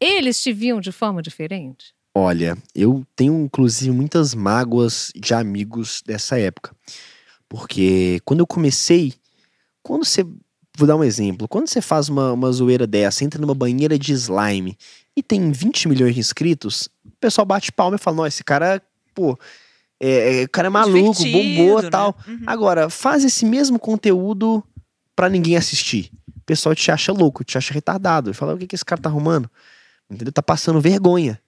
Eles 0.00 0.42
te 0.42 0.52
viam 0.52 0.80
de 0.80 0.90
forma 0.92 1.22
diferente? 1.22 1.94
Olha, 2.16 2.56
eu 2.74 3.04
tenho 3.16 3.34
inclusive 3.44 3.90
muitas 3.92 4.34
mágoas 4.34 5.10
de 5.14 5.32
amigos 5.32 6.02
dessa 6.04 6.38
época. 6.38 6.74
Porque 7.54 8.20
quando 8.24 8.40
eu 8.40 8.46
comecei, 8.48 9.14
quando 9.80 10.04
você. 10.04 10.26
Vou 10.76 10.88
dar 10.88 10.96
um 10.96 11.04
exemplo. 11.04 11.46
Quando 11.46 11.68
você 11.68 11.80
faz 11.80 12.08
uma, 12.08 12.32
uma 12.32 12.50
zoeira 12.50 12.84
dessa, 12.84 13.22
entra 13.22 13.40
numa 13.40 13.54
banheira 13.54 13.96
de 13.96 14.12
slime 14.12 14.76
e 15.16 15.22
tem 15.22 15.52
20 15.52 15.88
milhões 15.88 16.14
de 16.14 16.20
inscritos, 16.20 16.88
o 17.06 17.12
pessoal 17.20 17.46
bate 17.46 17.70
palma 17.70 17.94
e 17.94 17.98
fala: 17.98 18.16
Nossa, 18.16 18.28
esse 18.28 18.42
cara, 18.42 18.82
pô, 19.14 19.38
é, 20.00 20.40
é- 20.40 20.44
o 20.46 20.48
cara 20.48 20.66
é 20.66 20.68
maluco, 20.68 21.22
bombou 21.22 21.80
né? 21.80 21.86
e 21.86 21.90
tal. 21.90 22.18
Uhum. 22.26 22.42
Agora, 22.44 22.90
faz 22.90 23.24
esse 23.24 23.46
mesmo 23.46 23.78
conteúdo 23.78 24.60
pra 25.14 25.28
ninguém 25.28 25.56
assistir. 25.56 26.10
O 26.36 26.40
pessoal 26.44 26.74
te 26.74 26.90
acha 26.90 27.12
louco, 27.12 27.44
te 27.44 27.56
acha 27.56 27.72
retardado. 27.72 28.34
Fala, 28.34 28.54
o 28.54 28.58
que, 28.58 28.66
que 28.66 28.74
esse 28.74 28.84
cara 28.84 29.00
tá 29.00 29.08
arrumando? 29.08 29.48
Entendeu? 30.10 30.32
Tá 30.32 30.42
passando 30.42 30.80
vergonha. 30.80 31.40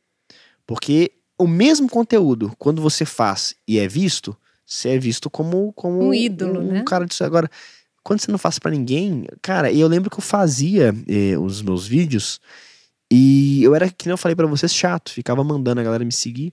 Porque 0.65 1.11
o 1.37 1.49
mesmo 1.49 1.89
conteúdo, 1.89 2.53
quando 2.61 2.81
você 2.81 3.05
faz 3.05 3.57
e 3.67 3.81
é 3.81 3.89
visto, 3.89 4.37
você 4.67 4.91
é 4.91 4.99
visto 4.99 5.31
como, 5.31 5.73
como 5.73 6.09
Um 6.09 6.13
ídolo, 6.15 6.61
um, 6.61 6.73
né? 6.73 6.85
cara 6.85 7.07
disso. 7.07 7.23
Agora, 7.23 7.49
quando 8.03 8.21
você 8.21 8.31
não 8.31 8.39
faz 8.39 8.59
pra 8.59 8.71
ninguém, 8.71 9.27
cara, 9.41 9.71
e 9.71 9.81
eu 9.81 9.89
lembro 9.89 10.11
que 10.11 10.19
eu 10.19 10.23
fazia 10.23 10.95
eh, 11.09 11.39
os 11.39 11.63
meus 11.63 11.87
vídeos 11.87 12.41
e 13.11 13.63
eu 13.63 13.75
era, 13.75 13.89
que 13.89 14.07
nem 14.07 14.13
eu 14.13 14.19
falei 14.19 14.35
pra 14.35 14.47
vocês, 14.47 14.75
chato. 14.75 15.11
Ficava 15.11 15.45
mandando 15.45 15.81
a 15.81 15.85
galera 15.85 16.05
me 16.05 16.13
seguir. 16.13 16.53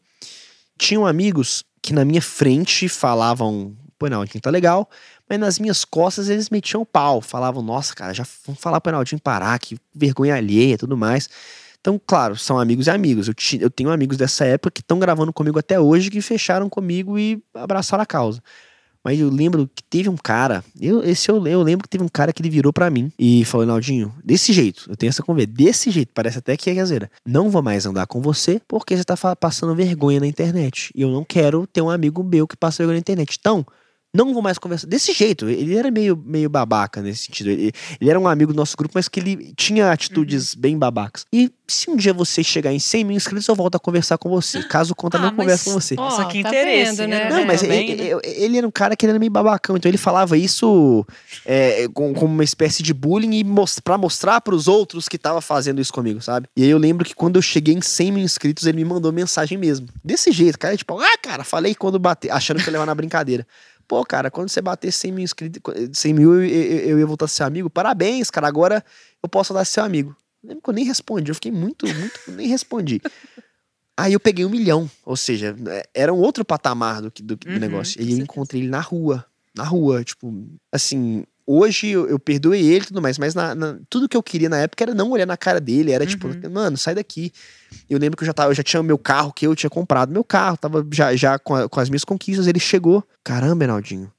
Tinham 0.78 1.06
amigos 1.06 1.64
que 1.82 1.94
na 1.94 2.06
minha 2.06 2.22
frente 2.22 2.88
falavam, 2.88 3.76
pô, 3.98 4.08
não, 4.08 4.26
tá 4.26 4.50
legal. 4.50 4.90
Mas 5.28 5.40
nas 5.40 5.60
minhas 5.60 5.84
costas 5.84 6.30
eles 6.30 6.50
metiam 6.50 6.82
o 6.82 6.86
pau. 6.86 7.22
Falavam, 7.22 7.64
nossa, 7.64 7.96
cara, 7.96 8.14
já 8.14 8.26
vamos 8.46 8.62
falar 8.62 8.80
pro 8.80 8.92
Enaldinho 8.92 9.20
parar, 9.20 9.58
que 9.60 9.78
vergonha 9.94 10.36
alheia 10.36 10.76
e 10.76 10.78
tudo 10.78 10.96
mais. 10.96 11.30
Então, 11.84 12.00
claro, 12.08 12.38
são 12.38 12.58
amigos 12.58 12.88
e 12.88 12.90
amigos. 12.90 13.28
Eu, 13.28 13.34
eu 13.60 13.70
tenho 13.70 13.92
amigos 13.92 14.16
dessa 14.16 14.46
época 14.46 14.72
que 14.72 14.80
estão 14.80 14.98
gravando 15.00 15.34
comigo 15.34 15.60
até 15.60 15.78
hoje, 15.78 16.10
que 16.10 16.22
fecharam 16.22 16.70
comigo 16.70 17.20
e 17.20 17.44
abraçaram 17.54 18.02
a 18.02 18.06
causa. 18.06 18.42
Mas 19.04 19.20
eu 19.20 19.30
lembro 19.30 19.68
que 19.76 19.84
teve 19.84 20.08
um 20.08 20.16
cara, 20.16 20.64
eu, 20.80 21.04
esse 21.04 21.30
eu, 21.30 21.46
eu 21.46 21.62
lembro 21.62 21.84
que 21.84 21.90
teve 21.90 22.02
um 22.02 22.08
cara 22.08 22.32
que 22.32 22.42
ele 22.42 22.50
virou 22.50 22.72
pra 22.72 22.90
mim 22.90 23.12
e 23.20 23.44
falou, 23.44 23.66
Naldinho, 23.66 24.16
desse 24.24 24.54
jeito, 24.54 24.86
eu 24.88 24.96
tenho 24.96 25.10
essa 25.10 25.22
conversa, 25.22 25.52
desse 25.52 25.92
jeito, 25.92 26.14
parece 26.14 26.38
até 26.38 26.56
que 26.56 26.70
é 26.70 26.76
caseira. 26.76 27.12
Não 27.26 27.50
vou 27.50 27.62
mais 27.62 27.86
andar 27.86 28.08
com 28.08 28.22
você 28.22 28.62
porque 28.66 28.96
você 28.96 29.04
tá 29.04 29.36
passando 29.36 29.76
vergonha 29.76 30.22
na 30.22 30.26
internet. 30.26 30.90
E 30.96 31.02
eu 31.02 31.10
não 31.10 31.26
quero 31.26 31.68
ter 31.68 31.82
um 31.82 31.90
amigo 31.90 32.24
meu 32.24 32.48
que 32.48 32.56
passa 32.56 32.78
vergonha 32.78 32.96
na 32.96 33.02
internet. 33.02 33.36
Então, 33.38 33.66
não 34.16 34.32
vou 34.34 34.44
mais 34.44 34.58
conversar. 34.60 34.86
Desse 34.88 35.12
jeito, 35.12 35.50
ele 35.50 35.76
era 35.76 35.90
meio, 35.90 36.16
meio 36.16 36.48
babaca 36.50 37.02
nesse 37.02 37.24
sentido. 37.26 37.50
Ele, 37.50 37.72
ele 38.00 38.10
era 38.10 38.20
um 38.20 38.28
amigo 38.28 38.54
do 38.54 38.58
nosso 38.58 38.78
grupo, 38.78 38.94
mas 38.96 39.08
que 39.10 39.20
ele 39.20 39.54
tinha 39.58 39.92
atitudes 39.92 40.54
bem 40.54 40.78
babacas. 40.78 41.26
E 41.34 41.52
se 41.68 41.90
um 41.90 41.96
dia 41.96 42.14
você 42.14 42.44
chegar 42.44 42.72
em 42.72 42.78
100 42.78 43.04
mil 43.06 43.18
inscritos, 43.18 43.48
eu 43.48 43.56
volto 43.56 43.74
a 43.76 43.80
conversar 43.80 44.20
com 44.20 44.30
você. 44.30 44.62
Caso 44.64 44.94
contra, 44.94 45.20
Ah, 45.20 45.24
não 45.24 45.36
converso 45.36 45.66
com 45.66 45.72
você. 45.72 45.96
Nossa, 45.96 46.26
que 46.26 46.44
tá 46.44 46.50
interesse, 46.50 46.96
vendo, 46.98 47.10
né? 47.10 47.24
né? 47.24 47.30
Não, 47.32 47.46
mas 47.46 47.62
também, 47.62 47.90
ele, 47.90 48.02
ele- 48.04 48.20
ele 48.24 48.58
era 48.60 48.68
um 48.68 48.72
cara 48.72 48.96
que 48.96 49.04
ele 49.06 49.12
era 49.12 49.20
meio 49.20 49.32
babacão, 49.32 49.76
então 49.76 49.90
ele 49.90 49.98
falava 49.98 50.38
isso 50.38 51.04
é, 51.46 51.88
com, 51.94 52.14
como 52.14 52.32
uma 52.34 52.44
espécie 52.44 52.84
de 52.84 52.94
bullying 52.94 53.34
e 53.40 53.44
most, 53.44 53.82
pra 53.82 53.98
mostrar 53.98 54.42
pros 54.42 54.68
outros 54.68 55.10
que 55.10 55.18
tava 55.18 55.42
fazendo 55.42 55.82
isso 55.82 55.92
comigo, 55.92 56.22
sabe? 56.22 56.48
E 56.56 56.64
aí 56.64 56.70
eu 56.70 56.78
lembro 56.78 57.04
que 57.04 57.16
quando 57.16 57.38
eu 57.38 57.42
cheguei 57.42 57.74
em 57.74 57.82
100 57.82 58.12
mil 58.12 58.24
inscritos, 58.24 58.68
ele 58.68 58.78
me 58.78 58.86
mandou 58.86 59.12
mensagem 59.12 59.58
mesmo. 59.58 59.88
Desse 60.04 60.32
jeito, 60.32 60.60
cara, 60.60 60.78
tipo, 60.78 61.00
ah, 61.00 61.18
cara, 61.22 61.44
falei 61.44 61.74
quando 61.74 61.98
bater, 61.98 62.30
achando 62.32 62.60
que 62.62 62.68
ia 62.68 62.74
levar 62.74 62.86
na 62.86 62.94
brincadeira. 62.94 63.48
Pô, 63.88 64.04
cara, 64.06 64.32
quando 64.32 64.50
você 64.50 64.62
bater 64.62 64.92
100 64.92 65.12
mil 65.12 65.24
inscritos, 65.24 65.62
100 65.94 66.14
mil, 66.14 66.34
eu, 66.34 66.46
eu, 66.46 66.90
eu 66.90 67.00
ia 67.00 67.06
voltar 67.06 67.26
a 67.26 67.28
ser 67.28 67.44
amigo. 67.44 67.70
Parabéns, 67.70 68.30
cara, 68.32 68.48
agora 68.48 68.84
eu 69.22 69.30
posso 69.30 69.54
dar 69.54 69.62
a 69.62 69.66
ser 69.66 69.74
seu 69.74 69.84
amigo. 69.84 70.16
Lembro 70.44 70.62
que 70.64 70.70
eu 70.70 70.74
nem 70.74 70.86
respondi, 70.86 71.32
eu 71.32 71.36
fiquei 71.36 71.52
muito, 71.52 71.94
muito, 71.94 72.20
nem 72.28 72.48
respondi. 72.48 73.02
Aí 73.96 74.14
eu 74.14 74.20
peguei 74.20 74.44
um 74.46 74.50
milhão, 74.50 74.90
ou 75.06 75.16
seja, 75.16 75.56
é, 75.70 75.84
era 75.94 76.14
um 76.14 76.18
outro 76.18 76.44
patamar 76.44 77.02
do, 77.02 77.12
que- 77.12 77.22
do, 77.22 77.36
do 77.36 77.48
Uhum, 77.48 77.60
negócio. 77.60 78.02
E 78.02 78.12
eu 78.12 78.18
encontrei 78.18 78.62
ele 78.62 78.70
na 78.70 78.80
rua, 78.82 79.24
na 79.56 79.64
rua, 79.64 80.04
tipo, 80.04 80.34
assim, 80.72 81.24
hoje 81.46 81.88
eu, 81.90 82.08
eu 82.08 82.18
perdoei 82.20 82.62
ele 82.62 82.84
e 82.84 82.88
tudo 82.88 83.02
mais, 83.02 83.18
mas 83.18 83.34
na- 83.36 83.54
na- 83.56 83.78
tudo 83.90 84.08
que 84.10 84.16
eu 84.18 84.24
queria 84.24 84.50
na 84.50 84.58
época 84.58 84.84
era 84.84 84.94
não 84.94 85.12
olhar 85.12 85.26
na 85.26 85.38
cara 85.38 85.60
dele, 85.60 85.92
era 85.92 86.06
tipo, 86.06 86.28
Uhum. 86.28 86.52
mano, 86.52 86.78
sai 86.78 86.96
daqui. 86.96 87.32
Eu 87.90 87.98
lembro 88.00 88.18
que 88.18 88.24
eu 88.24 88.28
já, 88.28 88.34
tava, 88.34 88.52
eu 88.52 88.56
já 88.56 88.64
tinha 88.64 88.82
meu 88.84 88.98
carro 88.98 89.34
que 89.34 89.46
eu 89.48 89.56
tinha 89.56 89.70
comprado, 89.70 90.12
meu 90.12 90.24
carro, 90.24 90.58
tava 90.58 90.86
já, 90.92 91.16
já 91.16 91.38
com, 91.40 91.56
a- 91.56 91.68
com 91.70 91.80
as 91.80 91.90
minhas 91.90 92.04
conquistas, 92.06 92.48
ele 92.48 92.60
chegou, 92.60 93.04
caramba, 93.24 93.66
Reinaldinho, 93.66 94.12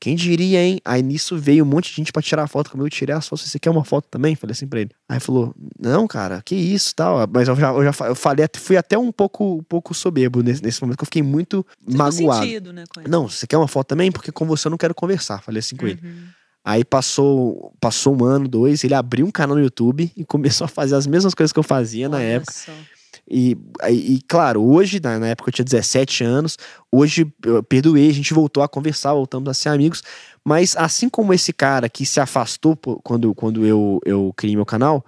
quem 0.00 0.16
diria, 0.16 0.60
hein? 0.60 0.80
Aí 0.84 1.00
nisso 1.00 1.38
veio 1.38 1.62
um 1.62 1.66
monte 1.68 1.90
de 1.90 1.94
gente 1.94 2.10
pra 2.12 2.20
tirar 2.20 2.48
foto 2.48 2.68
comigo. 2.72 2.86
Eu 2.86 2.90
tirei 2.90 3.14
as 3.14 3.28
fotos. 3.28 3.48
Você 3.48 3.56
quer 3.56 3.70
uma 3.70 3.84
foto 3.84 4.08
também? 4.10 4.34
Falei 4.34 4.50
assim 4.50 4.66
pra 4.66 4.80
ele. 4.80 4.90
Aí 5.08 5.20
falou: 5.20 5.54
Não, 5.78 6.08
cara, 6.08 6.42
que 6.44 6.56
isso 6.56 6.92
tal. 6.96 7.18
Mas 7.32 7.46
eu 7.46 7.54
já, 7.54 7.70
eu 7.72 7.84
já 7.92 8.06
eu 8.08 8.14
falei, 8.16 8.44
fui 8.56 8.76
até 8.76 8.98
um 8.98 9.12
pouco, 9.12 9.58
um 9.58 9.62
pouco 9.62 9.94
soberbo 9.94 10.42
nesse, 10.42 10.60
nesse 10.60 10.82
momento, 10.82 10.96
que 10.98 11.02
eu 11.04 11.06
fiquei 11.06 11.22
muito 11.22 11.64
Fez 11.84 11.94
magoado. 11.94 12.44
sentido, 12.44 12.72
né. 12.72 12.82
Não, 13.08 13.28
você 13.28 13.46
quer 13.46 13.56
uma 13.56 13.68
foto 13.68 13.86
também? 13.86 14.10
Porque 14.10 14.32
com 14.32 14.44
você 14.44 14.66
eu 14.66 14.70
não 14.70 14.76
quero 14.76 14.92
conversar. 14.92 15.40
Falei 15.40 15.60
assim 15.60 15.76
com 15.76 15.86
ele. 15.86 16.00
Aí 16.64 16.84
passou, 16.84 17.72
passou 17.80 18.16
um 18.20 18.24
ano, 18.24 18.46
dois, 18.46 18.84
ele 18.84 18.94
abriu 18.94 19.26
um 19.26 19.30
canal 19.30 19.56
no 19.56 19.62
YouTube 19.62 20.10
e 20.16 20.24
começou 20.24 20.64
a 20.64 20.68
fazer 20.68 20.94
as 20.94 21.06
mesmas 21.06 21.34
coisas 21.34 21.52
que 21.52 21.58
eu 21.58 21.64
fazia 21.64 22.08
na 22.08 22.18
Olha 22.18 22.24
época. 22.24 22.52
só. 22.52 22.72
E, 23.28 23.56
e, 23.88 24.20
claro, 24.28 24.62
hoje, 24.62 25.00
na, 25.00 25.18
na 25.18 25.28
época 25.28 25.48
eu 25.48 25.52
tinha 25.52 25.64
17 25.64 26.24
anos, 26.24 26.58
hoje 26.90 27.32
eu 27.44 27.62
perdoei, 27.62 28.08
a 28.08 28.12
gente 28.12 28.34
voltou 28.34 28.62
a 28.62 28.68
conversar, 28.68 29.14
voltamos 29.14 29.48
a 29.48 29.54
ser 29.54 29.68
amigos, 29.68 30.02
mas 30.44 30.76
assim 30.76 31.08
como 31.08 31.32
esse 31.32 31.52
cara 31.52 31.88
que 31.88 32.04
se 32.04 32.20
afastou 32.20 32.76
quando, 32.76 33.34
quando 33.34 33.64
eu, 33.64 34.00
eu 34.04 34.32
criei 34.36 34.56
meu 34.56 34.66
canal, 34.66 35.04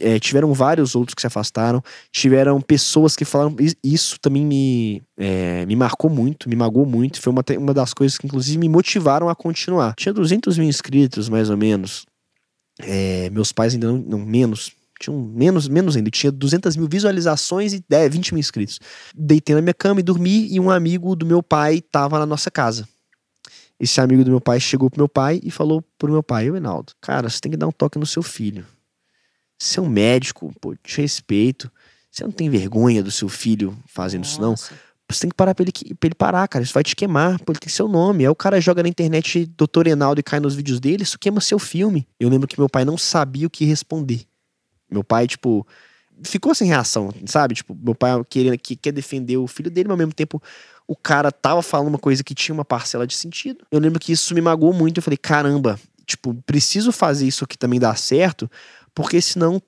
é, 0.00 0.18
tiveram 0.18 0.52
vários 0.52 0.94
outros 0.94 1.14
que 1.14 1.20
se 1.20 1.26
afastaram, 1.26 1.82
tiveram 2.12 2.60
pessoas 2.60 3.16
que 3.16 3.24
falaram, 3.24 3.56
"Is- 3.60 3.76
isso 3.82 4.18
também 4.20 4.44
me, 4.44 5.02
é, 5.18 5.64
me 5.66 5.76
marcou 5.76 6.10
muito, 6.10 6.48
me 6.48 6.56
magoou 6.56 6.86
muito, 6.86 7.20
foi 7.20 7.32
uma, 7.32 7.44
uma 7.58 7.74
das 7.74 7.92
coisas 7.94 8.18
que 8.18 8.26
inclusive 8.26 8.58
me 8.58 8.68
motivaram 8.68 9.28
a 9.28 9.34
continuar. 9.34 9.94
Tinha 9.96 10.12
200 10.12 10.58
mil 10.58 10.68
inscritos, 10.68 11.28
mais 11.28 11.50
ou 11.50 11.56
menos, 11.56 12.06
É, 12.80 13.30
meus 13.30 13.52
pais 13.52 13.74
ainda 13.74 13.86
não, 13.88 13.98
não 13.98 14.18
menos, 14.18 14.70
tinham 15.00 15.18
menos, 15.18 15.68
menos 15.68 15.96
ainda, 15.96 16.10
tinha 16.10 16.30
200 16.32 16.76
mil 16.76 16.86
visualizações 16.88 17.72
e 17.72 17.82
10, 17.88 18.12
20 18.12 18.32
mil 18.34 18.40
inscritos. 18.40 18.78
Deitei 19.14 19.54
na 19.54 19.62
minha 19.62 19.74
cama 19.74 20.00
e 20.00 20.02
dormi 20.02 20.48
e 20.52 20.60
um 20.60 20.70
amigo 20.70 21.16
do 21.16 21.24
meu 21.26 21.42
pai 21.42 21.80
tava 21.80 22.18
na 22.18 22.26
nossa 22.26 22.50
casa. 22.50 22.86
Esse 23.78 24.00
amigo 24.00 24.24
do 24.24 24.30
meu 24.30 24.40
pai 24.40 24.58
chegou 24.60 24.90
pro 24.90 25.00
meu 25.00 25.08
pai 25.08 25.40
e 25.42 25.50
falou 25.50 25.82
pro 25.98 26.10
meu 26.12 26.22
pai, 26.22 26.50
ô 26.50 26.56
Enaldo, 26.56 26.92
cara, 27.00 27.28
você 27.28 27.40
tem 27.40 27.50
que 27.52 27.58
dar 27.58 27.66
um 27.68 27.72
toque 27.72 27.98
no 27.98 28.06
seu 28.06 28.22
filho. 28.22 28.66
Você 29.58 29.78
é 29.78 29.82
um 29.82 29.88
médico, 29.88 30.52
pô, 30.60 30.74
te 30.76 31.00
respeito. 31.00 31.70
Você 32.10 32.24
não 32.24 32.30
tem 32.30 32.48
vergonha 32.48 33.02
do 33.02 33.10
seu 33.10 33.28
filho 33.28 33.76
fazendo 33.86 34.24
isso, 34.24 34.40
não? 34.40 34.50
Nossa. 34.50 34.74
Você 35.08 35.20
tem 35.20 35.30
que 35.30 35.36
parar 35.36 35.54
pra 35.54 35.62
ele, 35.62 35.70
que- 35.72 35.94
pra 35.94 36.08
ele 36.08 36.14
parar, 36.14 36.48
cara. 36.48 36.64
Isso 36.64 36.74
vai 36.74 36.82
te 36.82 36.96
queimar. 36.96 37.38
Pô, 37.40 37.52
ele 37.52 37.60
tem 37.60 37.68
seu 37.68 37.86
nome. 37.86 38.24
Aí 38.24 38.28
o 38.28 38.34
cara 38.34 38.60
joga 38.60 38.82
na 38.82 38.88
internet 38.88 39.46
Doutor 39.56 39.86
Enaldo 39.86 40.18
e 40.18 40.22
cai 40.22 40.40
nos 40.40 40.54
vídeos 40.54 40.80
dele, 40.80 41.02
isso 41.04 41.18
queima 41.18 41.40
seu 41.40 41.58
filme. 41.58 42.06
Eu 42.18 42.28
lembro 42.28 42.48
que 42.48 42.58
meu 42.58 42.68
pai 42.68 42.84
não 42.84 42.98
sabia 42.98 43.46
o 43.46 43.50
que 43.50 43.64
responder. 43.64 44.22
Meu 44.90 45.04
pai, 45.04 45.26
tipo, 45.28 45.64
ficou 46.24 46.54
sem 46.54 46.66
reação, 46.68 47.12
sabe? 47.26 47.54
Tipo, 47.54 47.76
meu 47.80 47.94
pai 47.94 48.12
querendo, 48.28 48.58
que 48.58 48.74
quer 48.74 48.92
defender 48.92 49.36
o 49.36 49.46
filho 49.46 49.70
dele, 49.70 49.88
mas 49.88 49.92
ao 49.94 49.98
mesmo 49.98 50.12
tempo 50.12 50.42
o 50.88 50.96
cara 50.96 51.30
tava 51.30 51.62
falando 51.62 51.88
uma 51.88 51.98
coisa 51.98 52.24
que 52.24 52.34
tinha 52.34 52.54
uma 52.54 52.64
parcela 52.64 53.06
de 53.06 53.14
sentido. 53.14 53.64
Eu 53.70 53.78
lembro 53.78 54.00
que 54.00 54.12
isso 54.12 54.34
me 54.34 54.40
magoou 54.40 54.72
muito. 54.72 54.98
Eu 54.98 55.02
falei, 55.02 55.16
caramba, 55.16 55.78
tipo, 56.04 56.34
preciso 56.46 56.90
fazer 56.90 57.26
isso 57.26 57.44
aqui 57.44 57.56
também 57.58 57.78
dar 57.78 57.96
certo, 57.96 58.50
porque 58.96 59.20
senão 59.20 59.62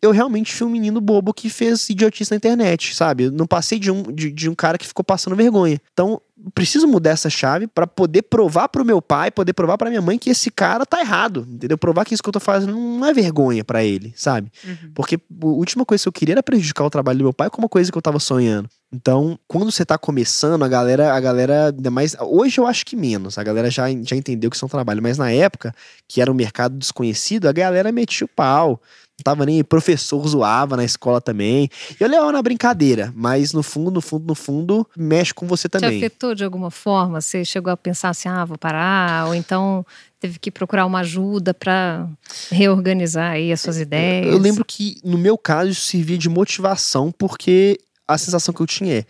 eu 0.00 0.12
realmente 0.12 0.54
fui 0.54 0.66
um 0.66 0.70
menino 0.70 0.98
bobo 0.98 1.34
que 1.34 1.50
fez 1.50 1.90
idiotice 1.90 2.30
na 2.30 2.36
internet, 2.38 2.94
sabe? 2.94 3.24
Eu 3.24 3.32
não 3.32 3.46
passei 3.46 3.78
de 3.78 3.90
um, 3.90 4.02
de, 4.02 4.32
de 4.32 4.48
um 4.48 4.54
cara 4.54 4.78
que 4.78 4.86
ficou 4.86 5.04
passando 5.04 5.36
vergonha. 5.36 5.78
Então, 5.92 6.22
preciso 6.54 6.88
mudar 6.88 7.10
essa 7.10 7.28
chave 7.28 7.66
pra 7.66 7.86
poder 7.86 8.22
provar 8.22 8.68
pro 8.68 8.84
meu 8.84 9.02
pai, 9.02 9.30
poder 9.30 9.52
provar 9.52 9.76
pra 9.76 9.90
minha 9.90 10.00
mãe 10.00 10.16
que 10.16 10.30
esse 10.30 10.50
cara 10.50 10.86
tá 10.86 11.00
errado, 11.00 11.46
entendeu? 11.50 11.76
Provar 11.76 12.06
que 12.06 12.14
isso 12.14 12.22
que 12.22 12.28
eu 12.28 12.32
tô 12.32 12.40
fazendo 12.40 12.72
não 12.72 13.04
é 13.04 13.12
vergonha 13.12 13.62
pra 13.62 13.84
ele, 13.84 14.14
sabe? 14.16 14.50
Uhum. 14.64 14.92
Porque 14.94 15.16
a 15.16 15.46
última 15.46 15.84
coisa 15.84 16.02
que 16.02 16.08
eu 16.08 16.12
queria 16.12 16.34
era 16.34 16.42
prejudicar 16.42 16.84
o 16.84 16.90
trabalho 16.90 17.18
do 17.18 17.24
meu 17.24 17.34
pai 17.34 17.50
com 17.50 17.60
uma 17.60 17.68
coisa 17.68 17.92
que 17.92 17.98
eu 17.98 18.02
tava 18.02 18.18
sonhando. 18.18 18.70
Então, 18.92 19.38
quando 19.46 19.70
você 19.70 19.84
tá 19.84 19.96
começando, 19.96 20.64
a 20.64 20.68
galera, 20.68 21.14
a 21.14 21.20
galera, 21.20 21.66
ainda 21.66 21.90
mais. 21.90 22.16
Hoje 22.20 22.60
eu 22.60 22.66
acho 22.66 22.84
que 22.84 22.96
menos. 22.96 23.38
A 23.38 23.44
galera 23.44 23.70
já, 23.70 23.84
já 24.02 24.16
entendeu 24.16 24.50
que 24.50 24.56
isso 24.56 24.64
é 24.64 24.66
um 24.66 24.70
trabalho. 24.70 25.00
Mas 25.00 25.16
na 25.16 25.30
época, 25.30 25.72
que 26.08 26.20
era 26.20 26.30
um 26.30 26.34
mercado 26.34 26.76
desconhecido, 26.76 27.46
a 27.46 27.52
galera 27.52 27.92
metia 27.92 28.24
o 28.24 28.28
pau. 28.28 28.80
Não 29.16 29.22
tava 29.22 29.46
nem. 29.46 29.62
Professor 29.62 30.26
zoava 30.26 30.76
na 30.76 30.84
escola 30.84 31.20
também. 31.20 31.68
Eu 32.00 32.08
levava 32.08 32.32
na 32.32 32.42
brincadeira, 32.42 33.12
mas 33.14 33.52
no 33.52 33.62
fundo, 33.62 33.92
no 33.92 34.00
fundo, 34.00 34.26
no 34.26 34.34
fundo, 34.34 34.86
mexe 34.96 35.32
com 35.32 35.46
você 35.46 35.68
Te 35.68 35.72
também. 35.72 35.98
afetou 35.98 36.34
de 36.34 36.42
alguma 36.42 36.70
forma? 36.70 37.20
Você 37.20 37.44
chegou 37.44 37.72
a 37.72 37.76
pensar 37.76 38.08
assim, 38.08 38.28
ah, 38.28 38.44
vou 38.44 38.58
parar? 38.58 39.28
Ou 39.28 39.34
então 39.36 39.86
teve 40.18 40.38
que 40.38 40.50
procurar 40.50 40.84
uma 40.84 41.00
ajuda 41.00 41.54
para 41.54 42.08
reorganizar 42.50 43.32
aí 43.32 43.52
as 43.52 43.60
suas 43.60 43.78
ideias? 43.78 44.26
Eu 44.26 44.38
lembro 44.38 44.64
que, 44.64 44.96
no 45.04 45.16
meu 45.16 45.38
caso, 45.38 45.70
isso 45.70 45.86
servia 45.86 46.18
de 46.18 46.28
motivação, 46.28 47.12
porque 47.12 47.78
a 48.14 48.18
sensação 48.18 48.52
que 48.52 48.60
eu 48.60 48.66
tinha 48.66 48.98
é: 48.98 49.04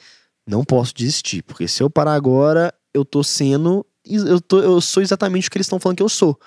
não 0.47 0.65
posso 0.65 0.95
desistir, 0.95 1.43
porque 1.43 1.67
se 1.67 1.83
eu 1.83 1.91
parar 1.91 2.15
agora, 2.15 2.73
eu 2.93 3.05
tô 3.05 3.23
sendo. 3.23 3.87
Eu, 4.05 4.41
tô, 4.41 4.61
eu 4.61 4.81
sou 4.81 5.03
exatamente 5.03 5.49
o 5.49 5.51
que 5.51 5.59
eles 5.59 5.67
estão 5.67 5.79
falando 5.79 5.97
que 5.97 6.03
eu 6.03 6.09
sou. 6.09 6.39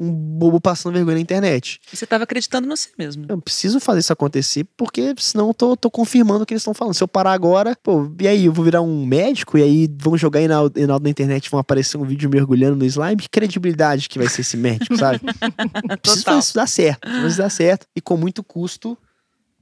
Um 0.00 0.12
bobo 0.12 0.60
passando 0.60 0.92
vergonha 0.92 1.16
na 1.16 1.20
internet. 1.20 1.80
E 1.92 1.96
você 1.96 2.04
estava 2.04 2.22
acreditando 2.22 2.68
no 2.68 2.76
si 2.76 2.90
mesmo. 2.96 3.26
Eu 3.28 3.40
preciso 3.40 3.80
fazer 3.80 3.98
isso 3.98 4.12
acontecer, 4.12 4.64
porque 4.76 5.12
senão 5.18 5.48
eu 5.48 5.54
tô, 5.54 5.76
tô 5.76 5.90
confirmando 5.90 6.44
o 6.44 6.46
que 6.46 6.54
eles 6.54 6.60
estão 6.60 6.72
falando. 6.72 6.94
Se 6.94 7.02
eu 7.02 7.08
parar 7.08 7.32
agora, 7.32 7.76
pô, 7.82 8.08
e 8.20 8.28
aí, 8.28 8.44
eu 8.44 8.52
vou 8.52 8.64
virar 8.64 8.80
um 8.80 9.04
médico, 9.04 9.58
e 9.58 9.62
aí 9.62 9.92
vão 9.98 10.16
jogar 10.16 10.40
Enaldo 10.40 11.02
na 11.02 11.10
internet 11.10 11.50
vão 11.50 11.58
aparecer 11.58 11.96
um 11.96 12.04
vídeo 12.04 12.30
mergulhando 12.30 12.76
no 12.76 12.84
slime? 12.84 13.16
Que 13.16 13.28
credibilidade 13.28 14.08
que 14.08 14.20
vai 14.20 14.28
ser 14.28 14.42
esse 14.42 14.56
médico, 14.56 14.96
sabe? 14.96 15.18
Preciso 16.00 16.24
fazer 16.24 16.38
isso 16.38 16.54
dar 16.54 16.68
certo. 16.68 17.00
Preciso 17.00 17.22
fazer 17.22 17.32
isso 17.32 17.38
dar 17.38 17.50
certo. 17.50 17.86
E 17.96 18.00
com 18.00 18.16
muito 18.16 18.44
custo, 18.44 18.96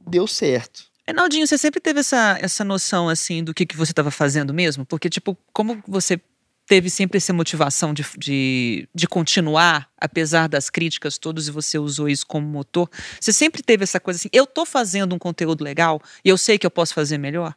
deu 0.06 0.26
certo. 0.26 0.84
Reinaldinho, 1.08 1.46
você 1.46 1.56
sempre 1.56 1.80
teve 1.80 2.00
essa, 2.00 2.36
essa 2.40 2.64
noção, 2.64 3.08
assim, 3.08 3.44
do 3.44 3.54
que, 3.54 3.64
que 3.64 3.76
você 3.76 3.92
estava 3.92 4.10
fazendo 4.10 4.52
mesmo? 4.52 4.84
Porque, 4.84 5.08
tipo, 5.08 5.38
como 5.52 5.80
você 5.86 6.20
teve 6.66 6.90
sempre 6.90 7.18
essa 7.18 7.32
motivação 7.32 7.94
de, 7.94 8.04
de, 8.18 8.88
de 8.92 9.06
continuar, 9.06 9.88
apesar 9.96 10.48
das 10.48 10.68
críticas 10.68 11.16
todas, 11.16 11.46
e 11.46 11.52
você 11.52 11.78
usou 11.78 12.08
isso 12.08 12.26
como 12.26 12.46
motor, 12.46 12.90
você 13.20 13.32
sempre 13.32 13.62
teve 13.62 13.84
essa 13.84 14.00
coisa 14.00 14.18
assim, 14.18 14.28
eu 14.32 14.46
tô 14.46 14.66
fazendo 14.66 15.14
um 15.14 15.18
conteúdo 15.18 15.62
legal 15.62 16.02
e 16.24 16.28
eu 16.28 16.36
sei 16.36 16.58
que 16.58 16.66
eu 16.66 16.70
posso 16.70 16.92
fazer 16.92 17.18
melhor? 17.18 17.54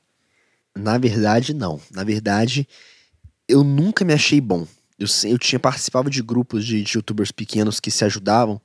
Na 0.78 0.98
verdade, 1.00 1.54
não. 1.54 1.82
Na 1.92 2.04
verdade, 2.04 2.68
eu 3.48 3.64
nunca 3.64 4.06
me 4.06 4.14
achei 4.14 4.40
bom. 4.40 4.68
Eu, 4.98 5.08
eu 5.24 5.40
tinha 5.40 5.60
participava 5.60 6.10
de 6.10 6.22
grupos 6.22 6.64
de, 6.64 6.84
de 6.84 6.98
youtubers 6.98 7.32
pequenos 7.32 7.80
que 7.80 7.90
se 7.90 8.06
ajudavam. 8.06 8.62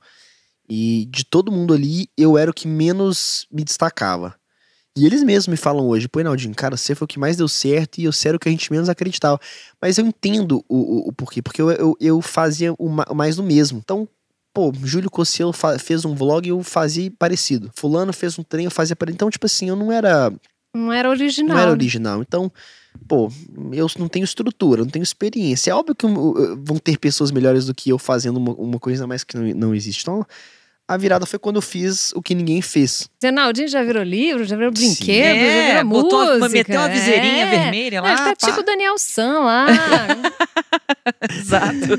E 0.69 1.07
de 1.09 1.23
todo 1.23 1.51
mundo 1.51 1.73
ali, 1.73 2.07
eu 2.15 2.37
era 2.37 2.51
o 2.51 2.53
que 2.53 2.67
menos 2.67 3.47
me 3.51 3.63
destacava. 3.63 4.35
E 4.97 5.05
eles 5.05 5.23
mesmos 5.23 5.47
me 5.47 5.57
falam 5.57 5.87
hoje, 5.87 6.07
pô, 6.07 6.21
Naldinho, 6.23 6.55
cara, 6.55 6.77
você 6.77 6.95
foi 6.95 7.03
o 7.05 7.07
que 7.07 7.19
mais 7.19 7.35
deu 7.35 7.47
certo 7.49 7.97
e 7.99 8.05
eu 8.05 8.11
era 8.25 8.37
o 8.37 8.39
que 8.39 8.47
a 8.47 8.51
gente 8.51 8.71
menos 8.71 8.87
acreditava. 8.87 9.37
Mas 9.81 9.97
eu 9.97 10.05
entendo 10.05 10.63
o, 10.69 10.77
o, 10.77 11.09
o 11.09 11.13
porquê, 11.13 11.41
porque 11.41 11.61
eu, 11.61 11.69
eu, 11.71 11.97
eu 11.99 12.21
fazia 12.21 12.73
o 12.79 12.87
ma- 12.87 13.05
mais 13.13 13.35
do 13.35 13.43
mesmo. 13.43 13.77
Então, 13.83 14.07
pô, 14.53 14.71
Júlio 14.83 15.09
Cossielo 15.11 15.51
fa- 15.51 15.77
fez 15.77 16.05
um 16.05 16.15
vlog 16.15 16.47
e 16.47 16.51
eu 16.51 16.63
fazia 16.63 17.11
parecido. 17.19 17.69
Fulano 17.75 18.13
fez 18.13 18.39
um 18.39 18.43
trem, 18.43 18.65
eu 18.65 18.71
fazia 18.71 18.95
parecido. 18.95 19.17
Então, 19.17 19.29
tipo 19.29 19.45
assim, 19.45 19.67
eu 19.67 19.75
não 19.75 19.91
era 19.91 20.31
Não 20.73 20.93
era 20.93 21.09
original. 21.09 21.55
não 21.55 21.61
era 21.61 21.71
original. 21.71 22.21
Então, 22.21 22.49
pô, 23.05 23.29
eu 23.73 23.87
não 23.99 24.07
tenho 24.07 24.23
estrutura, 24.23 24.81
não 24.85 24.89
tenho 24.89 25.03
experiência. 25.03 25.71
É 25.71 25.75
óbvio 25.75 25.93
que 25.93 26.05
vão 26.07 26.77
ter 26.77 26.97
pessoas 26.97 27.31
melhores 27.31 27.65
do 27.65 27.75
que 27.75 27.89
eu 27.89 27.97
fazendo 27.99 28.37
uma, 28.37 28.53
uma 28.53 28.79
coisa 28.79 29.05
mais 29.05 29.25
que 29.25 29.35
não, 29.35 29.43
não 29.53 29.75
existe. 29.75 30.03
Então, 30.03 30.25
a 30.87 30.97
virada 30.97 31.25
foi 31.25 31.39
quando 31.39 31.55
eu 31.55 31.61
fiz 31.61 32.11
o 32.13 32.21
que 32.21 32.35
ninguém 32.35 32.61
fez. 32.61 33.09
Zenaldinho 33.19 33.67
já 33.67 33.83
virou 33.83 34.03
livro, 34.03 34.45
já 34.45 34.55
virou 34.55 34.71
brinquedo, 34.71 35.37
é, 35.37 35.67
já 35.73 35.83
virou 35.83 36.03
botou, 36.03 36.25
música. 36.27 36.49
Meteu 36.49 36.79
uma 36.79 36.89
viseirinha 36.89 37.45
é. 37.45 37.49
vermelha 37.49 38.01
lá. 38.01 38.09
Ele 38.09 38.17
tá 38.17 38.35
pá. 38.35 38.47
tipo 38.47 38.59
o 38.59 38.63
Daniel 38.63 38.97
San 38.97 39.39
lá. 39.39 39.65
Exato. 41.29 41.97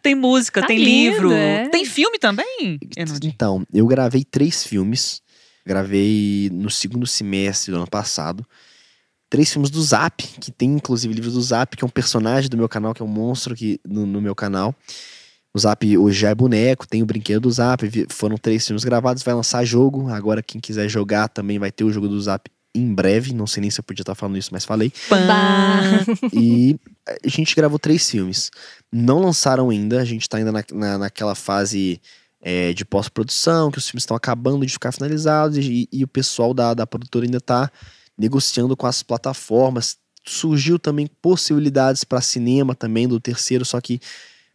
tem 0.00 0.14
música, 0.14 0.60
Tá 0.60 0.68
tem 0.68 0.78
lindo, 0.78 1.12
livro. 1.12 1.32
é. 1.32 1.68
Tem 1.68 1.84
filme 1.84 2.18
também? 2.18 2.78
Então, 3.24 3.66
eu 3.72 3.86
gravei 3.86 4.24
três 4.24 4.64
filmes. 4.64 5.20
Gravei 5.66 6.50
no 6.52 6.70
segundo 6.70 7.06
semestre 7.06 7.72
do 7.72 7.78
ano 7.78 7.88
passado. 7.88 8.46
Três 9.30 9.50
filmes 9.50 9.70
do 9.70 9.82
Zap, 9.82 10.22
que 10.22 10.52
tem 10.52 10.74
inclusive 10.74 11.12
livros 11.12 11.34
do 11.34 11.42
Zap, 11.42 11.76
que 11.76 11.82
é 11.82 11.86
um 11.86 11.90
personagem 11.90 12.48
do 12.48 12.56
meu 12.56 12.68
canal, 12.68 12.94
que 12.94 13.02
é 13.02 13.04
um 13.04 13.08
monstro 13.08 13.54
aqui 13.54 13.80
no, 13.84 14.06
no 14.06 14.20
meu 14.20 14.34
canal. 14.34 14.74
O 15.56 15.58
Zap 15.60 15.96
hoje 15.96 16.18
já 16.18 16.30
é 16.30 16.34
boneco, 16.34 16.84
tem 16.86 17.00
o 17.00 17.06
brinquedo 17.06 17.42
do 17.42 17.50
Zap. 17.52 17.84
Foram 18.10 18.36
três 18.36 18.66
filmes 18.66 18.82
gravados, 18.82 19.22
vai 19.22 19.32
lançar 19.34 19.64
jogo. 19.64 20.08
Agora, 20.08 20.42
quem 20.42 20.60
quiser 20.60 20.88
jogar 20.88 21.28
também 21.28 21.60
vai 21.60 21.70
ter 21.70 21.84
o 21.84 21.92
jogo 21.92 22.08
do 22.08 22.20
Zap 22.20 22.50
em 22.74 22.92
breve. 22.92 23.32
Não 23.32 23.46
sei 23.46 23.60
nem 23.60 23.70
se 23.70 23.78
eu 23.78 23.84
podia 23.84 24.02
estar 24.02 24.16
falando 24.16 24.36
isso, 24.36 24.48
mas 24.50 24.64
falei. 24.64 24.92
Bah. 25.08 26.04
E 26.34 26.76
a 27.24 27.28
gente 27.28 27.54
gravou 27.54 27.78
três 27.78 28.10
filmes. 28.10 28.50
Não 28.92 29.20
lançaram 29.20 29.70
ainda, 29.70 30.00
a 30.00 30.04
gente 30.04 30.28
tá 30.28 30.38
ainda 30.38 30.50
na, 30.50 30.64
na- 30.72 30.98
naquela 30.98 31.36
fase 31.36 32.00
é, 32.42 32.72
de 32.72 32.84
pós-produção, 32.84 33.70
que 33.70 33.78
os 33.78 33.88
filmes 33.88 34.02
estão 34.02 34.16
acabando 34.16 34.66
de 34.66 34.72
ficar 34.72 34.90
finalizados 34.90 35.56
e, 35.58 35.88
e 35.92 36.02
o 36.02 36.08
pessoal 36.08 36.52
da, 36.52 36.74
da 36.74 36.84
produtora 36.84 37.26
ainda 37.26 37.40
tá 37.40 37.70
negociando 38.18 38.76
com 38.76 38.88
as 38.88 39.04
plataformas. 39.04 39.98
Surgiu 40.26 40.80
também 40.80 41.06
possibilidades 41.22 42.02
para 42.02 42.20
cinema 42.20 42.74
também 42.74 43.06
do 43.06 43.20
terceiro, 43.20 43.64
só 43.64 43.80
que 43.80 44.00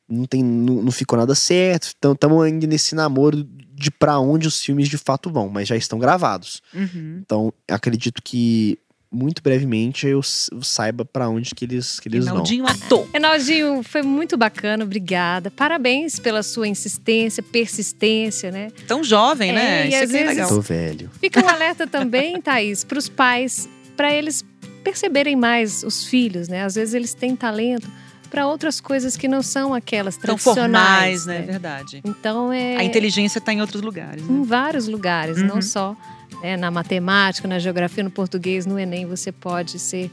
não, 0.10 0.26
tem, 0.26 0.44
não, 0.44 0.82
não 0.84 0.92
ficou 0.92 1.18
nada 1.18 1.36
certo. 1.36 1.94
Então 1.98 2.14
estamos 2.14 2.44
ainda 2.44 2.66
nesse 2.68 2.96
namoro 2.96 3.44
de 3.76 3.90
para 3.92 4.20
onde 4.20 4.48
os 4.48 4.62
filmes 4.62 4.90
de 4.90 4.98
fato 4.98 5.30
vão, 5.30 5.48
mas 5.50 5.68
já 5.68 5.76
estão 5.78 6.00
gravados. 6.00 6.62
Uhum. 6.74 7.20
Então, 7.24 7.54
acredito 7.70 8.22
que 8.22 8.78
muito 9.12 9.42
brevemente 9.42 10.06
eu 10.06 10.22
saiba 10.22 11.04
pra 11.04 11.28
onde 11.30 11.56
que 11.56 11.66
eles, 11.66 12.00
que 12.00 12.08
eles 12.10 12.26
vão. 12.26 12.36
Enaldinho 12.36 12.68
ator. 12.68 13.08
Renaldinho, 13.12 13.82
foi 13.82 14.02
muito 14.04 14.38
bacana, 14.38 14.84
obrigada. 14.84 15.50
Parabéns 15.50 16.20
pela 16.20 16.44
sua 16.44 16.68
insistência, 16.68 17.42
persistência, 17.42 18.52
né? 18.52 18.70
Tão 18.88 19.04
jovem, 19.04 19.50
É, 19.52 19.54
né? 19.54 19.86
e 19.86 19.90
Isso 19.90 19.98
às 19.98 20.04
aqui 20.04 20.12
é 20.18 20.24
vezes- 20.24 20.28
legal. 20.36 20.50
Tô 20.50 20.62
velho. 20.62 21.10
Fica 21.20 21.44
um 21.44 21.50
alerta 21.50 21.88
também, 21.88 22.40
Thaís, 22.42 22.84
para 22.84 23.00
os 23.00 23.10
pais, 23.10 23.68
para 23.96 24.14
eles 24.14 24.44
perceberem 24.84 25.36
mais 25.36 25.84
os 25.84 26.06
filhos, 26.06 26.48
né? 26.48 26.64
Às 26.64 26.76
vezes 26.76 26.94
eles 26.94 27.14
têm 27.14 27.36
talento 27.36 27.90
para 28.30 28.48
outras 28.48 28.80
coisas 28.80 29.18
que 29.18 29.28
não 29.28 29.42
são 29.42 29.74
aquelas 29.74 30.16
tradicionais, 30.18 31.24
formais, 31.24 31.26
né? 31.26 31.42
Verdade. 31.42 32.02
Então 32.06 32.52
é 32.54 32.76
A 32.78 32.84
inteligência 32.84 33.40
tá 33.42 33.52
em 33.54 33.62
outros 33.62 33.82
lugares, 33.82 34.24
né? 34.24 34.34
em 34.34 34.44
vários 34.44 34.88
lugares, 34.88 35.38
Uhum. 35.40 35.48
não 35.48 35.62
só 35.62 35.96
né, 36.42 36.56
na 36.56 36.70
matemática, 36.72 37.48
na 37.48 37.60
geografia, 37.60 38.04
no 38.04 38.12
português, 38.12 38.66
no 38.66 38.78
Enem, 38.80 39.06
você 39.06 39.32
pode 39.32 39.80
ser 39.80 40.12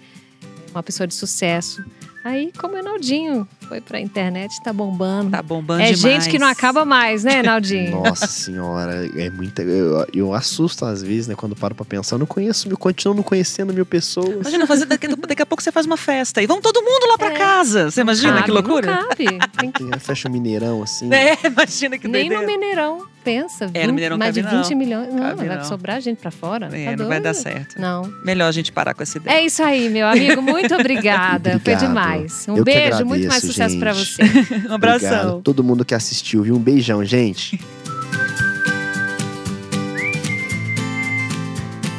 uma 0.71 0.83
pessoa 0.83 1.07
de 1.07 1.15
sucesso. 1.15 1.85
Aí, 2.25 2.51
como 2.59 2.75
o 2.75 2.79
Enaldinho 2.79 3.47
foi 3.69 3.81
pra 3.81 4.01
internet, 4.01 4.61
tá 4.63 4.73
bombando. 4.73 5.31
Tá 5.31 5.43
bombando 5.43 5.83
é 5.83 5.93
demais. 5.93 6.01
gente 6.25 6.31
que 6.31 6.39
não 6.39 6.47
acaba 6.47 6.85
mais, 6.85 7.25
né, 7.25 7.41
Enaldinho? 7.41 8.03
Nossa 8.05 8.27
senhora, 8.27 9.09
é 9.17 9.29
muita. 9.31 9.63
Eu, 9.63 10.07
eu 10.13 10.33
assusto 10.35 10.85
às 10.85 11.03
vezes, 11.03 11.27
né? 11.29 11.35
Quando 11.35 11.57
paro 11.57 11.75
pra 11.75 11.85
pensar. 11.85 12.15
Eu 12.17 12.21
não 12.21 12.27
conheço, 12.27 12.69
eu 12.69 12.77
continuo 12.79 13.15
não 13.15 13.23
conhecendo 13.23 13.73
mil 13.73 13.87
pessoas. 13.87 14.29
Imagina, 14.41 14.67
fazer, 14.67 14.87
daqui, 14.87 15.09
daqui 15.09 15.43
a 15.43 15.47
pouco 15.47 15.63
você 15.63 15.73
faz 15.73 15.87
uma 15.87 15.97
festa 15.97 16.43
e 16.43 16.47
vão 16.47 16.61
todo 16.61 16.81
mundo 16.83 17.07
lá 17.09 17.19
pra 17.19 17.33
É. 17.33 17.39
casa. 17.39 17.91
Você 17.91 18.01
imagina 18.01 18.33
Cabe, 18.35 18.45
que 18.45 18.51
loucura? 18.51 18.87
Não 18.95 19.09
cabe. 19.09 19.25
Tem 19.59 19.71
que- 19.73 19.85
Tem- 19.85 19.99
Fecha 19.99 20.29
o 20.29 20.33
Mineirão 20.33 20.83
assim. 20.83 21.13
É, 21.13 21.37
imagina 21.47 21.99
que 21.99 22.07
Nem 22.09 22.29
no. 22.31 22.47
Mineirão, 22.47 23.07
pensa. 23.25 23.65
É, 23.75 23.87
no 23.87 23.87
20 23.87 23.87
Mineirão 23.93 24.19
mais 24.19 24.35
de 24.35 24.43
cabe 24.43 24.57
20 24.57 24.71
não. 24.71 24.79
milhões. 24.79 25.13
Não, 25.13 25.23
Cabe 25.23 25.47
vai 25.49 25.57
não. 25.57 25.65
sobrar 25.65 26.01
gente 26.01 26.19
pra 26.19 26.31
fora. 26.31 26.69
É, 26.73 26.91
tá 26.91 26.97
não 26.97 27.09
vai 27.09 27.21
dar 27.21 27.35
certo. 27.35 27.81
Não. 27.81 28.03
Melhor 28.25 28.47
a 28.49 28.53
gente 28.53 28.71
parar 28.73 28.95
com 28.95 29.03
essa 29.03 29.19
ideia. 29.19 29.37
É 29.39 29.45
isso 29.45 29.63
aí, 29.63 29.89
meu 29.89 30.07
amigo. 30.07 30.41
Muito 30.43 30.75
obrigada. 30.77 31.51
Foi 31.51 31.59
Obrigado. 31.59 31.81
demais. 31.89 32.47
Um 32.49 32.57
Eu 32.57 32.65
beijo, 32.65 33.05
muito 33.05 33.27
mais 33.27 33.43
agradeço, 33.43 33.53
sucesso 33.65 33.79
pra 33.79 33.93
gente. 33.93 34.13
você. 34.15 34.23
um 34.69 34.75
abração. 34.75 35.09
Obrigado 35.09 35.39
a 35.39 35.43
todo 35.43 35.65
mundo 35.65 35.85
que 35.85 35.95
assistiu, 35.95 36.43
viu? 36.43 36.57
Um 36.57 36.61
beijão, 36.61 37.05
gente. 37.05 37.61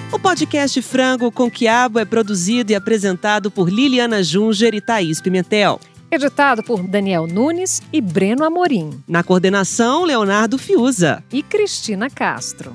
O 0.09 0.19
podcast 0.19 0.81
Frango 0.81 1.31
com 1.31 1.49
Quiabo 1.49 1.99
é 1.99 2.05
produzido 2.05 2.71
e 2.71 2.75
apresentado 2.75 3.51
por 3.51 3.69
Liliana 3.69 4.23
Junger 4.23 4.73
e 4.73 4.81
Thaís 4.81 5.21
Pimentel. 5.21 5.79
Editado 6.09 6.63
por 6.63 6.81
Daniel 6.81 7.27
Nunes 7.27 7.83
e 7.93 8.01
Breno 8.01 8.43
Amorim. 8.43 9.03
Na 9.07 9.23
coordenação, 9.23 10.05
Leonardo 10.05 10.57
Fiuza. 10.57 11.23
E 11.31 11.43
Cristina 11.43 12.09
Castro. 12.09 12.73